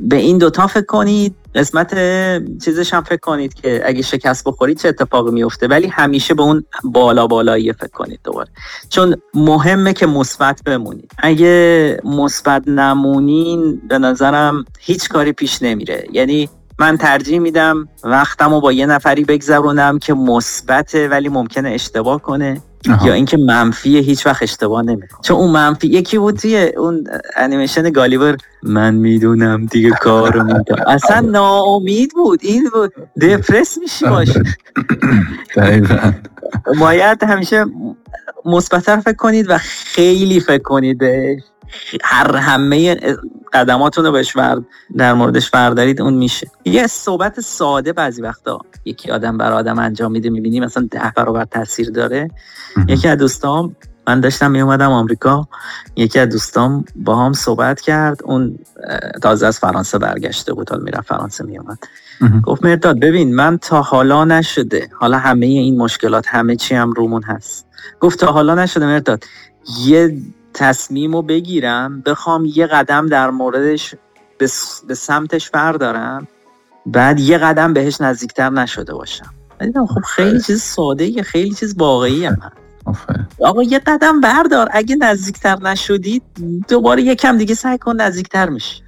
به 0.00 0.16
این 0.16 0.38
دوتا 0.38 0.66
فکر 0.66 0.86
کنید 0.86 1.34
قسمت 1.54 1.94
چیزش 2.64 2.94
هم 2.94 3.02
فکر 3.02 3.20
کنید 3.20 3.54
که 3.54 3.82
اگه 3.84 4.02
شکست 4.02 4.44
بخورید 4.44 4.78
چه 4.78 4.88
اتفاقی 4.88 5.30
میفته 5.30 5.68
ولی 5.68 5.86
همیشه 5.86 6.34
به 6.34 6.42
اون 6.42 6.64
بالا 6.84 7.26
بالایی 7.26 7.72
فکر 7.72 7.88
کنید 7.88 8.20
دوباره. 8.24 8.48
چون 8.88 9.16
مهمه 9.34 9.92
که 9.92 10.06
مثبت 10.06 10.62
بمونید. 10.62 11.12
اگه 11.18 12.00
مثبت 12.04 12.68
نمونین 12.68 13.82
به 13.88 13.98
نظرم 13.98 14.64
هیچ 14.80 15.08
کاری 15.08 15.32
پیش 15.32 15.62
نمیره. 15.62 16.06
یعنی 16.12 16.48
من 16.78 16.96
ترجیح 16.96 17.38
میدم 17.38 17.88
وقتم 18.04 18.54
رو 18.54 18.60
با 18.60 18.72
یه 18.72 18.86
نفری 18.86 19.24
بگذرونم 19.24 19.98
که 19.98 20.14
مثبته 20.14 21.08
ولی 21.08 21.28
ممکنه 21.28 21.70
اشتباه 21.70 22.22
کنه 22.22 22.60
یا 23.04 23.12
اینکه 23.12 23.36
منفی 23.36 23.98
هیچ 23.98 24.26
وقت 24.26 24.42
اشتباه 24.42 24.82
نمی‌کنه. 24.82 25.20
چون 25.22 25.36
اون 25.36 25.50
منفی 25.50 25.86
یکی 25.86 26.18
بود 26.18 26.36
توی 26.36 26.56
اون 26.76 27.06
انیمیشن 27.36 27.90
گالیور 27.90 28.36
من 28.62 28.94
می‌دونم 28.94 29.66
دیگه 29.66 29.90
کارو 29.90 30.64
اصلا 30.86 31.20
ناامید 31.20 32.10
بود. 32.14 32.40
این 32.42 32.70
بود. 32.72 32.92
دپرس 33.20 33.78
میشی 33.78 34.04
باشه 34.04 34.42
باید 36.80 37.22
همیشه 37.22 37.64
مثبتتر 38.44 39.00
فکر 39.00 39.16
کنید 39.16 39.46
و 39.48 39.58
خیلی 39.58 40.40
فکر 40.40 40.62
کنید 40.62 41.02
هر 42.02 42.36
همه 42.36 42.96
قدماتون 43.54 44.06
رو 44.06 44.12
بهش 44.12 44.36
در 44.96 45.14
موردش 45.14 45.50
بردارید 45.50 46.00
اون 46.02 46.14
میشه. 46.14 46.50
یه 46.64 46.86
صحبت 46.86 47.40
ساده 47.40 47.92
بعضی 47.92 48.22
وقتا 48.22 48.60
یکی 48.84 49.10
آدم 49.10 49.38
بر 49.38 49.52
آدم 49.52 49.78
انجام 49.78 50.12
میده 50.12 50.30
می‌بینی 50.30 50.60
مثلا 50.60 50.88
ده 50.90 51.12
برابر 51.16 51.44
تاثیر 51.44 51.90
داره. 51.90 52.30
یکی 52.88 53.08
از 53.08 53.18
دوستام 53.18 53.76
من 54.06 54.20
داشتم 54.20 54.50
می 54.50 54.60
اومدم 54.60 54.90
آمریکا 54.90 55.48
یکی 55.96 56.18
از 56.18 56.28
دوستام 56.28 56.84
با 56.96 57.16
هم 57.16 57.32
صحبت 57.32 57.80
کرد 57.80 58.22
اون 58.24 58.58
تازه 59.22 59.46
از 59.46 59.58
فرانسه 59.58 59.98
برگشته 59.98 60.52
بود 60.52 60.70
حال 60.70 60.82
می‌رفت 60.82 61.08
فرانسه 61.08 61.44
می 61.44 61.58
اومد 61.58 61.78
گفت 62.42 62.64
مرداد 62.64 63.00
ببین 63.00 63.34
من 63.34 63.58
تا 63.58 63.82
حالا 63.82 64.24
نشده 64.24 64.88
حالا 64.92 65.18
همه 65.18 65.46
این 65.46 65.76
مشکلات 65.76 66.24
همه 66.28 66.56
چی 66.56 66.74
هم 66.74 66.90
رومون 66.90 67.22
هست. 67.22 67.66
گفت 68.00 68.18
تا 68.18 68.32
حالا 68.32 68.54
نشده 68.54 68.86
مرداد 68.86 69.24
یه 69.84 70.16
تصمیم 70.54 71.12
رو 71.12 71.22
بگیرم 71.22 72.00
بخوام 72.00 72.44
یه 72.54 72.66
قدم 72.66 73.06
در 73.06 73.30
موردش 73.30 73.94
به 74.88 74.94
سمتش 74.94 75.50
بردارم 75.50 76.28
بعد 76.86 77.20
یه 77.20 77.38
قدم 77.38 77.72
بهش 77.72 78.00
نزدیکتر 78.00 78.50
نشده 78.50 78.94
باشم. 78.94 79.34
دیدم 79.60 79.86
خب 79.86 80.00
خیلی 80.00 80.40
چیز 80.40 80.62
ساده 80.62 81.06
یه 81.06 81.22
خیلی 81.22 81.54
چیز 81.54 81.74
واقعی 81.78 82.26
هم 82.26 82.52
آقا 83.40 83.62
یه 83.62 83.78
قدم 83.78 84.20
بردار 84.20 84.68
اگه 84.72 84.96
نزدیکتر 84.96 85.56
نشدید 85.56 86.22
دوباره 86.68 87.02
یه 87.02 87.14
کم 87.14 87.38
دیگه 87.38 87.54
سعی 87.54 87.78
کن 87.78 88.00
نزدیکتر 88.00 88.48
میشی. 88.48 88.82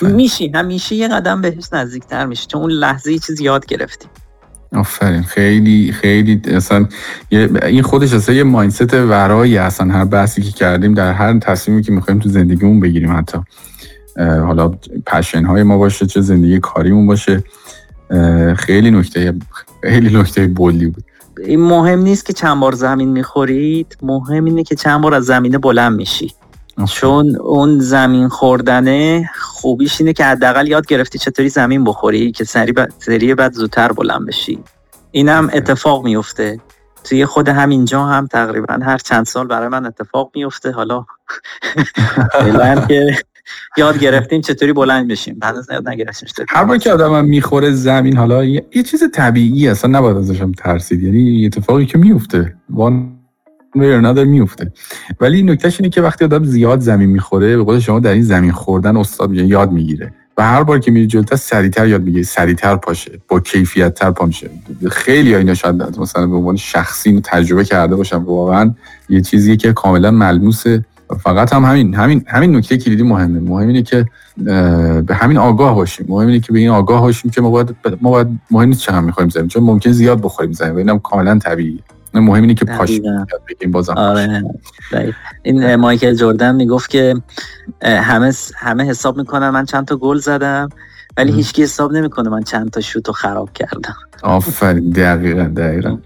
میشی 0.00 0.52
همیشه 0.54 0.94
یه 0.94 1.08
قدم 1.08 1.40
بهش 1.40 1.64
نزدیکتر 1.72 2.26
میشی 2.26 2.46
چون 2.46 2.60
اون 2.60 2.70
لحظه 2.70 3.12
یه 3.12 3.18
چیز 3.18 3.40
یاد 3.40 3.66
گرفتی. 3.66 4.08
آفرین. 4.74 5.22
خیلی 5.22 5.92
خیلی 5.92 6.40
اصلا 6.44 6.86
این 7.30 7.82
خودش 7.82 8.14
اصلا 8.14 8.34
یه 8.34 8.42
مایندست 8.42 8.94
ورایی 8.94 9.58
اصلا. 9.58 9.92
هر 9.92 10.04
بحثی 10.04 10.42
که 10.42 10.50
کردیم 10.50 10.94
در 10.94 11.12
هر 11.12 11.38
تصمیمی 11.38 11.82
که 11.82 11.92
می‌خوایم 11.92 12.20
تو 12.20 12.28
زندگیمون 12.28 12.80
بگیریم 12.80 13.16
حتی. 13.16 13.38
حالا 14.18 14.74
پشن 15.06 15.44
های 15.44 15.62
ما 15.62 15.78
باشه 15.78 16.06
چه 16.06 16.20
زندگی 16.20 16.58
کاریمون 16.58 17.06
باشه. 17.06 17.44
خیلی 18.56 18.90
نکته 18.90 19.34
خیلی 19.82 20.18
نکته 20.18 20.46
بولی 20.46 20.86
بود. 20.86 21.04
این 21.46 21.60
مهم 21.60 21.98
نیست 21.98 22.26
که 22.26 22.32
چند 22.32 22.60
بار 22.60 22.74
زمین 22.74 23.08
می‌خورید 23.08 23.96
مهم 24.02 24.44
اینه 24.44 24.62
که 24.62 24.74
چند 24.74 25.00
بار 25.00 25.14
از 25.14 25.24
زمینه 25.24 25.58
بلند 25.58 25.96
میشی. 25.96 26.32
چون 26.88 27.36
اون 27.36 27.78
زمین 27.78 28.28
خوردنه 28.28 29.30
خوبیش 29.40 30.00
اینه 30.00 30.12
که 30.12 30.24
حداقل 30.24 30.68
یاد 30.68 30.86
گرفتی 30.86 31.18
چطوری 31.18 31.48
زمین 31.48 31.84
بخوری 31.84 32.32
که 32.32 32.44
سری, 32.44 32.74
سری 32.98 33.34
بعد 33.34 33.52
زودتر 33.52 33.92
بلند 33.92 34.26
بشی. 34.26 34.58
اینم 35.10 35.50
اتفاق 35.52 36.04
میفته. 36.04 36.60
توی 37.04 37.26
خود 37.26 37.48
همینجا 37.48 38.04
هم 38.04 38.26
تقریبا 38.26 38.74
هر 38.82 38.98
چند 38.98 39.26
سال 39.26 39.46
برای 39.46 39.68
من 39.68 39.86
اتفاق 39.86 40.30
میفته. 40.34 40.70
حالا 40.70 41.04
که 42.88 43.16
یاد 43.76 43.98
گرفتیم 43.98 44.40
چطوری 44.40 44.72
بلند 44.72 45.08
بشیم. 45.08 45.38
بعد 45.38 45.56
از 45.56 45.70
یاد 45.70 45.88
نگرفتیم 45.88 46.46
هر 46.48 46.64
بار 46.64 46.78
که 46.78 46.92
آدم 46.92 47.24
می‌خوره 47.24 47.70
زمین 47.70 48.16
حالا 48.16 48.44
یه, 48.44 48.82
چیز 48.86 49.02
طبیعی 49.12 49.68
اصلا 49.68 49.98
نباید 49.98 50.16
ازشم 50.16 50.52
ترسید. 50.52 51.02
یعنی 51.02 51.46
اتفاقی 51.46 51.86
که 51.86 51.98
میفته. 51.98 52.54
وان 52.70 53.21
نداره 53.76 54.28
میفته 54.28 54.72
ولی 55.20 55.42
نکتهش 55.42 55.80
اینه 55.80 55.90
که 55.90 56.02
وقتی 56.02 56.24
آدم 56.24 56.44
زیاد 56.44 56.80
زمین 56.80 57.08
می‌خوره 57.08 57.56
به 57.56 57.62
قول 57.62 57.78
شما 57.78 58.00
در 58.00 58.12
این 58.12 58.22
زمین 58.22 58.52
خوردن 58.52 58.96
استاد 58.96 59.34
یاد 59.34 59.72
می‌گیره. 59.72 60.12
و 60.36 60.42
هر 60.42 60.62
بار 60.62 60.78
که 60.78 60.90
میری 60.90 61.06
جلوتر 61.06 61.36
سریعتر 61.36 61.88
یاد 61.88 62.02
می‌گیره 62.02 62.24
سریعتر 62.24 62.76
پاشه 62.76 63.12
با 63.28 63.40
کیفیت 63.40 63.94
تر 63.94 64.10
پا 64.10 64.30
خیلی 64.90 65.34
اینا 65.34 65.54
شاید 65.54 65.82
مثلا 66.00 66.26
به 66.26 66.36
عنوان 66.36 66.56
شخصی 66.56 67.20
تجربه 67.24 67.64
کرده 67.64 67.96
باشم 67.96 68.24
واقعا 68.24 68.74
یه 69.08 69.20
چیزی 69.20 69.56
که 69.56 69.72
کاملا 69.72 70.10
ملموسه. 70.10 70.84
فقط 71.22 71.52
هم 71.52 71.64
همین 71.64 71.94
همین 71.94 72.24
همین 72.26 72.56
نکته 72.56 72.76
کلیدی 72.76 73.02
مهمه. 73.02 73.40
مهم 73.40 73.68
اینه 73.68 73.82
که 73.82 74.06
به 75.06 75.14
همین 75.14 75.36
آگاه 75.36 75.74
باشیم. 75.74 76.06
مهم 76.08 76.26
اینه 76.26 76.40
که 76.40 76.52
به 76.52 76.58
این 76.58 76.68
آگاه 76.68 77.00
باشیم 77.00 77.30
که 77.30 77.40
ما 77.40 77.50
باید 77.50 77.76
ما 78.00 78.10
باید 78.10 78.28
مهم 78.50 78.68
نیست 78.68 78.80
چقدر 78.80 79.00
می‌خوایم 79.00 79.30
زمین 79.30 79.48
چون 79.48 79.62
ممکن 79.62 79.92
زیاد 79.92 80.22
بخوریم 80.22 80.52
زمین. 80.52 80.74
و 80.74 80.78
اینم 80.78 80.98
کاملا 80.98 81.38
طبیعیه. 81.38 81.80
مهم 82.14 82.40
اینه 82.42 82.54
که 82.54 82.64
پاش 82.64 83.00
بگیم 83.48 83.70
بازم 83.72 83.92
آره. 83.92 84.44
این 85.42 85.76
مایکل 85.76 86.14
جردن 86.14 86.54
می‌گفت 86.54 86.90
که 86.90 87.14
همه 87.82 88.32
همه 88.56 88.84
حساب 88.84 89.16
می‌کنن 89.16 89.50
من 89.50 89.64
چند 89.64 89.86
تا 89.86 89.96
گل 89.96 90.18
زدم 90.18 90.68
ولی 91.16 91.32
هیچکی 91.32 91.62
حساب 91.62 91.92
نمی‌کنه 91.92 92.28
من 92.28 92.42
چند 92.42 92.70
تا 92.70 92.80
شوت 92.80 93.08
رو 93.08 93.12
خراب 93.12 93.52
کردم. 93.52 93.94
آفرین 94.22 94.90
دقیقا 94.90 95.42
دقیقا. 95.42 95.98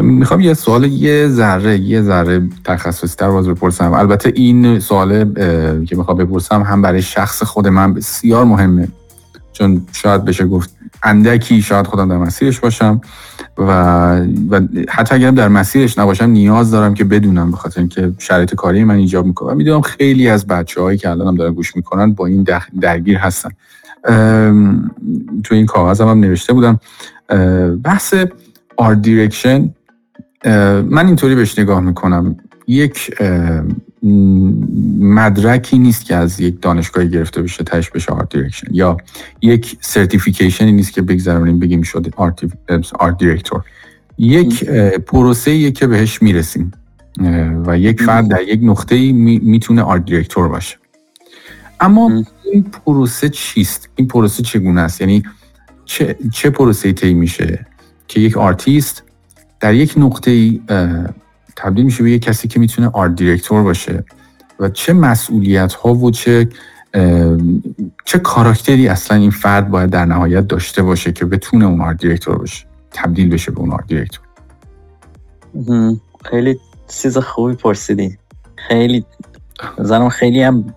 می‌خوام 0.00 0.40
یه 0.40 0.54
سوال 0.54 0.84
یه 0.84 1.28
ذره 1.28 1.78
یه 1.78 2.02
ذره 2.02 2.42
تخصصی 2.64 3.16
تر 3.16 3.30
باز 3.30 3.48
بپرسم 3.48 3.92
البته 3.92 4.32
این 4.34 4.80
سوال 4.80 5.34
که 5.84 5.96
می‌خوام 5.96 6.16
بپرسم 6.16 6.62
هم 6.62 6.82
برای 6.82 7.02
شخص 7.02 7.42
خود 7.42 7.68
من 7.68 7.94
بسیار 7.94 8.44
مهمه. 8.44 8.88
چون 9.52 9.86
شاید 9.92 10.24
بشه 10.24 10.46
گفت 10.46 10.76
اندکی 11.02 11.62
شاید 11.62 11.86
خودم 11.86 12.08
در 12.08 12.16
مسیرش 12.16 12.60
باشم 12.60 13.00
و, 13.58 13.62
و 14.50 14.60
حتی 14.88 15.14
اگرم 15.14 15.34
در 15.34 15.48
مسیرش 15.48 15.98
نباشم 15.98 16.24
نیاز 16.24 16.70
دارم 16.70 16.94
که 16.94 17.04
بدونم 17.04 17.50
به 17.50 17.56
خاطر 17.56 17.80
اینکه 17.80 18.12
شرایط 18.18 18.54
کاری 18.54 18.84
من 18.84 18.94
ایجاب 18.94 19.26
می‌کنه. 19.26 19.54
می‌دونم 19.54 19.80
خیلی 19.80 20.28
از 20.28 20.46
بچه 20.46 20.80
هایی 20.80 20.98
که 20.98 21.10
الانم 21.10 21.36
دارن 21.36 21.52
گوش 21.52 21.76
می‌کنن 21.76 22.12
با 22.12 22.26
این 22.26 22.46
درگیر 22.80 23.18
هستن. 23.18 23.50
تو 25.44 25.54
این 25.54 25.66
کاغذ 25.66 26.00
هم, 26.00 26.20
نوشته 26.20 26.52
بودم. 26.52 26.80
بحث 27.84 28.14
art 28.76 29.02
direction 29.02 29.74
من 30.84 31.06
اینطوری 31.06 31.34
بهش 31.34 31.58
نگاه 31.58 31.80
می‌کنم. 31.80 32.36
یک 32.66 33.10
مدرکی 34.02 35.78
نیست 35.78 36.04
که 36.04 36.16
از 36.16 36.40
یک 36.40 36.62
دانشگاهی 36.62 37.10
گرفته 37.10 37.42
بشه 37.42 37.64
تهش 37.64 37.90
بشه 37.90 38.12
art 38.12 38.36
direction 38.36 38.74
یا 38.74 38.96
یک 39.42 39.76
certification 39.80 40.65
ی 40.65 40.72
نیست 40.72 40.92
که 40.92 41.02
بگذاریم 41.02 41.58
بگیم 41.58 41.82
شده 41.82 42.10
art 42.98 43.18
director 43.18 43.62
یک 44.18 44.64
پروسه 45.06 45.70
که 45.70 45.86
بهش 45.86 46.22
می‌رسیم. 46.22 46.72
و 47.66 47.78
یک 47.78 48.02
فرد 48.02 48.28
در 48.28 48.42
یک 48.42 48.60
نقطه 48.62 49.12
می‌تونه 49.12 49.82
art 49.82 50.04
director 50.04 50.48
باشه. 50.48 50.76
اما 51.80 52.24
این 52.52 52.62
پروسه 52.62 53.28
چیست؟ 53.28 53.88
این 53.96 54.08
پروسه 54.08 54.42
چگونه 54.42 54.80
است؟ 54.80 55.00
یعنی 55.00 55.22
چه, 55.84 56.16
چه 56.32 56.50
پروسه 56.50 56.92
طی 56.92 57.14
میشه 57.14 57.66
که 58.08 58.20
یک 58.20 58.36
آرتیست 58.36 59.02
در 59.60 59.74
یک 59.74 59.94
نقطه 59.96 60.60
تبدیل 61.56 61.84
میشه 61.84 62.02
به 62.02 62.10
یک 62.10 62.22
کسی 62.22 62.48
که 62.48 62.60
می‌تونه 62.60 62.90
art 62.92 63.14
director 63.14 63.62
باشه. 63.62 64.04
و 64.60 64.68
چه 64.68 64.92
مسئولیت 64.92 65.74
ها 65.74 65.94
و 65.94 66.10
چه 66.10 66.48
چه 68.04 68.18
کاراکتری 68.18 68.88
اصلا 68.88 69.16
این 69.16 69.30
فرد 69.30 69.70
باید 69.70 69.90
در 69.90 70.04
نهایت 70.04 70.46
داشته 70.46 70.82
باشه 70.82 71.12
که 71.12 71.24
بتونه 71.24 71.64
اون 71.64 71.80
art 71.80 71.96
director 71.96 72.38
باشه 72.38 72.66
تبدیل 72.90 73.28
بشه 73.28 73.52
به 73.52 73.60
اون 73.60 73.72
art 73.72 73.86
director 73.86 74.24
خیلی 76.24 76.58
چیز 76.88 77.18
خوبی 77.18 77.54
پرسیدی. 77.54 78.18
خیلی 78.68 79.04
زنم 79.78 80.08
خیلی 80.08 80.42
هم 80.42 80.74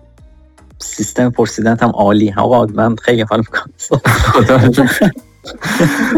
سیستم 0.78 1.30
پرسیدن 1.30 1.76
هم 1.80 1.90
عالی. 1.90 2.34
آقا 2.36 2.66
من 2.66 2.96
خیلی 2.96 3.22
حال 3.22 3.38
می‌کنم. 3.38 3.72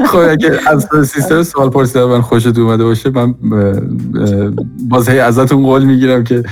خب 0.06 0.18
اگه 0.18 0.58
از 0.66 0.88
سیستم 1.06 1.42
سوال 1.42 1.70
پرسیدن 1.70 2.04
من 2.04 2.20
خوشت 2.20 2.58
اومده 2.58 2.84
باشه 2.84 3.10
من 3.10 3.34
باز 4.88 5.08
هی 5.08 5.18
ازتون 5.18 5.62
قول 5.62 5.84
می‌گیرم 5.84 6.24
که 6.24 6.42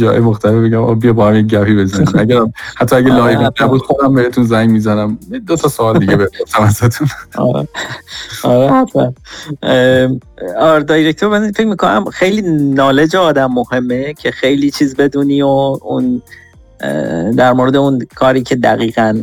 جای 0.00 0.18
مختلف 0.18 0.54
بگم 0.54 0.98
بیا 0.98 1.12
با 1.12 1.28
هم 1.28 1.34
یک 1.34 1.46
گپی 1.46 1.74
بزنیم. 1.74 2.08
اگر 2.18 2.40
حتی 2.76 2.96
اگه 2.96 3.08
live 3.08 3.38
آره، 3.38 3.52
نبود 3.60 3.82
خودم 3.82 4.14
بهتون 4.14 4.44
زنگ 4.44 4.70
می‌زنم. 4.70 5.18
دو 5.46 5.56
تا 5.56 5.68
سوال 5.68 5.98
دیگه 5.98 6.16
بپرسم 6.16 6.62
ازتون. 6.62 7.08
آره. 7.36 7.68
آره 8.42 9.12
آره 10.58 10.84
دایرکتور 10.84 11.28
من 11.28 11.52
فکر 11.52 11.66
می‌کنم 11.66 12.04
خیلی 12.04 12.42
نالج 12.74 13.16
آدم 13.16 13.52
مهمه 13.52 14.14
که 14.14 14.30
خیلی 14.30 14.70
چیز 14.70 14.96
بدونی 14.96 15.42
و 15.42 15.46
اون 15.82 16.22
در 17.36 17.52
مورد 17.52 17.76
اون 17.76 18.06
کاری 18.14 18.42
که 18.42 18.56
دقیقا 18.56 19.22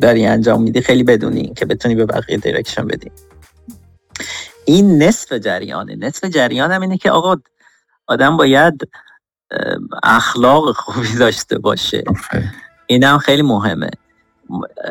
داری 0.00 0.26
انجام 0.26 0.62
میدی 0.62 0.80
خیلی 0.80 1.02
بدونی 1.02 1.52
که 1.56 1.66
بتونی 1.66 1.94
به 1.94 2.06
بقیه 2.06 2.36
دیرکشن 2.36 2.86
بدی. 2.86 3.10
این 4.64 5.02
نصف 5.02 5.32
جریانه. 5.32 5.96
نصف 5.96 6.24
جریان 6.24 6.72
هم 6.72 6.80
اینه 6.80 6.98
که 6.98 7.10
آقا 7.10 7.36
آدم 8.06 8.36
باید 8.36 8.88
اخلاق 10.02 10.72
خوبی 10.72 11.14
داشته 11.14 11.58
باشه. 11.58 12.04
این 12.86 13.04
هم 13.04 13.18
خیلی 13.18 13.42
مهمه. 13.42 13.90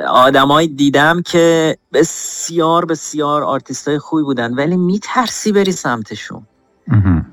آدمایی 0.08 0.68
دیدم 0.68 1.22
که 1.22 1.78
بسیار 1.94 2.86
بسیار 2.86 3.44
آرتیست 3.44 3.88
های 3.88 4.00
خوبی 4.00 4.24
بودن 4.24 4.54
ولی 4.54 4.78
میترسی 4.78 5.52
بری 5.52 5.72
سمتشون. 5.72 6.48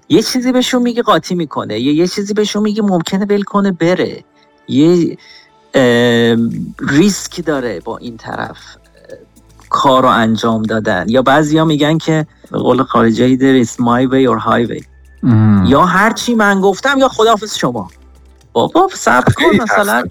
یه 0.09 0.23
چیزی 0.23 0.53
بهشون 0.53 0.83
میگه 0.83 1.03
قاطی 1.03 1.35
می‌کنه. 1.35 1.81
یه, 1.81 1.93
یه 1.93 2.07
چیزی 2.07 2.35
بهشون 2.35 2.63
میگه 2.63 2.83
ممکنه 2.83 3.27
ول 3.27 3.43
کنه 3.43 3.73
بره. 3.73 4.25
یه 4.69 5.17
ریسک 6.89 7.45
داره 7.47 7.81
با 7.81 7.99
این 7.99 8.16
طرف 8.16 8.59
کار 9.68 10.03
رو 10.03 10.09
انجام 10.09 10.62
دادن. 10.62 11.09
یا 11.09 11.22
بعضیا 11.22 11.64
میگن 11.64 11.99
که 11.99 12.27
به 12.53 12.59
قول 12.59 12.83
خارجی 12.83 13.39
there 13.39 13.66
is 13.66 13.70
my 13.72 14.11
way 14.12 14.27
or 14.35 14.41
highway 14.49 14.85
یا 15.68 15.85
هر 15.85 16.12
چی 16.12 16.35
من 16.35 16.61
گفتم 16.61 16.99
یا 16.99 17.09
خداحافظ 17.09 17.57
شما. 17.57 17.91
بابا 18.53 18.89
صبر 18.95 19.33
کن 19.33 19.62
مثلا 19.62 20.05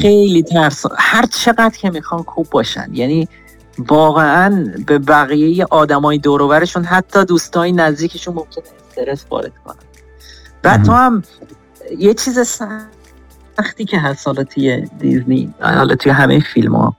خیلی 0.00 0.42
ترس 0.42 0.84
هر 0.98 1.26
چقدر 1.26 1.76
که 1.76 1.90
می‌خوان 1.90 2.22
خوب 2.22 2.46
باشن. 2.50 2.90
یعنی 2.92 3.28
واقعا 3.78 4.72
به 4.86 4.98
بقیه 4.98 5.66
آدمای 5.70 6.18
دوروبرشون 6.18 6.84
حتی 6.84 7.24
دوستای 7.24 7.72
نزدیکشون 7.72 8.34
ممکنه 8.34 8.64
استرس 8.90 9.24
وارد 9.30 9.52
کنن. 9.64 9.76
بعد 10.62 10.84
تو 10.84 10.92
هم 10.92 11.22
یه 11.98 12.14
چیز 12.14 12.38
وقتی 13.58 13.84
که 13.84 13.98
هست 13.98 14.26
حالا 14.26 14.44
توی 14.44 14.86
دیزنی 14.98 15.54
حالا 15.60 15.94
توی 15.94 16.12
همه 16.12 16.40
فیلم 16.40 16.74
ها 16.74 16.96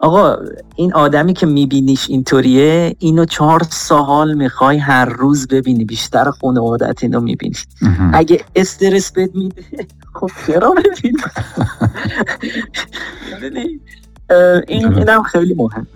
آقا 0.00 0.36
این 0.76 0.94
آدمی 0.94 1.32
که 1.32 1.46
میبینیش 1.46 2.10
اینطوریه 2.10 2.96
اینو 2.98 3.24
چهار 3.24 3.62
سال 3.70 4.34
می‌خوای 4.34 4.78
هر 4.78 5.04
روز 5.04 5.48
ببینی 5.48 5.84
بیشتر 5.84 6.30
خانوادت 6.30 7.02
اینو 7.02 7.20
می‌بینی. 7.20 7.54
اگه 8.12 8.44
استرس 8.56 9.12
بد 9.12 9.34
میده 9.34 9.62
خب 10.14 10.30
چرا 10.46 10.70
ببین 10.70 11.16
این 14.68 14.94
اینم 14.94 15.22
خیلی 15.22 15.54
مهم. 15.54 15.86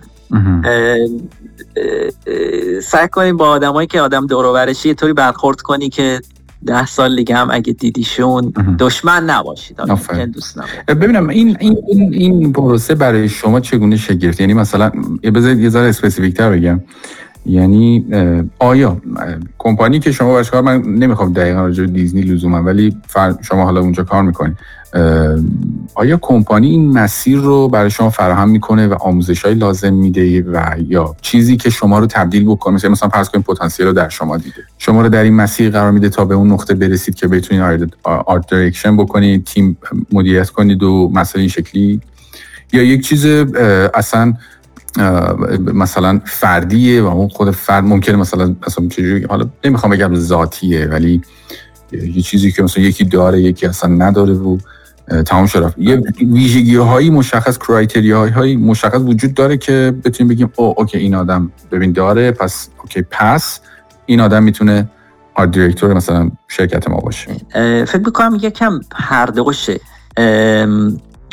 سعی 2.83 3.07
کنیم 3.07 3.37
با 3.37 3.49
آدمایی 3.49 3.87
که 3.87 4.01
آدم 4.01 4.27
دوروبرشی 4.27 4.89
یه 4.89 4.95
طوری 4.95 5.13
برخورد 5.13 5.61
کنی 5.61 5.89
که 5.89 6.21
ده 6.65 6.85
سال 6.85 7.15
دیگه 7.15 7.35
هم 7.35 7.47
اگه 7.51 7.73
دیدیشون 7.73 8.53
دشمن 8.79 9.23
نباشید. 9.23 9.79
دوست 10.25 10.57
ببینم 10.87 11.29
این 11.29 11.57
این 11.59 11.77
این 12.13 12.53
پروسه 12.53 12.95
برای 12.95 13.29
شما 13.29 13.59
چگونه 13.59 13.97
شگرت 13.97 14.39
یعنی 14.41 14.53
مثلا 14.53 14.91
بذارید 15.23 15.59
یه 15.59 15.69
ذره 15.69 15.89
اسپسیفیک 15.89 16.37
تر 16.37 16.51
بگم. 16.51 16.81
یعنی 17.45 18.05
آیا 18.59 19.01
کمپانی 19.57 19.99
که 19.99 20.11
شما 20.11 20.29
باش 20.29 20.51
کار 20.51 20.61
من 20.61 20.81
نمی‌خوام 20.81 21.33
دقیقا 21.33 21.61
راجع 21.61 21.85
دیزنی 21.85 22.21
لزوما 22.21 22.63
ولی 22.63 22.97
شما 23.41 23.65
حالا 23.65 23.81
اونجا 23.81 24.03
کار 24.03 24.23
می‌کنید 24.23 24.57
آیا 25.95 26.19
کمپانی 26.21 26.69
این 26.69 26.91
مسیر 26.91 27.37
رو 27.37 27.67
برای 27.67 27.89
شما 27.89 28.09
فراهم 28.09 28.49
می‌کنه 28.49 28.87
و 28.87 28.93
آموزش 28.93 29.45
های 29.45 29.53
لازم 29.53 29.93
میده 29.93 30.41
و 30.41 30.75
یا 30.87 31.15
چیزی 31.21 31.57
که 31.57 31.69
شما 31.69 31.99
رو 31.99 32.05
تبدیل 32.05 32.45
بکنه؟ 32.45 32.73
مثلا 32.73 32.91
مثلا 32.91 33.09
فرض 33.09 33.29
کنید 33.29 33.45
پتانسیل 33.45 33.85
رو 33.85 33.93
در 33.93 34.09
شما 34.09 34.37
دیده. 34.37 34.63
شما 34.77 35.01
رو 35.01 35.09
در 35.09 35.23
این 35.23 35.33
مسیر 35.33 35.69
قرار 35.69 35.91
میده 35.91 36.09
تا 36.09 36.25
به 36.25 36.35
اون 36.35 36.51
نقطه 36.51 36.75
برسید 36.75 37.15
که 37.15 37.27
بتونید 37.27 37.93
art 38.03 38.47
direction 38.47 38.97
بکنید 38.97 39.45
تیم 39.45 39.77
مدیریت 40.11 40.49
کنید 40.49 40.83
و 40.83 41.11
مسئله 41.13 41.39
این 41.39 41.49
شکلی. 41.49 42.01
یا 42.73 42.83
یک 42.83 43.07
چیز 43.07 43.25
اصلا 43.93 44.33
مثلا 45.73 46.21
فردیه 46.25 47.01
و 47.01 47.05
اون 47.05 47.27
خود 47.27 47.51
فرد 47.51 47.83
ممکنه 47.83 48.15
مثلا 48.15 48.55
مثلا 48.67 48.87
چجوری 48.87 49.23
حالا 49.23 49.49
نمی‌خوام 49.65 49.91
بگم 49.91 50.15
ذاتیه 50.15 50.85
ولی 50.85 51.21
یه 51.91 52.21
چیزی 52.21 52.51
که 52.51 52.63
مثلا 52.63 52.83
یکی 52.83 53.03
داره 53.03 53.41
یکی 53.41 53.65
اصلا 53.65 53.89
نداره 53.89 54.33
و 54.33 54.57
تمام 55.25 55.45
شد 55.45 55.73
یه 55.77 56.03
ویژگی 56.19 56.75
هایی 56.75 57.09
مشخص 57.09 57.57
criteria 57.57 58.11
هایی 58.11 58.55
مشخص 58.55 58.99
وجود 58.99 59.33
داره 59.33 59.57
که 59.57 59.93
بتونیم 60.05 60.33
بگیم 60.33 60.51
oh 60.55 60.75
okay 60.77 60.97
این 60.97 61.15
آدم 61.15 61.51
ببین 61.71 61.91
داره 61.91 62.31
پس 62.31 62.69
okay 62.81 63.01
پس 63.11 63.59
این 64.05 64.21
آدم 64.21 64.43
می‌تونه 64.43 64.89
art 65.35 65.51
director 65.51 65.93
مثلا 65.93 66.31
شرکت 66.47 66.89
ما 66.89 66.97
باشه. 66.97 67.31
فکر 67.85 68.01
می‌کنم 68.05 68.37
یکم 68.41 68.79
هر 68.93 69.25
دوشه 69.25 69.79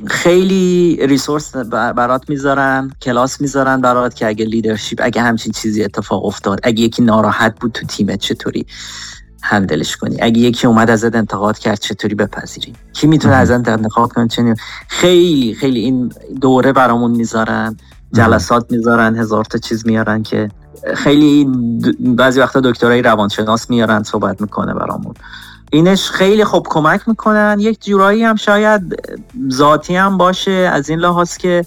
خیلی 0.07 0.99
ریسورس 1.07 1.57
برات 1.57 2.31
می‌ذارن 2.31 2.91
کلاس 3.03 3.41
می‌ذارن 3.41 3.81
برات 3.81 4.15
که 4.15 4.27
اگه 4.27 4.45
لیدرشپ 4.45 4.99
اگه 5.03 5.23
همچین 5.23 5.53
چیزی 5.53 5.85
اتفاق 5.85 6.25
افتاد 6.25 6.61
اگه 6.63 6.81
یکی 6.83 7.03
ناراحت 7.03 7.61
بود 7.61 7.73
تو 7.73 7.87
تیمت 7.87 8.19
چطوری 8.19 8.67
هندلش 9.43 9.97
کنی؟ 9.97 10.17
اگه 10.21 10.39
یکی 10.39 10.67
اومد 10.67 10.91
ازت 10.91 11.15
انتقاد 11.15 11.59
کرد 11.59 11.79
چطوری 11.79 12.15
بپذیری؟ 12.15 12.73
کی 12.93 13.07
می‌تونه 13.07 13.35
ازت 13.35 13.69
انتقاد 13.69 14.13
کنه؟ 14.13 14.29
چنین. 14.29 14.57
خیلی 14.89 15.55
خیلی 15.55 15.81
این 15.81 16.13
دوره 16.41 16.73
برامون 16.73 17.11
می‌ذارن. 17.11 17.77
جلسات 18.13 18.67
می‌ذارن 18.71 19.17
هزار 19.17 19.45
تا 19.45 19.59
چیز 19.59 19.87
میارن 19.87 20.23
که 20.23 20.49
خیلی 20.95 21.49
بعضی 22.01 22.41
وقتا 22.41 22.61
دکترای 22.61 23.03
روانشناس 23.03 23.71
میارن 23.71 24.03
صحبت 24.03 24.41
می‌کنه 24.41 24.75
برامون. 24.75 25.15
اینش 25.73 26.11
خیلی 26.11 26.45
خوب 26.45 26.67
کمک 26.71 27.09
می‌کنن. 27.09 27.57
یک 27.61 27.85
جورایی 27.85 28.25
هم 28.25 28.37
شاید 28.37 28.83
ذاتی 29.53 29.97
هم 29.97 30.19
باشه. 30.19 30.51
از 30.51 30.91
این 30.91 30.99
لحاظ 30.99 31.37
که 31.37 31.63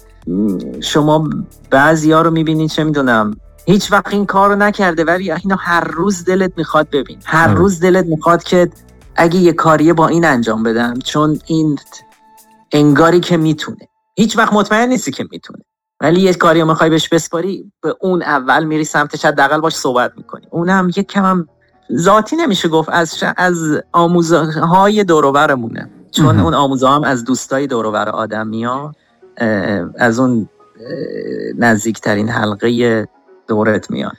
شما 0.80 1.28
بعضی 1.70 2.12
ها 2.12 2.22
رو 2.22 2.30
می‌بینید 2.30 2.70
چه 2.70 2.84
می‌دونم 2.84 3.36
هیچ 3.66 3.92
وقت 3.92 4.12
این 4.12 4.26
کار 4.26 4.50
رو 4.50 4.56
نکرده 4.56 5.04
ولی 5.04 5.32
اینو 5.32 5.56
هر 5.56 5.84
روز 5.84 6.24
دلت 6.24 6.52
می‌خواد 6.56 6.90
ببین. 6.90 7.18
هر 7.24 7.48
آره. 7.48 7.58
روز 7.58 7.80
دلت 7.80 8.06
می‌خواد 8.06 8.42
که 8.42 8.70
اگه 9.16 9.36
یه 9.36 9.52
کاریه 9.52 9.92
با 9.92 10.08
این 10.08 10.24
انجام 10.24 10.62
بدم 10.62 10.94
چون 11.04 11.38
این 11.46 11.78
انگاری 12.72 13.20
که 13.20 13.36
می‌تونه. 13.36 13.88
هیچ 14.16 14.38
وقت 14.38 14.52
مطمئن 14.52 14.88
نیستی 14.88 15.12
که 15.12 15.24
می‌تونه. 15.30 15.64
ولی 16.00 16.20
یه 16.20 16.34
کاری 16.34 16.60
رو 16.60 16.66
می‌خوای 16.66 16.90
بهش 16.90 17.08
بسپاری 17.08 17.72
به 17.82 17.96
اون 18.00 18.22
اول 18.22 18.64
میری 18.64 18.84
سمتش 18.84 19.24
حداقل 19.24 19.60
باش 19.60 19.74
صحبت 19.74 20.12
می‌کنی. 20.16 20.46
اونم 20.50 20.90
یه 20.96 21.02
کم 21.02 21.46
ذاتی 21.96 22.36
نمیشه 22.36 22.68
گفت 22.68 22.88
از 22.92 23.24
از 23.36 23.82
آموزهای 23.92 25.04
دوروبرمونه 25.04 25.90
چون 26.10 26.40
اون 26.40 26.54
آموزه 26.54 26.88
هم 26.88 27.04
از 27.04 27.24
دوستای 27.24 27.66
دوروبر 27.66 28.08
آدم 28.08 28.46
میاد 28.46 28.96
از 29.98 30.20
اون 30.20 30.48
نزدیکترین 31.58 32.28
حلقه 32.28 33.08
دورت 33.48 33.90
میاد. 33.90 34.16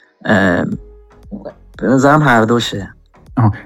به 1.78 1.88
نظرم 1.88 2.22
هر 2.22 2.42
دوشه. 2.42 2.94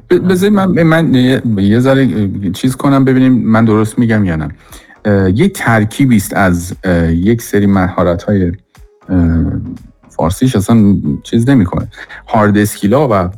بذارید 0.10 0.54
من, 0.54 0.84
من 0.84 1.14
یه 1.58 1.80
ذره 1.80 2.30
چیز 2.52 2.76
کنم 2.76 3.06
ببینیم 3.06 3.34
من 3.34 3.66
درست 3.66 4.00
میگم 4.00 4.26
یا 4.26 4.36
نه. 4.36 4.50
یک 5.34 5.54
ترکیبی 5.54 6.18
است 6.18 6.34
از 6.34 6.74
یک 7.10 7.42
سری 7.42 7.66
مهارت 7.66 8.24
های 8.24 8.52
فارسیش 10.10 10.56
اصلا 10.56 10.96
چیز 11.24 11.50
نمی‌کنه. 11.50 11.88
hard 12.28 12.58
skill 12.58 12.99
ا 12.99 13.08
و 13.12 13.30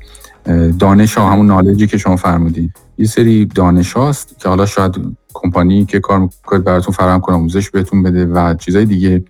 دانش 0.79 1.17
ها 1.17 1.31
همون 1.31 1.45
knowledge 1.45 1.83
ی 1.83 1.87
که 1.87 1.97
شما 1.97 2.15
فرمودید 2.15 2.71
یه 2.97 3.05
سری 3.05 3.45
دانش 3.45 3.93
هاست 3.93 4.39
که 4.39 4.49
حالا 4.49 4.65
شاید 4.65 4.95
کمپانی 5.33 5.85
که 5.85 5.99
کار 5.99 6.19
می‌کنه 6.19 6.59
براتون 6.59 6.93
فراهم 6.93 7.19
کنه 7.21 7.35
آموزش 7.35 7.69
بهتون 7.69 8.03
بده 8.03 8.25
و 8.25 8.53
چیزای 8.53 8.85
دیگه. 8.85 9.23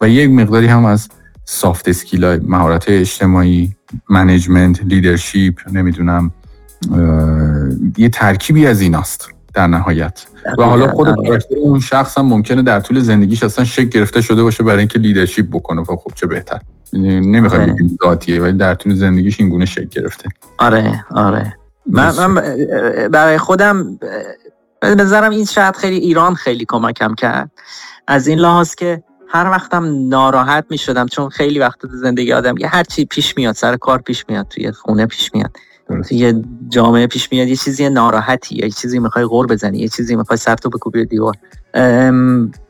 و 0.00 0.08
یک 0.08 0.30
مقداری 0.30 0.66
هم 0.66 0.84
از 0.84 1.08
soft 1.44 1.88
skill 1.88 2.26
مهارت 2.26 2.84
اجتماعی 2.88 3.76
management 4.08 4.82
leadership 4.82 5.54
نمی‌دونم 5.72 6.32
یه 7.96 8.08
ترکیبی 8.08 8.66
از 8.66 8.80
ایناست. 8.80 9.28
در 9.54 9.66
نهایت. 9.66 10.26
و 10.58 10.62
حالا 10.62 10.86
خود 10.86 11.08
اون 11.56 11.80
شخص 11.80 12.18
هم 12.18 12.26
ممکنه 12.26 12.62
در 12.62 12.80
طول 12.80 13.00
زندگیش 13.00 13.42
اصلا 13.42 13.64
شک 13.64 13.88
گرفته 13.88 14.20
شده 14.20 14.42
باشه 14.42 14.64
برای 14.64 14.78
اینکه 14.78 14.98
لیدرشپ 14.98 15.46
بکنه 15.52 15.80
و 15.80 15.96
خب 15.96 16.10
چه 16.14 16.26
بهتر. 16.26 16.60
نمی‌خوام 16.92 17.62
آره. 17.62 17.72
بگیم 17.72 17.98
ذاتیه 18.04 18.42
ولی 18.42 18.52
در 18.52 18.74
طول 18.74 18.94
زندگیش 18.94 19.40
این 19.40 19.48
گونه 19.48 19.64
شک 19.64 19.88
گرفته. 19.88 20.28
آره 20.58 21.04
آره. 21.10 21.56
من, 21.86 22.14
من 22.16 22.34
برای 23.08 23.38
خودم 23.38 23.98
به 24.80 24.94
نظرم 24.94 25.30
این 25.30 25.44
شاید 25.44 25.76
خیلی 25.76 25.96
ایران 25.96 26.34
خیلی 26.34 26.64
کمکم 26.68 27.14
کرد. 27.14 27.50
از 28.06 28.26
این 28.26 28.38
لحاظ 28.38 28.74
که 28.74 29.02
هر 29.28 29.50
وقتم 29.50 30.08
ناراحت 30.08 30.64
می 30.70 30.78
شدم 30.78 31.06
چون 31.06 31.28
خیلی 31.28 31.58
وقت 31.58 31.78
زندگی 31.86 32.32
آدم 32.32 32.54
یه 32.58 32.68
هر 32.68 32.82
چی 32.82 33.04
پیش 33.04 33.36
میاد 33.36 33.54
سر 33.54 33.76
کار 33.76 33.98
پیش 33.98 34.24
میاد 34.28 34.46
توی 34.48 34.72
خونه 34.72 35.06
پیش 35.06 35.34
میاد. 35.34 35.56
توی 36.08 36.44
جامعه 36.68 37.06
پیش 37.06 37.32
میاد 37.32 37.48
یه 37.48 37.56
چیزی 37.56 37.88
ناراحتی 37.88 38.56
یه 38.56 38.70
چیزی 38.70 38.98
می‌خوای 38.98 39.24
غور 39.24 39.46
بزنی 39.46 39.78
یه 39.78 39.88
چیزی 39.88 40.16
می‌خوای 40.16 40.36
سرتو 40.36 40.70
بکوبی 40.70 41.04
دیوار. 41.04 41.34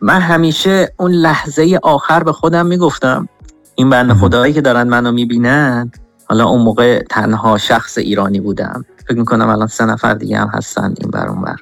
من 0.01 0.21
همیشه 0.21 0.93
اون 0.97 1.11
لحظه 1.11 1.79
آخر 1.83 2.23
به 2.23 2.33
خودم 2.33 2.67
می‌گفتم 2.67 3.29
این 3.75 3.91
بند 3.91 4.13
خدایی 4.13 4.53
که 4.53 4.61
دارن 4.61 4.89
منو 4.89 5.13
می‌بینن 5.13 5.91
حالا 6.25 6.49
اون 6.49 6.63
موقع 6.63 7.03
تنها 7.11 7.59
شخص 7.59 7.99
ایرانی 7.99 8.41
بودم. 8.41 8.85
فکر 9.09 9.19
می‌کنم 9.19 9.49
الان 9.49 9.67
سه 9.67 9.85
نفر 9.85 10.15
دیگه 10.15 10.39
هم 10.39 10.49
هستن 10.49 10.95
این 11.01 11.11
بر 11.11 11.29
اون 11.29 11.43
بر. 11.43 11.57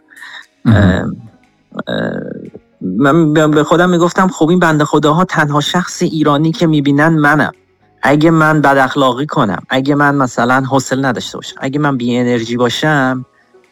من 2.83 3.33
به 3.51 3.65
خودم 3.65 3.91
می‌گفتم 3.91 4.29
خب 4.29 4.49
این 4.49 4.59
بنده 4.59 4.85
خداها 4.85 5.25
تنها 5.25 5.61
شخص 5.61 6.03
ایرانی 6.03 6.53
که 6.53 6.67
می‌بینن 6.67 7.09
منم. 7.09 7.53
اگه 8.03 8.31
من 8.31 8.61
بد 8.61 8.77
اخلاقی 8.77 9.27
کنم 9.27 9.63
اگه 9.69 9.95
من 9.95 10.15
مثلا 10.15 10.61
حوصله 10.61 11.09
نداشته 11.09 11.39
باشم 11.39 11.57
اگه 11.61 11.79
من 11.79 11.97
بی 11.97 12.17
انرژی 12.17 12.57
باشم 12.57 13.27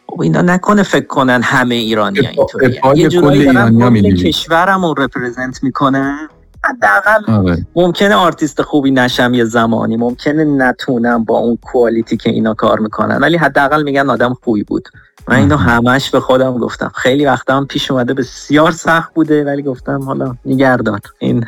خب 0.07 0.21
اینا 0.21 0.41
نکنه 0.41 0.83
فکر 0.83 1.07
کنن 1.07 1.41
همه 1.41 1.75
ایرانی 1.75 2.19
ها 2.19 2.29
اینطوری 2.29 2.79
یه 2.95 3.07
جورایی 3.09 3.45
دارن 3.45 4.15
کشورم 4.15 4.85
رو 4.85 4.93
represent 4.97 5.63
می‌کنن 5.63 6.29
حداقل 6.63 7.33
آره. 7.33 7.65
ممکنه 7.75 8.15
آرتیست 8.15 8.61
خوبی 8.61 8.91
نشم 8.91 9.33
یه 9.33 9.45
زمانی 9.45 9.97
ممکنه 9.97 10.43
نتونم 10.43 11.23
با 11.23 11.37
اون 11.37 11.57
quality 11.61 12.17
که 12.17 12.29
اینا 12.29 12.53
کار 12.53 12.79
می‌کنن 12.79 13.17
ولی 13.17 13.37
حداقل 13.37 13.83
میگن 13.83 14.09
آدم 14.09 14.33
خوبی 14.33 14.63
بود. 14.63 14.89
من 15.27 15.35
اینو 15.35 15.57
همش 15.57 16.09
به 16.09 16.19
خودم 16.19 16.57
گفتم. 16.57 16.91
خیلی 16.95 17.25
وقتا 17.25 17.57
هم 17.57 17.65
پیش 17.65 17.91
اومده 17.91 18.13
بسیار 18.13 18.71
سخت 18.71 19.13
بوده 19.13 19.43
ولی 19.43 19.61
گفتم 19.61 20.01
حالا 20.01 20.35
نگهدار 20.45 20.99
این 21.19 21.45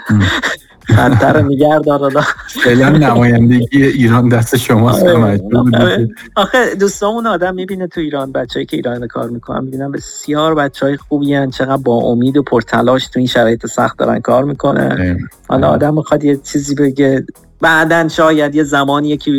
خطر 0.95 1.41
نگردار 1.41 2.25
فعلا 2.47 2.89
نمایندگی 2.89 3.83
ایران 3.83 4.29
دست 4.29 4.57
شماست 4.57 5.05
آره. 5.05 6.09
آخه 6.35 6.75
دوستامون 6.75 7.27
آدم 7.27 7.55
می‌بینه 7.55 7.87
تو 7.87 8.01
ایران 8.01 8.31
بچه‌ای 8.31 8.65
که 8.65 8.77
ایران 8.77 9.07
کار 9.07 9.29
می‌کنن 9.29 9.63
می‌بینن 9.63 9.91
بسیار 9.91 10.55
بچهای 10.55 10.97
خوبی 10.97 11.33
هن 11.33 11.49
چقدر 11.49 11.77
با 11.77 11.93
امید 11.93 12.37
و 12.37 12.43
پرتلاش 12.43 13.07
تو 13.07 13.19
این 13.19 13.27
شرایط 13.27 13.65
سخت 13.65 13.97
دارن 13.97 14.19
کار 14.19 14.43
می‌کنن. 14.43 15.19
حالا 15.47 15.67
آدم 15.67 15.93
می‌خواد 15.93 16.23
یه 16.23 16.37
چیزی 16.37 16.75
بگه. 16.75 17.25
بعدا 17.61 18.07
شاید 18.07 18.55
یه 18.55 18.63
زمانی 18.63 19.17
که 19.17 19.31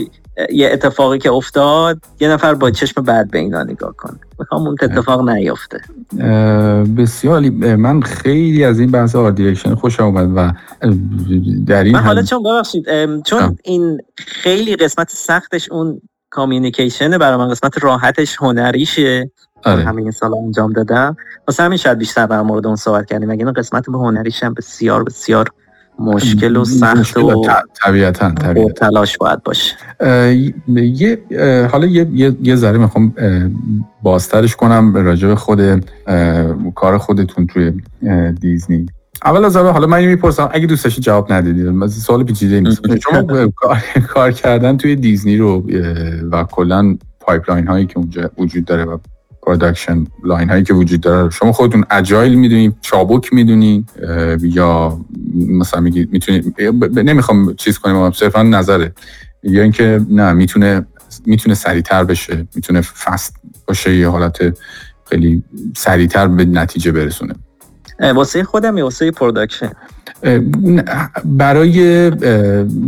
یه 0.53 0.71
اتفاقی 0.73 1.19
که 1.19 1.33
افتاد 1.33 1.99
یه 2.21 2.29
نفر 2.29 2.55
با 2.55 2.71
چشم 2.71 3.03
بعد 3.03 3.31
به 3.31 3.39
اینا 3.39 3.63
نگاه 3.63 3.95
کنه. 3.97 4.19
می‌خوام 4.39 4.67
اون 4.67 4.77
اتفاق 4.83 5.29
نیفته. 5.29 5.81
بسیار 6.97 7.41
من 7.77 8.01
خیلی 8.01 8.65
از 8.65 8.81
این 8.81 8.91
بحث 8.91 9.17
آرت 9.17 9.35
دیرکشن 9.35 9.75
خوش 9.75 10.01
آمد 10.01 10.29
و 10.37 10.53
در 11.67 11.85
این 11.85 11.97
حالا 11.97 12.23
چون 12.23 12.43
ببخشید 12.43 12.85
چون 13.23 13.57
این 13.65 13.99
خیلی 14.17 14.77
قسمت 14.77 15.11
سختش 15.11 15.71
اون 15.71 16.01
کامیونیکیشنه 16.31 17.19
برای 17.19 17.37
من 17.37 17.49
قسمت 17.49 17.85
راحتش 17.85 18.37
هنریشه. 18.41 19.31
آره. 19.65 19.85
همین 19.85 20.11
سال 20.11 20.35
انجام 20.35 20.73
دادم. 20.73 21.17
واسه 21.49 21.63
همین 21.63 21.79
شاید 21.79 21.99
بیشتر 21.99 22.27
در 22.27 22.43
مورد 22.43 22.67
اون 22.67 22.77
صحبت 22.77 23.07
کردیم. 23.07 23.31
اگه 23.31 23.45
قسمت 23.45 23.91
به 23.91 23.99
هنریش 23.99 24.43
هم 24.43 24.55
بسیار 24.55 25.05
بسیار 25.05 25.49
مشکل 26.01 26.57
و 26.57 26.65
سخت 26.65 27.17
و 27.17 27.47
طبیعتا 27.85 28.31
تلاش 28.77 29.19
باید 29.19 29.43
باشه. 29.43 29.75
یه 30.77 31.19
حالا 31.73 31.87
یه 31.87 32.37
یه 32.43 32.57
ذره 32.57 32.79
می‌خوام 32.79 33.15
بازترش 34.03 34.57
کنم 34.57 34.97
راجع 34.97 35.29
به 35.29 35.37
خود 35.37 35.85
کار 36.75 36.99
خودتون 36.99 37.47
توی 37.47 37.73
دیزنی. 38.41 38.87
اول 39.25 39.45
از 39.45 39.57
اول 39.57 39.71
حالا 39.71 39.87
من 39.87 40.05
می‌پرسم 40.05 40.51
اگه 40.53 40.67
دوست 40.67 40.85
داشتید 40.85 41.05
جواب 41.05 41.33
ندید 41.33 41.87
سوال 41.87 42.25
پیچیده 42.25 42.61
نیست. 42.61 42.81
شما 43.05 43.49
کار 44.09 44.33
کردن 44.33 44.77
توی 44.77 44.97
دیزنی 44.97 45.37
رو 45.37 45.67
و 46.33 46.45
کلا 46.45 46.97
pipeline 47.21 47.67
هایی 47.67 47.87
که 47.87 47.99
اونجا 47.99 48.31
وجود 48.39 48.65
داره 48.65 48.85
و 48.85 48.99
production 49.51 50.05
line 50.25 50.51
هایی 50.51 50.63
که 50.63 50.75
وجود 50.75 51.01
داره. 51.01 51.31
شما 51.31 51.53
خودتون 51.53 51.85
agile 51.91 52.35
می‌دونید 52.35 52.75
چابک 52.81 53.33
می‌دونید 53.33 53.91
یا 54.43 55.01
مثلا 55.35 55.81
میگید 55.81 56.13
می‌تونید 56.13 56.55
نمی‌خوام 56.99 57.55
چیز 57.55 57.79
کنیم 57.79 58.13
صرفا 58.13 58.43
نظره. 58.43 58.93
یا 59.43 59.63
اینکه 59.63 60.01
نه 60.11 60.33
می‌تونه 60.33 60.87
می‌تونه 61.27 61.55
سریعتر 61.55 62.05
بشه 62.05 62.47
می‌تونه 62.55 62.81
fast 62.81 63.37
باشه 63.67 63.97
یه 63.97 64.09
حالت 64.09 64.39
خیلی 65.05 65.43
سریعتر 65.77 66.29
به 66.29 66.45
نتیجه 66.45 66.93
برسونه. 66.93 67.35
واسه 68.15 68.45
خودم 68.45 68.79
یا 68.79 68.85
واسه 68.85 69.11
production 69.11 69.71
برای 71.25 72.11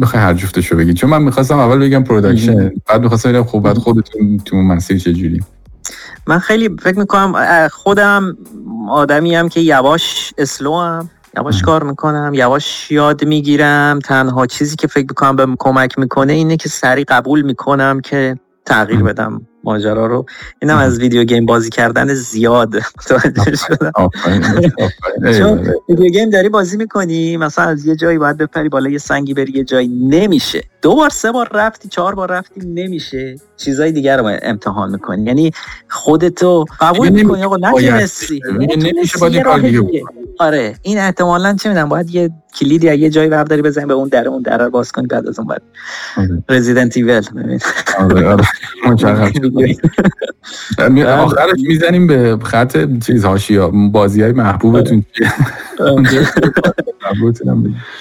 بخوای 0.01 0.23
هر 0.23 0.35
جفتشو 0.35 0.77
بگید 0.77 0.97
چون 0.97 1.11
من 1.11 1.23
می‌خواستم 1.23 1.59
اول 1.59 1.79
بگم 1.79 2.05
production 2.05 2.73
بعد 2.89 3.03
می‌خواستم 3.03 3.33
بگم 3.33 3.45
خب 3.45 3.73
خودتون 3.73 4.39
تو 4.45 4.57
مسیر 4.57 4.99
چجوری. 4.99 5.43
من 6.27 6.39
خیلی 6.39 6.77
فکر 6.83 6.99
می‌کنم 6.99 7.69
خودم 7.69 8.37
آدمی 8.91 9.35
هم 9.35 9.49
که 9.49 9.61
یواش 9.61 10.35
slow 10.39 10.77
هم 10.77 11.11
یواش 11.37 11.63
کار 11.63 11.83
می‌کنم 11.83 12.35
یواش 12.35 12.91
یاد 12.91 13.25
می‌گیرم. 13.25 13.99
تنها 13.99 14.47
چیزی 14.47 14.77
که 14.77 14.87
فکر 14.87 15.07
می‌کنم 15.09 15.37
بهم 15.37 15.47
کمک 15.59 15.99
می‌کنه 15.99 16.33
اینه 16.33 16.57
که 16.57 16.69
سریع 16.69 17.05
قبول 17.09 17.43
می‌کنم 17.43 18.01
که 18.01 18.39
تغییر 18.67 19.03
بدم. 19.03 19.47
ماجرا 19.65 20.07
رو. 20.07 20.27
اینم 20.63 20.79
از 20.79 20.99
ویدیو 20.99 21.25
گیم 21.25 21.47
بازی 21.47 21.71
کردن 21.71 22.15
زیاد. 22.15 22.75
متوجه 22.99 23.57
شدم. 23.57 23.93
چون 25.39 25.75
ویدیو 25.89 26.11
گیم 26.11 26.31
داری 26.31 26.49
بازی 26.49 26.77
می‌کنی 26.77 27.37
مثلا 27.37 27.65
از 27.65 27.87
یه 27.87 27.97
جایی 27.97 28.19
باید 28.19 28.37
بپری 28.37 28.69
بالا 28.69 28.91
یه 28.91 28.99
سنگی 28.99 29.35
بری 29.35 29.53
یه 29.53 29.65
جایی 29.65 29.89
نمیشه. 29.89 30.63
دو 30.83 30.95
بار 30.95 31.11
سه 31.11 31.33
بار 31.33 31.49
رفتی 31.55 31.89
چهار 31.89 32.15
بار 32.15 32.31
رفتی 32.31 32.61
نمیشه. 32.67 33.37
چیزای 33.57 33.93
دیگر 33.93 34.17
رو 34.17 34.39
امتحان 34.43 34.91
می‌کنی. 34.91 35.25
یعنی 35.25 35.51
خودتو 35.89 36.65
قبول 36.81 37.09
می‌کنی 37.09 37.43
آقا 37.43 37.57
نتونستی 37.57 38.41
نمیشه 38.79 39.19
باید 39.19 39.47
آره 40.39 40.75
این 40.83 40.99
احتمالا 40.99 41.57
چه 41.63 41.69
می‌دونم 41.69 41.89
باید 41.89 42.15
یه 42.15 42.31
کلیدی 42.55 42.95
یه 42.95 43.11
جایی 43.11 43.29
برداری 43.29 43.63
بزنی 43.63 43.87
به 43.87 43.95
اون 43.95 44.09
در 44.09 44.29
اون 44.29 44.43
در 44.43 44.69
باز 44.69 44.93
کنی 44.93 45.07
بعد 45.07 45.29
از 45.29 45.39
اون 45.39 45.49
بعد. 45.49 45.63
رزیدنت 46.49 46.97
ایول 46.97 47.23
آخرش 51.23 51.61
می‌زنیم 51.69 52.07
به 52.07 52.39
خط 52.43 52.79
چیز 53.07 53.25
هاشیا 53.25 53.71
بازی 53.71 54.23
های 54.23 54.33
محبوبتون 54.33 55.05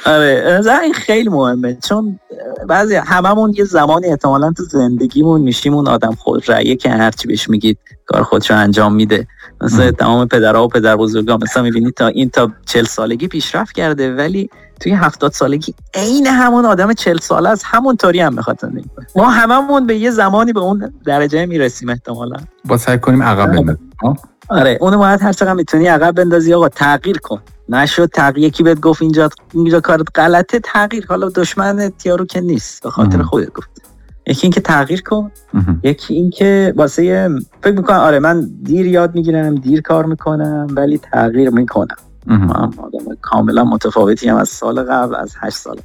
آره. 0.05 0.61
این 0.83 0.93
خیلی 1.07 1.29
مهمه. 1.29 1.77
چون 1.87 2.19
بعضی 2.67 2.95
هممون 2.95 3.53
یه 3.57 3.63
زمانی 3.63 4.07
احتمالا 4.07 4.51
تو 4.51 4.63
زندگیمون 4.63 5.41
میشیم 5.41 5.73
اون 5.73 5.87
آدم 5.87 6.15
خود 6.15 6.49
رأیه 6.49 6.75
که 6.75 6.89
هرچی 6.89 7.27
بهش 7.27 7.49
میگید 7.49 7.77
کار 8.05 8.23
خودشو 8.23 8.55
انجام 8.55 8.95
میده. 8.95 9.27
مثل 9.61 9.91
تمام 9.91 10.27
پدرها 10.27 10.65
و 10.65 10.67
پدر 10.67 10.95
بزرگا 10.95 11.37
مثلا 11.37 11.63
می‌بینید 11.63 11.93
تا 11.93 12.07
این 12.07 12.29
تا 12.29 12.51
چل 12.65 12.83
سالگی 12.83 13.27
پیشرفت 13.27 13.75
کرده 13.75 14.15
ولی 14.15 14.49
توی 14.79 14.91
هفتاد 14.91 15.31
سالگی 15.31 15.73
عین 15.93 16.27
همون 16.27 16.65
آدم 16.65 16.93
چل 16.93 17.17
ساله 17.17 17.49
از 17.49 17.63
همون 17.65 17.97
طوری 17.97 18.19
هم 18.19 18.35
بخواد 18.35 18.59
زندگی 18.61 18.89
ما 19.15 19.29
هممون 19.29 19.87
به 19.87 19.95
یه 19.95 20.11
زمانی 20.11 20.53
به 20.53 20.59
اون 20.59 20.93
درجه 21.05 21.45
می‌رسیم 21.45 21.89
احتمالا. 21.89 22.37
با 22.65 22.77
سعی 22.77 22.99
کنیم 22.99 23.23
عقب 23.23 23.77
آره. 24.49 24.77
اونو 24.81 24.97
باید 24.97 25.21
هر 25.21 25.33
چقدر 25.33 25.53
می‌تونی 25.53 25.87
عقب 25.87 26.15
بندازی 26.15 26.53
آقا 26.53 26.69
تغییر 26.69 27.17
کن. 27.17 27.41
نشد 27.69 28.09
تغییر. 28.13 28.47
یکی 28.47 28.63
بهت 28.63 28.79
گفت 28.79 29.01
اینجا 29.01 29.29
اینجا 29.53 29.79
کارت 29.79 30.07
غلطه 30.15 30.59
تغییر. 30.59 31.05
حالا 31.09 31.29
دشمن 31.29 31.91
یارو 32.05 32.25
که 32.25 32.41
نیست 32.41 32.83
به 32.83 32.89
خاطر 32.89 33.21
خودت 33.21 33.53
گفت. 33.53 33.69
یکی 34.27 34.39
اینکه 34.43 34.61
تغییر 34.61 35.01
کن. 35.01 35.31
یکی 35.83 36.13
اینکه 36.13 36.73
واسه 36.77 37.29
فکر 37.63 37.75
می‌کنم 37.75 37.97
آره 37.97 38.19
من 38.19 38.49
دیر 38.63 38.87
یاد 38.87 39.15
می‌گیرم 39.15 39.55
دیر 39.55 39.81
کار 39.81 40.05
می‌کنم 40.05 40.67
ولی 40.69 40.97
تغییر 40.97 41.49
می‌کنم. 41.49 41.95
من 42.25 42.49
آدم 42.51 43.15
کاملا 43.21 43.63
متفاوتی 43.63 44.29
هم 44.29 44.35
از 44.35 44.49
سال 44.49 44.83
قبل 44.83 45.15
از 45.15 45.35
هشت 45.39 45.57
سال 45.57 45.79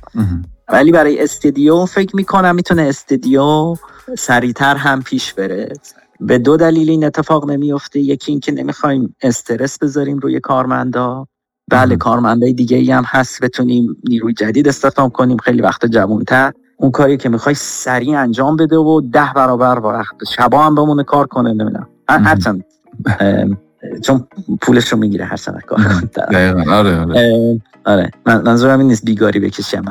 ولی 0.69 0.93
برای 0.93 1.23
استدیو 1.23 1.85
فکر 1.85 2.17
می‌کنم 2.17 2.55
می‌تونه 2.55 2.83
استدیو 2.83 3.77
سریعتر 4.19 4.77
هم 4.77 5.03
پیش 5.03 5.35
بره. 5.35 5.73
به 6.21 6.39
دو 6.39 6.57
دلیل 6.57 6.91
این 6.91 7.05
اتفاق 7.05 7.51
نمیفته 7.51 8.01
یکی 8.01 8.33
اینکه 8.33 8.53
نمی‌خوایم 8.53 9.15
استرس 9.23 9.79
بذاریم 9.79 10.19
روی 10.19 10.41
کارمندا. 10.41 11.27
بله 11.71 11.97
کارمندای 11.97 12.53
دیگه 12.53 12.77
ای 12.77 12.91
هم 12.91 13.05
هست 13.07 13.45
بتونیم 13.45 13.97
نیروی 14.09 14.33
جدید 14.33 14.69
استخدام 14.69 15.11
کنیم. 15.11 15.37
خیلی 15.37 15.63
وقت 15.63 15.87
جوانتر. 15.87 16.53
اون 16.77 16.91
کاری 16.91 17.17
که 17.17 17.29
می‌خوای 17.29 17.55
سریع 17.55 18.19
انجام 18.19 18.57
بده 18.57 18.77
و 18.77 19.01
ده 19.01 19.31
برابر 19.37 19.79
وقت 19.79 20.15
شبا 20.37 20.63
هم 20.63 20.75
بمونه 20.75 21.05
کار 21.05 21.27
کنه 21.27 21.53
نمی‌دونم. 21.53 21.89
هرچند 22.09 22.65
چون 24.03 24.27
پولش 24.61 24.89
رو 24.89 24.99
می‌گیره 24.99 25.25
هر 25.25 25.37
سنه 25.37 25.61
کار 25.61 25.79
آره 26.69 27.01
آره. 27.01 27.61
آره. 27.85 28.11
منظورم 28.27 28.79
این 28.79 28.89
نیست 28.89 29.05
بیگاری 29.05 29.41
بکشیم 29.41 29.83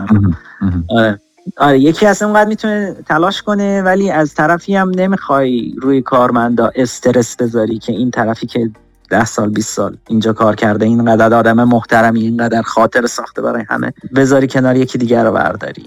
آره. 0.89 1.19
آره 1.57 1.79
یکی 1.79 2.05
از 2.05 2.21
اونقدر 2.23 2.49
می‌تونه 2.49 2.95
تلاش 3.07 3.41
کنه 3.41 3.81
ولی 3.81 4.11
از 4.11 4.33
طرفی 4.33 4.75
هم 4.75 4.91
نمی‌خوای 4.95 5.75
روی 5.81 6.01
کارمندا 6.01 6.71
استرس 6.75 7.35
بذاری 7.35 7.79
که 7.79 7.91
این 7.93 8.11
طرفی 8.11 8.47
که 8.47 8.69
ده 9.09 9.25
سال 9.25 9.49
20 9.49 9.73
سال 9.75 9.97
اینجا 10.07 10.33
کار 10.33 10.55
کرده 10.55 10.85
اینقدر 10.85 11.33
آدم 11.33 11.63
محترمی 11.63 12.21
اینقدر 12.21 12.61
خاطر 12.61 13.07
ساخته 13.07 13.41
برای 13.41 13.63
همه 13.69 13.93
بذاری 14.15 14.47
کنار 14.47 14.75
یکی 14.75 14.97
دیگر 14.97 15.23
رو 15.23 15.31
برداری. 15.31 15.85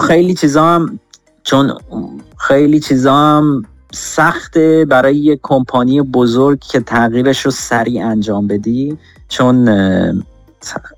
خیلی 0.00 0.34
چیزا 0.34 0.64
هم 0.64 1.00
چون 1.42 1.72
خیلی 2.38 2.80
چیزا 2.80 3.14
هم 3.14 3.62
سخته 3.92 4.86
برای 4.88 5.16
یک 5.16 5.40
کمپانی 5.42 6.02
بزرگ 6.02 6.60
که 6.60 6.80
تغییرش 6.80 7.40
رو 7.40 7.50
سریع 7.50 8.06
انجام 8.06 8.46
بدی 8.46 8.98
چون 9.28 9.68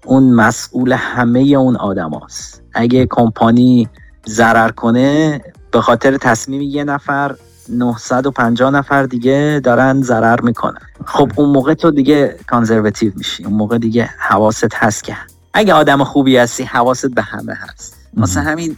اون 0.04 0.32
مسئول 0.32 0.92
همه 0.92 1.40
اون 1.40 1.76
آدم 1.76 2.10
هست. 2.24 2.62
اگه 2.74 3.06
کمپانی 3.10 3.88
ضرر 4.28 4.70
کنه 4.70 5.40
به 5.70 5.80
خاطر 5.80 6.16
تصمیم 6.16 6.62
یه 6.62 6.84
نفر 6.84 7.34
950 7.68 8.70
نفر 8.70 9.02
دیگه 9.02 9.60
دارن 9.64 10.02
ضرر 10.02 10.40
می‌کنن. 10.40 10.80
خب 11.06 11.32
اون 11.36 11.48
موقع 11.48 11.74
تو 11.74 11.90
دیگه 11.90 12.36
کانزرواتیو 12.46 13.12
میشی. 13.16 13.44
اون 13.44 13.54
موقع 13.54 13.78
دیگه 13.78 14.10
حواست 14.18 14.74
هست 14.74 15.04
که. 15.04 15.16
اگه 15.54 15.74
آدم 15.74 16.04
خوبی 16.04 16.36
هستی 16.36 16.64
حواست 16.64 17.06
به 17.06 17.22
همه 17.22 17.54
هست. 17.54 17.96
مثلا 18.16 18.42
همین 18.42 18.76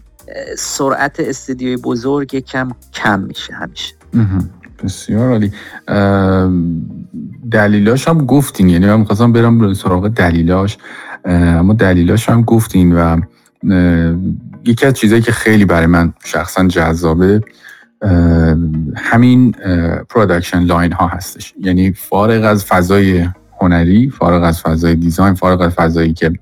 سرعت 0.59 1.21
studio 1.21 1.69
ی 1.69 1.77
بزرگ 1.77 2.39
کم 2.39 2.71
کم 2.93 3.21
میشه 3.21 3.55
همیشه. 3.55 3.95
بسیار 4.85 5.31
عالی. 5.31 5.53
دلیلاش 7.53 8.09
هم 8.09 8.27
گفتین. 8.27 8.69
یعنی 8.69 8.87
من 8.87 8.99
می‌خواستم 9.01 9.33
برم 9.33 9.75
سراغ 9.75 10.09
دلیلاش. 10.09 10.79
اما 11.25 11.73
دلیلاش 11.73 12.29
هم 12.29 12.43
گفتین 12.43 12.93
و 12.93 13.21
یکی 14.65 14.87
از 14.87 14.95
چیزهایی 14.95 15.23
که 15.23 15.33
خیلی 15.33 15.65
برای 15.65 15.87
من 15.87 16.13
شخصا 16.25 16.69
جذابه 16.69 17.41
همین 18.97 19.53
production 20.09 20.61
line 20.61 20.93
ها 20.93 21.07
هستش. 21.07 21.55
یعنی 21.61 21.93
فارغ 21.93 22.45
از 22.45 22.65
فضای 22.65 23.29
هنری 23.61 24.11
فارغ 24.11 24.43
از 24.43 24.61
فضای 24.61 24.95
design 24.95 25.35
فارغ 25.35 25.61
از 25.61 25.73
فضایی 25.73 26.13
که 26.13 26.33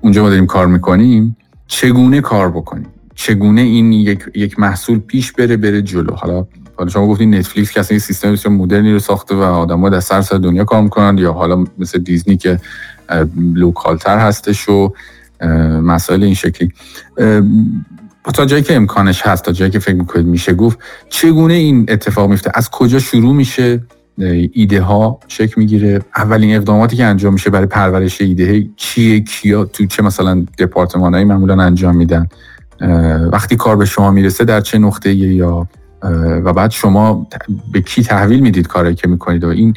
اونجا 0.00 0.22
ما 0.22 0.28
داریم 0.28 0.46
کار 0.46 0.66
می‌کنیم 0.66 1.36
چگونه 1.66 2.20
کار 2.20 2.50
بکنیم؟ 2.50 2.86
چگونه 3.14 3.60
این 3.60 3.92
یک, 3.92 4.24
یک 4.34 4.58
محصول 4.58 4.98
پیش 4.98 5.32
بره 5.32 5.56
بره 5.56 5.82
جلو؟ 5.82 6.14
حالا 6.14 6.46
حالا 6.78 6.90
شما 6.90 7.06
گفتین 7.06 7.34
نتفلیکس 7.34 7.76
اصلا 7.76 7.94
یه 7.94 7.98
سیستم 7.98 8.32
بسیار 8.32 8.54
مدرنی 8.54 8.92
رو 8.92 8.98
ساخته 8.98 9.34
و 9.34 9.40
آدم‌ها 9.40 9.88
در 9.88 10.00
سر 10.00 10.20
دنیا 10.20 10.64
کار 10.64 10.82
می‌کنن. 10.82 11.18
یا 11.18 11.32
حالا 11.32 11.64
مثل 11.78 11.98
دیزنی 11.98 12.36
که 12.36 12.60
لوکالتر 13.54 14.18
هستش 14.18 14.68
و 14.68 14.92
مسائل 15.82 16.22
این 16.24 16.34
شکلی. 16.34 16.72
تا 18.34 18.44
جایی 18.46 18.62
که 18.62 18.76
امکانش 18.76 19.22
هست 19.22 19.44
تا 19.44 19.52
جایی 19.52 19.70
که 19.70 19.78
فکر 19.78 19.94
می‌کنید 19.94 20.26
میشه 20.26 20.54
گفت 20.54 20.78
چگونه 21.08 21.54
این 21.54 21.86
اتفاق 21.88 22.30
میفته 22.30 22.50
از 22.54 22.70
کجا 22.70 22.98
شروع 22.98 23.34
میشه؟ 23.34 23.82
ایده 24.52 24.80
ها 24.80 25.20
شکل 25.28 25.54
می‌گیره؟ 25.56 26.00
اولین 26.16 26.56
اقداماتی 26.56 26.96
که 26.96 27.04
انجام 27.04 27.32
میشه 27.32 27.50
برای 27.50 27.66
پرورش 27.66 28.20
ایده 28.20 28.66
چیه؟ 28.76 29.20
کیا 29.20 29.64
تو 29.64 29.86
چه 29.86 30.02
مثلا 30.02 30.46
دپارتمانایی 30.58 31.24
معمولا 31.24 31.62
انجام 31.62 31.96
میدن؟ 31.96 32.26
وقتی 33.32 33.56
کار 33.56 33.76
به 33.76 33.84
شما 33.84 34.10
می‌رسه 34.10 34.44
در 34.44 34.60
چه 34.60 34.78
نقطه 34.78 35.14
یا 35.14 35.68
و 36.44 36.52
بعد 36.52 36.70
شما 36.70 37.26
به 37.72 37.80
کی 37.80 38.02
تحویل 38.02 38.40
می‌دید 38.40 38.66
کاری 38.66 38.94
که 38.94 39.08
می‌کنید 39.08 39.44
و 39.44 39.48
این 39.48 39.74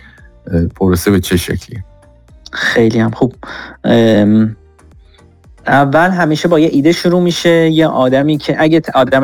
پروسه 0.75 1.11
به 1.11 1.19
چه 1.19 1.37
شکلی 1.37 1.83
خیلی 2.51 2.99
هم 2.99 3.11
خوب. 3.11 3.35
اول 5.67 6.09
همیشه 6.09 6.47
با 6.47 6.59
یه 6.59 6.69
ایده 6.71 6.91
شروع 6.91 7.21
میشه. 7.21 7.69
یه 7.69 7.87
آدمی 7.87 8.37
که 8.37 8.55
اگه 8.59 8.81
آدم 8.95 9.23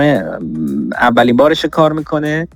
اولین 0.92 1.38
بارش 1.38 1.66
کار 1.66 1.94
می‌کنه 1.94 2.48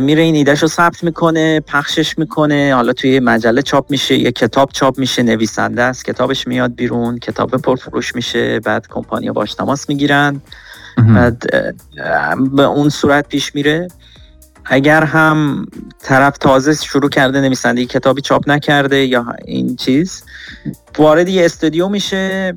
میره 0.00 0.22
این 0.22 0.34
ایدهش 0.34 0.62
رو 0.62 0.68
ثبت 0.68 1.04
می‌کنه 1.04 1.60
پخشش 1.60 2.18
می‌کنه. 2.18 2.74
حالا 2.74 2.92
توی 2.92 3.20
مجله 3.20 3.62
چاپ 3.62 3.90
میشه 3.90 4.14
یه 4.14 4.32
کتاب 4.32 4.70
چاپ 4.72 4.98
میشه 4.98 5.22
نویسنده 5.22 5.82
است. 5.82 6.04
کتابش 6.04 6.46
میاد 6.46 6.74
بیرون 6.74 7.18
کتاب 7.18 7.50
پرفروش 7.50 8.14
میشه 8.14 8.60
بعد 8.60 8.86
کمپانی 8.88 9.30
باش 9.30 9.54
تماس 9.54 9.88
می‌گیرن. 9.88 10.40
بعد 11.14 11.42
به 12.52 12.62
اون 12.62 12.88
صورت 12.88 13.28
پیش 13.28 13.54
میره. 13.54 13.88
اگر 14.64 15.04
هم 15.04 15.66
طرف 16.00 16.38
تازه 16.38 16.74
شروع 16.74 17.10
کرده 17.10 17.40
نویسندگی 17.40 17.86
کتابی 17.86 18.20
چاپ 18.20 18.50
نکرده 18.50 19.06
یا 19.06 19.26
این 19.44 19.76
چیز 19.76 20.24
وارد 20.98 21.28
یه 21.28 21.44
استودیو 21.44 21.88
میشه. 21.88 22.54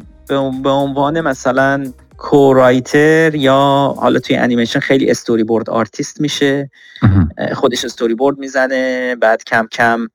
به 0.64 0.70
عنوان 0.70 1.22
مثلا 1.22 1.92
co-writer 2.18 3.36
یا 3.36 3.94
حالا 3.98 4.20
توی 4.20 4.36
انیمیشن 4.36 4.80
خیلی 4.80 5.12
storyboard 5.12 5.70
artist 5.70 6.22
میشه 6.22 6.72
خودش 7.54 7.86
استوری 7.86 8.16
بورد 8.16 8.38
می‌زنه. 8.38 9.16
بعد 9.16 9.44
کم 9.44 9.68
کم 9.72 10.08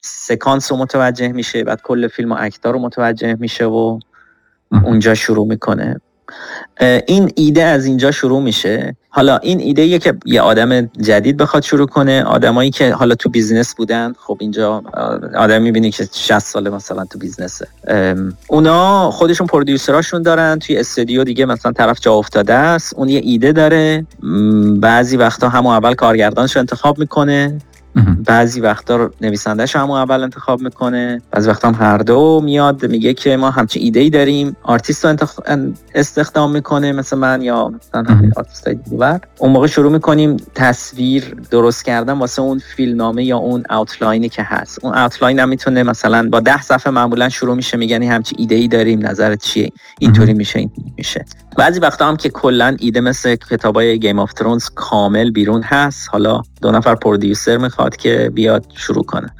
sequence 0.00 0.72
رو 0.72 0.78
متوجه 0.78 1.28
میشه. 1.28 1.64
بعد 1.64 1.82
کل 1.82 2.08
فیلم 2.08 2.32
و 2.32 2.36
act 2.38 2.62
ا 2.62 2.70
رو 2.70 2.78
متوجه 2.78 3.36
میشه 3.40 3.64
و 3.64 3.98
اونجا 4.84 5.14
شروع 5.14 5.46
می‌کنه. 5.46 6.00
این 7.06 7.32
ایده 7.36 7.62
از 7.62 7.84
اینجا 7.84 8.10
شروع 8.10 8.42
میشه. 8.42 8.96
حالا 9.10 9.38
این 9.38 9.60
ایده 9.60 9.86
یه 9.86 9.98
که 9.98 10.14
یه 10.26 10.40
آدم 10.40 10.80
جدید 10.80 11.36
بخواد 11.36 11.62
شروع 11.62 11.86
کنه. 11.86 12.24
آدمایی 12.24 12.70
که 12.70 12.92
حالا 12.92 13.14
تو 13.14 13.28
business 13.28 13.74
بودن 13.74 14.12
خب 14.18 14.36
اینجا 14.40 14.82
آدم 15.36 15.62
می‌بینی 15.62 15.90
که 15.90 16.08
60 16.12 16.38
ساله 16.38 16.70
مثلا 16.70 17.04
تو 17.04 17.18
business 17.18 17.58
ه. 17.58 17.68
اونا 18.48 19.10
خودشون 19.10 19.46
producer 19.46 19.97
اشون 19.97 20.22
دارن 20.22 20.58
توی 20.58 20.76
استودیو 20.76 21.24
دیگه 21.24 21.44
مثلا 21.44 21.72
طرف 21.72 22.00
جا 22.00 22.14
افتاده 22.14 22.54
است. 22.54 22.94
اون 22.94 23.08
یه 23.08 23.20
ایده 23.24 23.52
داره. 23.52 24.06
بعضی 24.80 25.16
وقتا 25.16 25.48
همون 25.48 25.74
اول 25.74 25.94
کارگردانش 25.94 26.56
رو 26.56 26.60
انتخاب 26.60 26.98
می‌کنه. 26.98 27.58
بعضی 28.26 28.60
وقتا 28.60 29.10
نویسندهش 29.20 29.76
هم 29.76 29.90
اول 29.90 30.22
انتخاب 30.22 30.60
می‌کنه 30.60 31.22
بعضی 31.30 31.48
وقتا 31.48 31.68
هم 31.68 31.74
هر 31.74 31.98
دو 31.98 32.40
میاد 32.44 32.86
میگه 32.86 33.14
که 33.14 33.36
ما 33.36 33.50
همچین 33.50 33.82
ایده 33.82 34.00
ای 34.00 34.10
داریم. 34.10 34.56
آرتیست 34.62 35.04
رو 35.04 35.16
استخدام 35.94 36.50
می‌کنه 36.50 36.92
مثل 36.92 37.16
من 37.16 37.42
یا 37.42 37.68
مثلا 37.68 38.30
آرتیست 38.36 38.68
دیگر. 38.68 39.20
اون 39.38 39.52
موقع 39.52 39.66
شروع 39.66 39.92
می‌کنیم 39.92 40.36
تصویر 40.54 41.36
درست 41.50 41.84
کردن 41.84 42.12
واسه 42.18 42.42
اون 42.42 42.58
فیلمنامه 42.58 43.24
یا 43.24 43.36
اون 43.36 43.64
outline 43.70 44.21
ی 44.21 44.28
که 44.28 44.42
هست. 44.42 44.78
اون 44.82 44.94
outline 44.94 45.38
هم 45.38 45.48
می‌تونه 45.48 45.82
مثلا 45.82 46.28
با 46.32 46.40
ده 46.40 46.62
صفحه 46.62 46.92
معمولا 46.92 47.28
شروع 47.28 47.56
میشه 47.56 47.76
میگن 47.76 48.02
همچین 48.02 48.38
ایده 48.40 48.54
ای 48.54 48.68
داریم 48.68 49.06
نظرت 49.06 49.42
چیه؟ 49.42 49.70
اینطوری 49.98 50.34
میشه 50.34 50.58
اینطوری 50.58 50.92
میشه. 50.96 51.24
بعضی 51.56 51.80
وقتا 51.80 52.08
هم 52.08 52.16
که 52.16 52.28
کلا 52.28 52.76
ایده 52.78 53.00
مثل 53.00 53.36
کتابای 53.36 53.98
Game 53.98 54.18
of 54.18 54.32
Thrones 54.32 54.68
کامل 54.74 55.30
بیرون 55.30 55.62
هست. 55.62 56.08
حالا 56.12 56.42
دو 56.62 56.70
نفر 56.70 56.94
producer 56.94 57.56
می‌خواد 57.56 57.87
که 57.96 58.30
بیاد 58.34 58.64
شروع 58.76 59.04
کنه. 59.04 59.34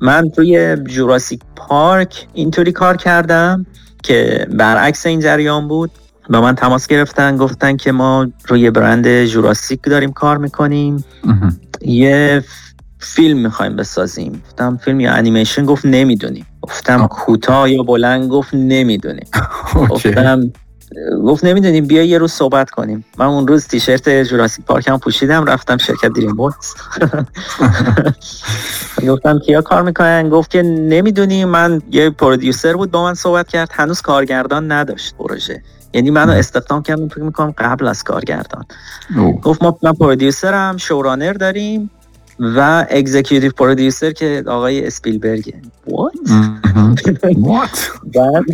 من 0.00 0.30
روی 0.36 0.76
Jurassic 0.76 1.40
Park 1.56 2.26
اینطوری 2.34 2.72
کار 2.72 2.96
کردم 2.96 3.66
که 4.02 4.46
برعکس 4.50 5.06
این 5.06 5.20
جریان 5.20 5.68
بود. 5.68 5.90
با 6.30 6.40
من 6.40 6.54
تماس 6.54 6.86
گرفتن 6.86 7.36
گفتن 7.36 7.76
که 7.76 7.92
ما 7.92 8.26
روی 8.48 8.70
برند 8.70 9.24
جوراسیک 9.24 9.82
داریم 9.82 10.12
کار 10.12 10.38
می‌کنیم. 10.38 11.04
یه 11.80 12.44
فیلم 12.98 13.38
می‌خوایم 13.38 13.76
بسازیم. 13.76 14.42
گفتم 14.46 14.76
فیلم 14.76 15.00
یا 15.00 15.12
انیمیشن 15.12 15.64
گفت 15.64 15.86
نمی‌دونیم 15.86 16.46
گفتم 16.62 17.06
کوتاه 17.06 17.70
یا 17.70 17.82
بلند؟ 17.82 18.28
گفت 18.28 18.54
نمی‌دونیم 18.54 19.26
گفتم 19.90 20.52
گفت 21.26 21.44
نمی‌دونیم 21.44 21.86
بیا 21.86 22.02
یه 22.02 22.18
روز 22.18 22.32
صحبت 22.32 22.70
کنیم. 22.70 23.04
من 23.18 23.26
اون 23.26 23.46
روز 23.46 23.66
تیشرت 23.68 24.22
جوراسیک 24.22 24.64
پارک 24.64 24.88
هم 24.88 24.98
پوشیدم 24.98 25.44
رفتم 25.44 25.76
شرکت 25.76 26.08
دریم 26.08 26.36
بورس 26.36 26.74
گفتم 29.08 29.38
کیا 29.38 29.62
کار 29.62 29.82
می‌کنن؟ 29.82 30.28
گفت 30.30 30.50
که 30.50 30.62
نمی‌دونیم 30.62 31.48
من 31.48 31.82
یه 31.90 32.10
پرودیوسر 32.10 32.74
بود 32.74 32.90
با 32.90 33.04
من 33.04 33.14
صحبت 33.14 33.48
کرد 33.48 33.70
هنوز 33.72 34.00
کارگردان 34.00 34.72
نداشت 34.72 35.14
پروژه. 35.16 35.62
یعنی 35.94 36.10
منو 36.10 36.32
استخدام 36.32 36.82
کردن 36.82 37.08
فکر 37.08 37.22
می‌کنم 37.22 37.54
قبل 37.58 37.86
از 37.88 38.02
کارگردان. 38.02 38.64
گفت 39.42 39.62
ما 39.62 39.78
من 39.82 39.92
producer 39.92 40.67
م 40.67 40.76
showrunner 40.76 41.32
داریم. 41.32 41.90
و 42.40 42.86
executive 42.90 43.52
producer 43.52 44.10
که 44.10 44.44
آقای 44.46 44.86
اسپیلبرگه 44.86 45.54
what 45.86 46.12
بعد 48.14 48.44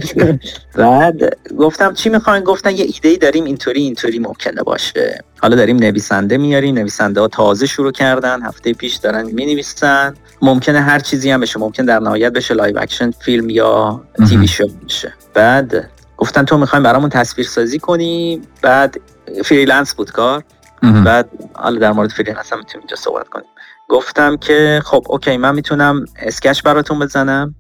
بعد 0.75 1.37
گفتم 1.59 1.95
چی 1.95 2.09
می‌خواین؟ 2.09 2.45
گفتن 2.45 2.71
یه 2.71 2.85
ایده 2.85 3.09
ای 3.09 3.17
داریم 3.17 3.45
اینطوری 3.45 3.83
اینطوری 3.83 4.19
ممکنه 4.19 4.63
باشه. 4.63 5.25
حالا 5.43 5.57
داریم 5.57 5.77
نویسنده 5.77 6.39
میاریم. 6.39 6.75
نویسنده 6.75 7.21
ها 7.21 7.29
تازه 7.29 7.67
شروع 7.67 7.93
کردن. 7.93 8.43
هفته 8.43 8.73
پیش 8.73 8.97
دارن 8.97 9.27
می 9.27 9.47
نویسن 9.47 10.15
ممکنه 10.43 10.81
هر 10.81 10.99
چیزی 10.99 11.31
هم 11.31 11.41
بشه. 11.41 11.61
ممکن 11.61 11.85
در 11.85 11.99
نهایت 11.99 12.33
بشه 12.33 12.55
live 12.55 12.79
action 12.79 13.11
فیلم 13.11 13.51
یا 13.51 14.03
TV 14.29 14.49
show 14.49 14.69
بشه. 14.87 15.15
بعد 15.35 15.91
گفتن 16.17 16.45
تو 16.45 16.59
می‌خوایم 16.59 16.83
برامون 16.83 17.11
تصویر 17.11 17.47
سازی 17.47 17.79
کنی. 17.79 18.43
بعد 18.63 19.01
freelance 19.45 19.95
بود 19.95 20.11
کار. 20.11 20.43
بعد 21.05 21.29
حالا 21.53 21.79
در 21.79 21.93
مورد 21.93 22.11
freelance 22.11 22.53
هم 22.53 22.59
می‌تونیم 22.59 22.81
اینجا 22.81 22.97
صحبت 22.97 23.29
کنیم. 23.29 23.47
گفتم 23.91 24.37
که 24.37 24.83
خب 24.85 25.05
okay 25.09 25.37
من 25.37 25.55
می‌تونم 25.55 26.05
sketch 26.23 26.63
براتون 26.63 26.99
بزنم 26.99 27.55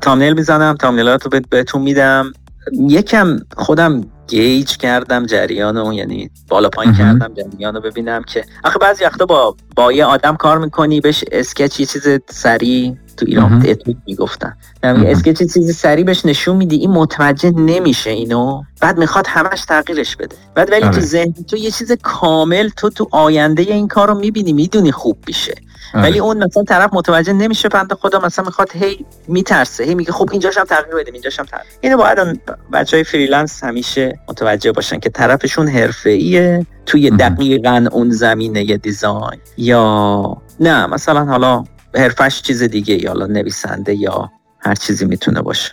thumbnail 0.00 0.34
می‌زنم 0.34 0.74
thumbnail 0.74 1.08
رو 1.08 1.30
بهتون 1.50 1.82
میدم. 1.82 2.32
یکم 2.72 3.36
خودم 3.56 4.00
گیج 4.30 4.76
کردم 4.76 5.26
جریان 5.26 5.76
رو 5.76 5.94
یعنی 5.94 6.30
بالا 6.48 6.68
پایین 6.68 6.94
کردم 6.94 7.34
جریان 7.34 7.74
رو 7.74 7.80
ببینم 7.80 8.22
که 8.22 8.44
آخه 8.64 8.78
بعضی 8.78 9.04
وقتا 9.04 9.26
با 9.26 9.56
با 9.76 9.92
یه 9.92 10.04
آدم 10.04 10.36
کار 10.36 10.58
می‌کنی 10.58 11.00
بهش 11.00 11.24
sketch 11.32 11.80
یه 11.80 11.86
چیز 11.86 12.02
سریع 12.28 12.94
تو 13.16 13.26
ایران 13.28 13.64
اتود 13.66 13.84
هم 13.84 13.96
می‌گفتن. 14.06 14.56
sketch 14.82 15.38
چیزی 15.38 15.72
سریع 15.72 16.04
بهش 16.04 16.26
نشون 16.26 16.56
میدی 16.56 16.76
این 16.76 16.90
متوجه 16.90 17.50
نمیشه 17.50 18.10
اینو 18.10 18.62
بعد 18.80 18.98
می‌خواد 18.98 19.26
همش 19.28 19.64
تغییرش 19.64 20.16
بده. 20.16 20.36
بعد 20.54 20.70
ولی 20.70 20.80
تو 20.80 20.86
آره. 20.86 21.00
ذهن 21.00 21.32
تو 21.32 21.56
یه 21.56 21.70
چیز 21.70 21.92
کامل 21.92 22.68
تو 22.68 22.90
تو 22.90 23.08
آینده 23.10 23.62
این 23.62 23.88
کار 23.88 24.08
رو 24.08 24.14
می‌بینی 24.14 24.52
می‌دونی 24.52 24.92
خوب 24.92 25.18
میشه. 25.26 25.54
آره. 25.94 26.02
ولی 26.02 26.18
اون 26.18 26.44
مثلا 26.44 26.62
طرف 26.62 26.90
متوجه 26.92 27.32
نمیشه 27.32 27.68
بنده 27.68 27.94
خدا 27.94 28.20
مثلا 28.20 28.44
می‌خواد 28.44 28.70
هی 28.74 29.06
میترسه 29.28 29.84
هی 29.84 29.94
میگه 29.94 30.12
خب 30.12 30.28
اینجاش 30.32 30.58
هم 30.58 30.64
تغییر 30.64 30.94
بدیم 30.94 31.14
اینجاش 31.14 31.38
هم 31.38 31.46
تغییر 31.46 31.72
اینو 31.80 31.96
باید 31.96 32.40
بچه 32.72 32.96
های 32.96 33.04
freelance 33.04 33.64
همیشه 33.64 34.18
متوجه 34.28 34.72
باشن 34.72 34.98
که 34.98 35.10
طرفشون 35.10 35.68
حرفه‌ایه 35.68 36.66
توی 36.86 37.10
دقیقا 37.10 37.88
اون 37.92 38.10
زمینه 38.10 38.76
design. 38.76 39.40
یا 39.56 40.36
نه 40.60 40.86
مثلا 40.86 41.24
حالا 41.24 41.64
حرفش 41.94 42.42
چیز 42.42 42.62
دیگه 42.62 43.02
یا 43.02 43.10
حالا 43.10 43.26
نویسنده 43.26 43.94
یا 43.94 44.30
هر 44.60 44.74
چیزی 44.74 45.04
می‌تونه 45.04 45.42
باشه. 45.42 45.72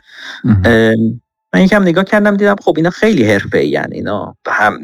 من 1.54 1.62
یکم 1.62 1.82
نگاه 1.82 2.04
کردم 2.04 2.38
دیدم 2.38 2.56
خب 2.64 2.74
اینا 2.78 2.90
خیلی 2.90 3.32
حرفه 3.32 3.66
یعنی 3.66 3.96
اینا. 3.96 4.36
هم 4.48 4.84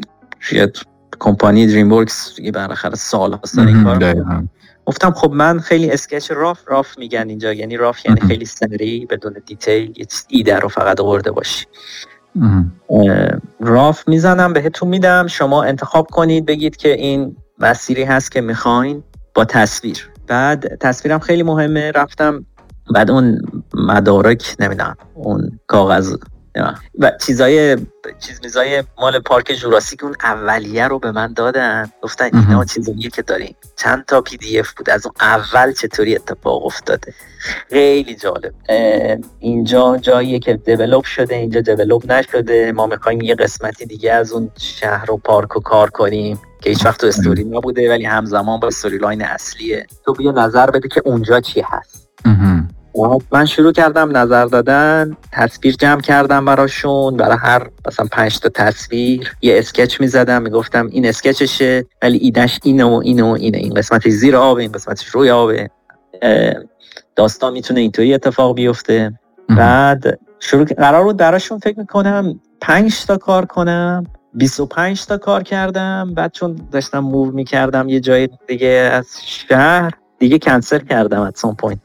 کمپانی 1.20 1.66
دریم 1.66 1.92
ورکس 1.92 2.36
دیگه 2.36 2.52
بالاخره 2.52 2.94
سال 2.94 3.38
هستن 3.44 3.68
این 3.68 3.84
کار 3.84 4.14
گفتم 4.86 5.10
خب 5.10 5.30
من 5.32 5.58
خیلی 5.58 5.90
اسکچ 5.90 6.30
راف 6.30 6.60
راف 6.66 6.98
میگن 6.98 7.28
اینجا. 7.28 7.52
یعنی 7.52 7.76
راف 7.76 8.06
یعنی 8.06 8.20
خیلی 8.20 8.44
سری 8.44 9.06
بدون 9.10 9.36
دیتیل 9.46 9.92
یه 9.96 10.06
ایده 10.28 10.58
رو 10.58 10.68
فقط 10.68 11.00
آورده 11.00 11.30
باشی. 11.30 11.66
راف 13.60 14.08
می‌زنم 14.08 14.52
بهتون 14.52 14.88
میدم. 14.88 15.26
شما 15.26 15.64
انتخاب 15.64 16.06
کنید 16.06 16.46
بگید 16.46 16.76
که 16.76 16.94
این 16.94 17.36
مسیری 17.58 18.02
هست 18.02 18.32
که 18.32 18.40
می‌خواین 18.40 19.02
با 19.34 19.44
تصویر. 19.44 20.10
بعد 20.26 20.78
تصویرم 20.80 21.18
خیلی 21.18 21.42
مهمه. 21.42 21.90
رفتم 21.90 22.46
بعد 22.94 23.10
اون 23.10 23.40
مدارک 23.74 24.56
نمی‌دونم 24.58 24.96
اون 25.14 25.60
کاغذ 25.66 26.16
و 26.98 27.12
چیزای 27.26 27.76
چیز 28.20 28.40
میزای 28.42 28.84
مال 28.98 29.18
پارک 29.18 29.52
جوراسیک 29.60 30.04
اون 30.04 30.14
اولیه 30.22 30.88
رو 30.88 30.98
به 30.98 31.12
من 31.12 31.32
دادن. 31.32 31.90
گفتن 32.02 32.24
اینا 32.32 32.64
چیزاییه 32.64 33.10
که 33.10 33.22
داریم. 33.22 33.56
چند 33.76 34.04
تا 34.04 34.20
PDF 34.20 34.72
بود. 34.72 34.90
از 34.90 35.06
اون 35.06 35.14
اول 35.20 35.72
چطوری 35.72 36.16
اتفاق 36.16 36.66
افتاده. 36.66 37.14
خیلی 37.70 38.14
جالب. 38.14 38.54
اینجا 39.38 39.96
جاییه 39.96 40.38
که 40.38 40.54
develop 40.54 41.04
شده. 41.04 41.34
اینجا 41.34 41.60
develop 41.60 42.12
نشده. 42.12 42.72
ما 42.72 42.86
می‌خوایم 42.86 43.20
یه 43.20 43.34
قسمتی 43.34 43.86
دیگه 43.86 44.12
از 44.12 44.32
اون 44.32 44.50
شهر 44.58 45.10
و 45.10 45.16
پارک 45.16 45.56
و 45.56 45.60
کار 45.60 45.90
کنیم. 45.90 46.40
که 46.62 46.70
هیچ 46.70 46.86
وقت 46.86 47.00
تو 47.00 47.06
استوری 47.06 47.44
نبوده 47.44 47.90
ولی 47.90 48.04
همزمان 48.04 48.60
با 48.60 48.68
storyline 48.68 49.22
اصلیه. 49.22 49.86
تو 50.04 50.12
بیا 50.12 50.30
نظر 50.32 50.70
بده 50.70 50.88
که 50.88 51.02
اونجا 51.04 51.40
چی 51.40 51.60
هست. 51.60 52.08
من 53.32 53.44
شروع 53.46 53.72
کردم 53.72 54.16
نظر 54.16 54.44
دادن 54.44 55.16
تصویر 55.32 55.74
جمع 55.74 56.00
کردم 56.00 56.44
براشون 56.44 57.16
برای 57.16 57.36
هر 57.40 57.70
مثلا 57.86 58.06
پنج 58.12 58.40
تا 58.40 58.48
تصویر 58.48 59.36
یه 59.42 59.58
اسکچ 59.58 60.00
می‌زدم 60.00 60.42
می‌گفتم 60.42 60.86
این 60.86 61.06
اسکچشه 61.06 61.86
ولی 62.02 62.18
ایدش 62.18 62.60
اینه 62.62 62.84
و 62.84 63.00
اینه 63.04 63.22
و 63.22 63.26
اینه. 63.26 63.58
این 63.58 63.74
قسمتش 63.74 64.10
زیر 64.10 64.36
آبه 64.36 64.62
این 64.62 64.72
قسمتش 64.72 65.06
روی 65.06 65.30
آبه 65.30 65.70
داستان 67.16 67.52
می‌تونه 67.52 67.80
اینطوری 67.80 68.14
اتفاق 68.14 68.54
بیفته. 68.54 69.12
بعد 69.48 70.18
شروع 70.40 70.64
قرار 70.64 71.04
بود 71.04 71.16
براشون 71.16 71.58
فکر 71.58 71.78
می‌کنم 71.78 72.40
پنج 72.60 73.06
تا 73.06 73.16
کار 73.16 73.44
کنم 73.44 74.06
25 74.34 75.06
تا 75.06 75.18
کار 75.18 75.42
کردم. 75.42 76.14
بعد 76.14 76.32
چون 76.32 76.56
داشتم 76.72 76.98
موو 76.98 77.32
می‌کردم 77.32 77.88
یه 77.88 78.00
جای 78.00 78.28
دیگه 78.46 78.90
از 78.92 79.06
شهر 79.24 79.90
دیگه 80.18 80.38
کنسل 80.38 80.78
کردم 80.78 81.20
at 81.20 81.38
some 81.38 81.54
point 81.54 81.80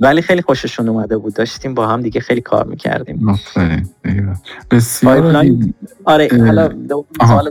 ولی 0.00 0.22
خیلی 0.22 0.42
خوششون 0.42 0.88
اومده 0.88 1.16
بود. 1.16 1.34
داشتیم 1.34 1.74
با 1.74 1.86
هم 1.86 2.02
دیگه 2.02 2.20
خیلی 2.20 2.40
کار 2.40 2.64
می‌کردیم. 2.64 3.38
بسیار 4.70 5.46
آره 6.04 6.28
حالا 6.46 6.68
سوال 7.26 7.50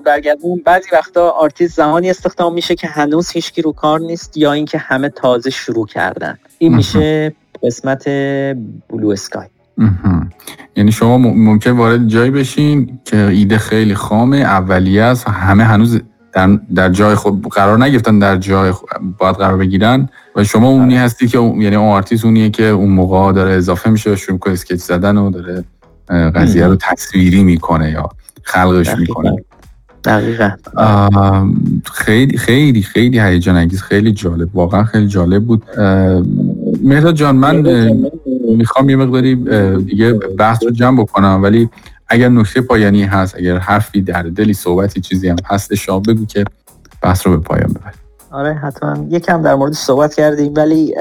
بعضی 0.66 0.90
وقتا 0.94 1.30
آرتیست 1.30 1.78
زمانی 1.78 2.10
استخدام 2.10 2.54
میشه 2.54 2.76
که 2.76 2.88
هنوز 2.88 3.30
هیچکی 3.30 3.62
رو 3.62 3.72
کار 3.72 4.00
نیست 4.00 4.38
یا 4.38 4.52
اینکه 4.52 4.78
همه 4.78 5.10
تازه 5.10 5.50
شروع 5.50 5.88
کردن. 5.88 6.38
این 6.58 6.76
میشه 6.76 7.34
قسمت 7.64 8.10
blue 8.90 9.10
sky 9.10 9.48
یعنی 10.76 10.92
شما 10.92 11.18
ممکن 11.18 11.72
وارد 11.72 12.08
جایی 12.08 12.32
بشین 12.32 13.00
که 13.06 13.18
ایده 13.18 13.58
خیلی 13.58 13.96
خامه 13.96 14.38
اولیه 14.38 15.04
است 15.04 15.28
همه 15.28 15.64
هنوز 15.64 16.02
در, 16.34 16.60
در 16.76 16.90
جای 16.90 17.16
خود 17.16 17.48
قرار 17.48 17.84
نگرفتن 17.84 18.20
در 18.20 18.38
جای 18.38 18.74
باید 19.18 19.36
قرار 19.36 19.58
بگیرن. 19.58 20.10
و 20.36 20.44
شما 20.44 20.70
اونی 20.70 20.96
آره. 20.96 21.04
هستی 21.04 21.28
که 21.28 21.38
یعنی 21.38 21.76
اون 21.76 21.90
آرتیست 21.90 22.26
اونیه 22.26 22.50
که 22.50 22.64
اون 22.64 22.90
موقع 22.90 23.34
داره 23.34 23.52
اضافه 23.52 23.90
میشه 23.90 24.12
و 24.12 24.16
شروع 24.16 24.40
sketch 24.46 24.80
زدن 24.80 25.18
و 25.18 25.30
داره 25.30 25.64
قضیه 26.10 26.68
رو 26.68 26.76
تصویری 26.76 27.44
می‌کنه 27.44 27.92
یا 27.92 28.10
خلقش 28.44 28.98
می‌کنه. 28.98 29.36
دقیقا. 30.04 30.52
خیلی 31.94 32.38
خیلی 32.38 32.82
خیلی 32.82 33.20
هیجان 33.20 33.56
انگیز 33.56 33.82
خیلی 33.82 34.12
جالب 34.12 34.56
واقعا 34.56 34.84
خیلی 34.84 35.08
جالب 35.08 35.44
بود. 35.44 35.64
مهرداد 36.84 37.16
جان 37.16 37.36
من 37.36 37.56
می‌خوام 38.58 38.90
یه 38.90 38.96
مقداری 38.96 39.36
دیگه 39.76 40.14
بحث 40.14 40.64
رو 40.64 40.72
جمع 40.72 41.02
بکنم 41.02 41.40
ولی 41.44 41.70
اگر 42.08 42.30
نکته 42.30 42.62
پایانی 42.62 43.04
هست 43.04 43.36
اگر 43.36 43.58
حرفی 43.58 44.02
در 44.02 44.24
دلی 44.24 44.54
صحبتی 44.54 45.02
چیزی 45.02 45.30
هم 45.30 45.36
هست 45.46 45.76
شما 45.76 46.00
بگو 46.00 46.26
که 46.26 46.46
بحث 47.02 47.28
رو 47.28 47.38
به 47.38 47.44
پایان 47.44 47.74
ببریم. 47.74 48.05
آره 48.36 48.54
حتما. 48.54 49.06
یکم 49.10 49.42
در 49.42 49.56
موردش 49.56 49.78
صحبت 49.78 50.14
کردیم 50.14 50.54
ولی 50.56 50.96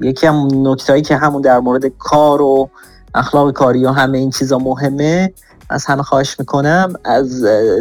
یکی 0.00 0.26
هم 0.26 0.48
نکتهایی 0.52 1.02
که 1.02 1.16
همون 1.16 1.42
در 1.42 1.60
مورد 1.60 1.86
کار 1.86 2.42
و 2.42 2.70
اخلاق 3.14 3.52
کاری 3.52 3.84
و 3.84 3.90
همه 3.90 4.18
این 4.18 4.30
چیزا 4.30 4.58
مهمه 4.58 5.32
از 5.70 5.84
همه 5.84 6.02
خواهش 6.02 6.40
می‌کنم 6.40 6.92
از 7.04 7.28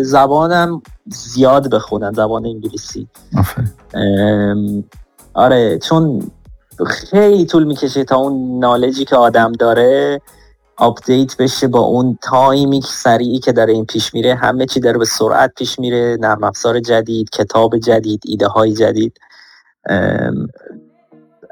زبانم 0.02 0.82
زیاد 1.06 1.70
بخونم 1.70 2.14
زبان 2.14 2.46
انگلیسی. 2.46 3.08
آره 5.34 5.80
چون 5.80 6.32
خیلی 6.88 7.46
طول 7.46 7.64
می‌کشه 7.64 8.04
تا 8.04 8.16
اون 8.16 8.60
knowledge 8.60 9.01
ی 9.01 9.06
که 9.06 9.16
آدم 9.16 9.52
داره 9.52 10.22
update 10.78 11.38
بشه 11.38 11.68
با 11.68 11.80
اون 11.80 12.18
تایمی 12.22 12.82
سریعی 12.82 13.40
که 13.40 13.52
داره 13.52 13.74
این 13.74 13.86
پیش 13.86 14.14
میره 14.14 14.36
همه 14.36 14.66
چی 14.66 14.80
داره 14.80 14.98
به 14.98 15.06
سرعت 15.06 15.52
پیش 15.56 15.80
میره 15.80 16.18
نرم 16.20 16.44
افزار 16.44 16.80
جدید 16.80 17.30
کتاب 17.30 17.78
جدید 17.78 18.24
ایده 18.26 18.48
های 18.48 18.74
جدید 18.74 19.20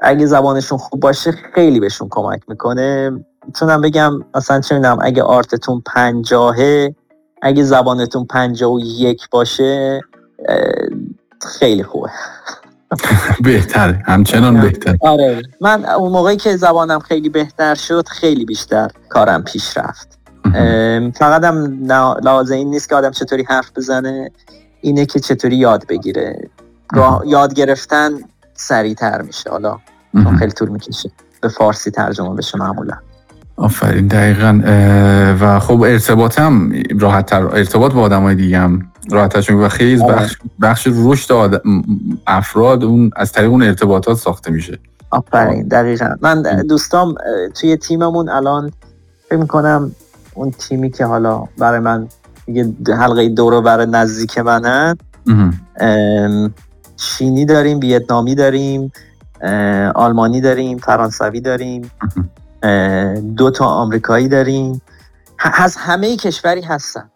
اگه 0.00 0.26
زبانشون 0.26 0.78
خوب 0.78 1.00
باشه 1.00 1.32
خیلی 1.54 1.80
بهشون 1.80 2.08
کمک 2.10 2.42
می‌کنه. 2.48 3.10
می‌تونم 3.46 3.80
بگم 3.80 4.12
مثلا 4.34 4.60
چه 4.60 4.74
می‌دونم 4.74 4.98
اگه 5.00 5.22
art 5.22 5.52
تون 5.52 5.82
پنجاهه 5.86 6.94
اگه 7.42 7.62
زبانتون 7.62 8.24
پنجاه 8.26 8.72
و 8.72 8.80
یک 8.80 9.30
باشه 9.30 10.00
خیلی 11.58 11.82
خوبه. 11.82 12.10
بهتر 13.44 14.02
همچنان 14.04 14.60
بهتر 14.60 14.96
آره. 15.00 15.42
من 15.60 15.84
اون 15.84 16.12
موقعی 16.12 16.36
که 16.36 16.56
زبانم 16.56 16.98
خیلی 16.98 17.28
بهتر 17.28 17.74
شد 17.74 18.08
خیلی 18.08 18.44
بیشتر 18.44 18.90
کارم 19.08 19.42
پیش 19.42 19.76
رفت. 19.76 20.18
فقط 21.18 21.44
هم 21.44 21.86
لازم 22.22 22.54
این 22.54 22.70
نیست 22.70 22.88
که 22.88 22.94
آدم 22.94 23.10
چطوری 23.10 23.44
حرف 23.48 23.70
بزنه 23.76 24.30
اینه 24.80 25.06
که 25.06 25.20
چطوری 25.20 25.56
یاد 25.56 25.86
بگیره. 25.86 26.50
یاد 27.26 27.54
گرفتن 27.54 28.10
سریعتر 28.54 29.22
میشه 29.22 29.50
حالا. 29.50 29.78
خیلی 30.38 30.52
طول 30.52 30.68
می‌کشه. 30.68 31.10
به 31.40 31.48
فارسی 31.48 31.90
ترجمه 31.90 32.34
بشه 32.36 32.58
معمولا. 32.58 32.94
آفرین 33.56 34.06
دقیقا 34.06 34.60
و 35.40 35.60
خب 35.60 35.82
ارتباط 35.82 36.38
هم 36.38 36.72
راحت 37.00 37.26
تر 37.26 37.46
ارتباط 37.46 37.92
با 37.92 38.02
آدم 38.02 38.22
های 38.22 38.34
دیگه 38.34 38.58
هم 38.58 38.92
راحت 39.14 39.50
و 39.50 39.68
خیلی 39.68 40.02
آره. 40.02 40.14
بخش, 40.14 40.36
بخش 40.60 40.88
رشد 40.92 41.62
افراد 42.26 42.84
اون 42.84 43.10
از 43.16 43.32
طریق 43.32 43.50
اون 43.50 43.62
ارتباطات 43.62 44.16
ساخته 44.16 44.50
میشه. 44.50 44.78
آفرین 45.10 45.68
دقیقا. 45.68 46.14
من 46.20 46.42
دوستام 46.68 47.14
توی 47.54 47.76
تیممون 47.76 48.28
الان 48.28 48.72
فکر 49.28 49.38
می‌کنم 49.38 49.92
اون 50.34 50.50
تیمی 50.50 50.90
که 50.90 51.04
حالا 51.04 51.44
برای 51.58 51.80
من 51.80 52.08
یه 52.48 52.74
حلقه 52.98 53.28
دورو 53.28 53.62
برای 53.62 53.86
نزدیک 53.86 54.38
منن 54.38 54.96
چینی 56.96 57.44
داریم 57.44 57.80
ویتنامی 57.80 58.34
داریم 58.34 58.92
آلمانی 59.94 60.40
داریم 60.40 60.78
فرانسوی 60.78 61.40
داریم 61.40 61.90
دو 63.36 63.50
تا 63.50 63.66
آمریکایی 63.66 64.28
داریم. 64.28 64.82
از 65.38 65.76
همه 65.76 66.16
کشوری 66.16 66.60
هستن 66.60 67.10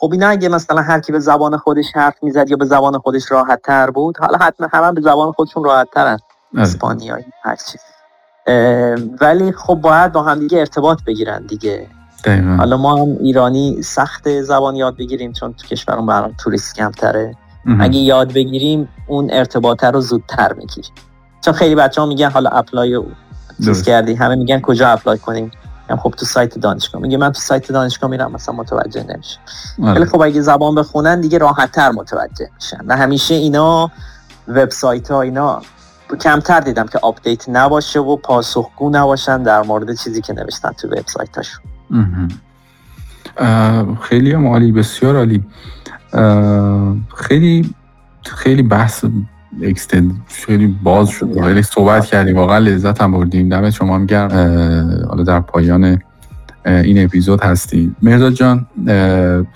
خب 0.00 0.08
اینا 0.12 0.28
اگه 0.28 0.48
مثلا 0.48 0.82
هر 0.82 1.00
کی 1.00 1.12
به 1.12 1.18
زبان 1.18 1.56
خودش 1.56 1.84
حرف 1.94 2.14
می‌زد 2.22 2.50
یا 2.50 2.56
به 2.56 2.64
زبان 2.64 2.98
خودش 2.98 3.30
راحت 3.30 3.62
تر 3.62 3.90
بود 3.90 4.18
حالا 4.18 4.38
حتما 4.38 4.68
همه 4.72 4.92
به 4.92 5.00
زبان 5.00 5.32
خودشون 5.32 5.64
راحت 5.64 5.88
ترن 5.94 6.18
آره. 6.54 6.62
اسپانیایی 6.62 7.24
هر 7.44 7.56
چیز 7.56 7.80
ولی 9.20 9.52
خب 9.52 9.74
باید 9.74 10.12
با 10.12 10.22
هم 10.22 10.38
دیگه 10.38 10.58
ارتباط 10.58 10.98
بگیرن 11.06 11.46
دیگه. 11.46 11.86
دقیقا. 12.24 12.56
حالا 12.56 12.76
ما 12.76 12.96
هم 12.96 13.16
ایرانی 13.20 13.82
سخت 13.82 14.40
زبان 14.40 14.76
یاد 14.76 14.96
بگیریم 14.96 15.32
چون 15.32 15.52
تو 15.52 15.66
کشورمون 15.66 16.06
برام 16.06 16.34
توریست 16.38 16.74
کمتره. 16.74 17.34
اگه 17.80 17.98
یاد 17.98 18.32
بگیریم 18.32 18.88
اون 19.06 19.28
ارتباطه 19.32 19.90
رو 19.90 20.00
زودتر 20.00 20.52
می‌گیریم. 20.52 20.92
چون 21.40 21.54
خیلی 21.54 21.74
بچه 21.74 22.00
ها 22.00 22.06
میگن 22.06 22.30
حالا 22.30 22.50
apply 22.50 23.00
چیز 23.64 23.82
کردی 23.82 24.14
همه 24.14 24.34
میگن 24.34 24.60
کجا 24.60 24.88
apply 24.88 25.18
کنیم. 25.18 25.50
خب 25.96 26.14
تو 26.16 26.26
سایت 26.26 26.58
دانشگاه. 26.58 27.02
میگه 27.02 27.16
من 27.16 27.32
تو 27.32 27.40
سایت 27.40 27.72
دانشگاه 27.72 28.10
میرم 28.10 28.32
مثلا 28.32 28.54
متوجه 28.54 29.06
نمیشه 29.08 29.38
آره. 29.82 29.92
ولی 29.92 30.04
خب 30.04 30.20
اگه 30.20 30.40
زبان 30.40 30.74
بخونن 30.74 31.20
دیگه 31.20 31.38
راحت 31.38 31.72
تر 31.72 31.90
متوجه 31.90 32.50
میشن. 32.54 32.84
و 32.86 32.96
همیشه 32.96 33.34
اینا 33.34 33.90
وبسایت 34.48 35.10
ها 35.10 35.22
اینا 35.22 35.62
کمتر 36.20 36.60
دیدم 36.60 36.86
که 36.86 36.98
update 36.98 37.48
نباشه 37.48 38.00
و 38.00 38.16
پاسخگو 38.16 38.90
نباشن 38.90 39.42
در 39.42 39.62
مورد 39.62 39.94
چیزی 39.96 40.20
که 40.20 40.32
نوشتن 40.32 40.72
تو 40.72 40.88
وبسایت 40.88 41.36
هاشون 41.36 41.64
خیلی 44.00 44.32
عالی 44.32 44.72
بسیار 44.72 45.16
عالی. 45.16 45.44
خیلی 47.16 47.74
خیلی 48.24 48.62
بحث 48.62 49.04
اکستند 49.62 50.20
خیلی 50.28 50.66
باز 50.82 51.08
شد. 51.08 51.40
خیلی 51.40 51.62
صحبت 51.62 52.06
کردیم. 52.06 52.36
واقعا 52.36 52.58
لذت 52.58 53.02
هم 53.02 53.12
بردیم 53.12 53.48
دمت 53.48 53.70
شما 53.70 53.94
هم 53.94 54.06
گرم. 54.06 54.30
حالا 55.08 55.22
در 55.22 55.40
پایان 55.40 56.02
این 56.66 57.04
اپیزود 57.04 57.40
هستی 57.42 57.94
مرداد 58.02 58.32
جان 58.32 58.66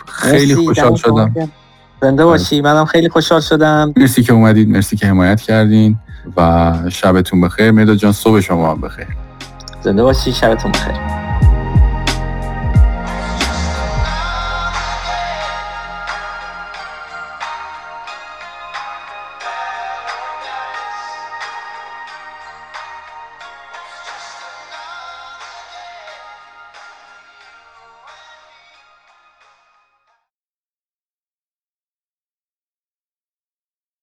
خیلی 0.07 0.55
خوشحال 0.55 0.97
شدم. 0.97 1.35
زنده 2.03 2.25
باشی. 2.25 2.61
منم 2.61 2.85
خیلی 2.85 3.09
خوشحال 3.09 3.41
شدم. 3.41 3.93
مرسی 3.97 4.23
که 4.23 4.33
اومدید. 4.33 4.69
مرسی 4.69 4.97
که 4.97 5.07
حمایت 5.07 5.41
کردین. 5.41 5.99
و 6.37 6.73
شبتون 6.89 7.41
بخیر. 7.41 7.71
مرداد 7.71 7.97
جان 7.97 8.13
صبح 8.13 8.41
شما 8.41 8.71
هم 8.71 8.81
بخیر. 8.81 9.07
زنده 9.83 10.03
باشی. 10.03 10.33
شبتون 10.33 10.73
بخیر. 10.73 11.24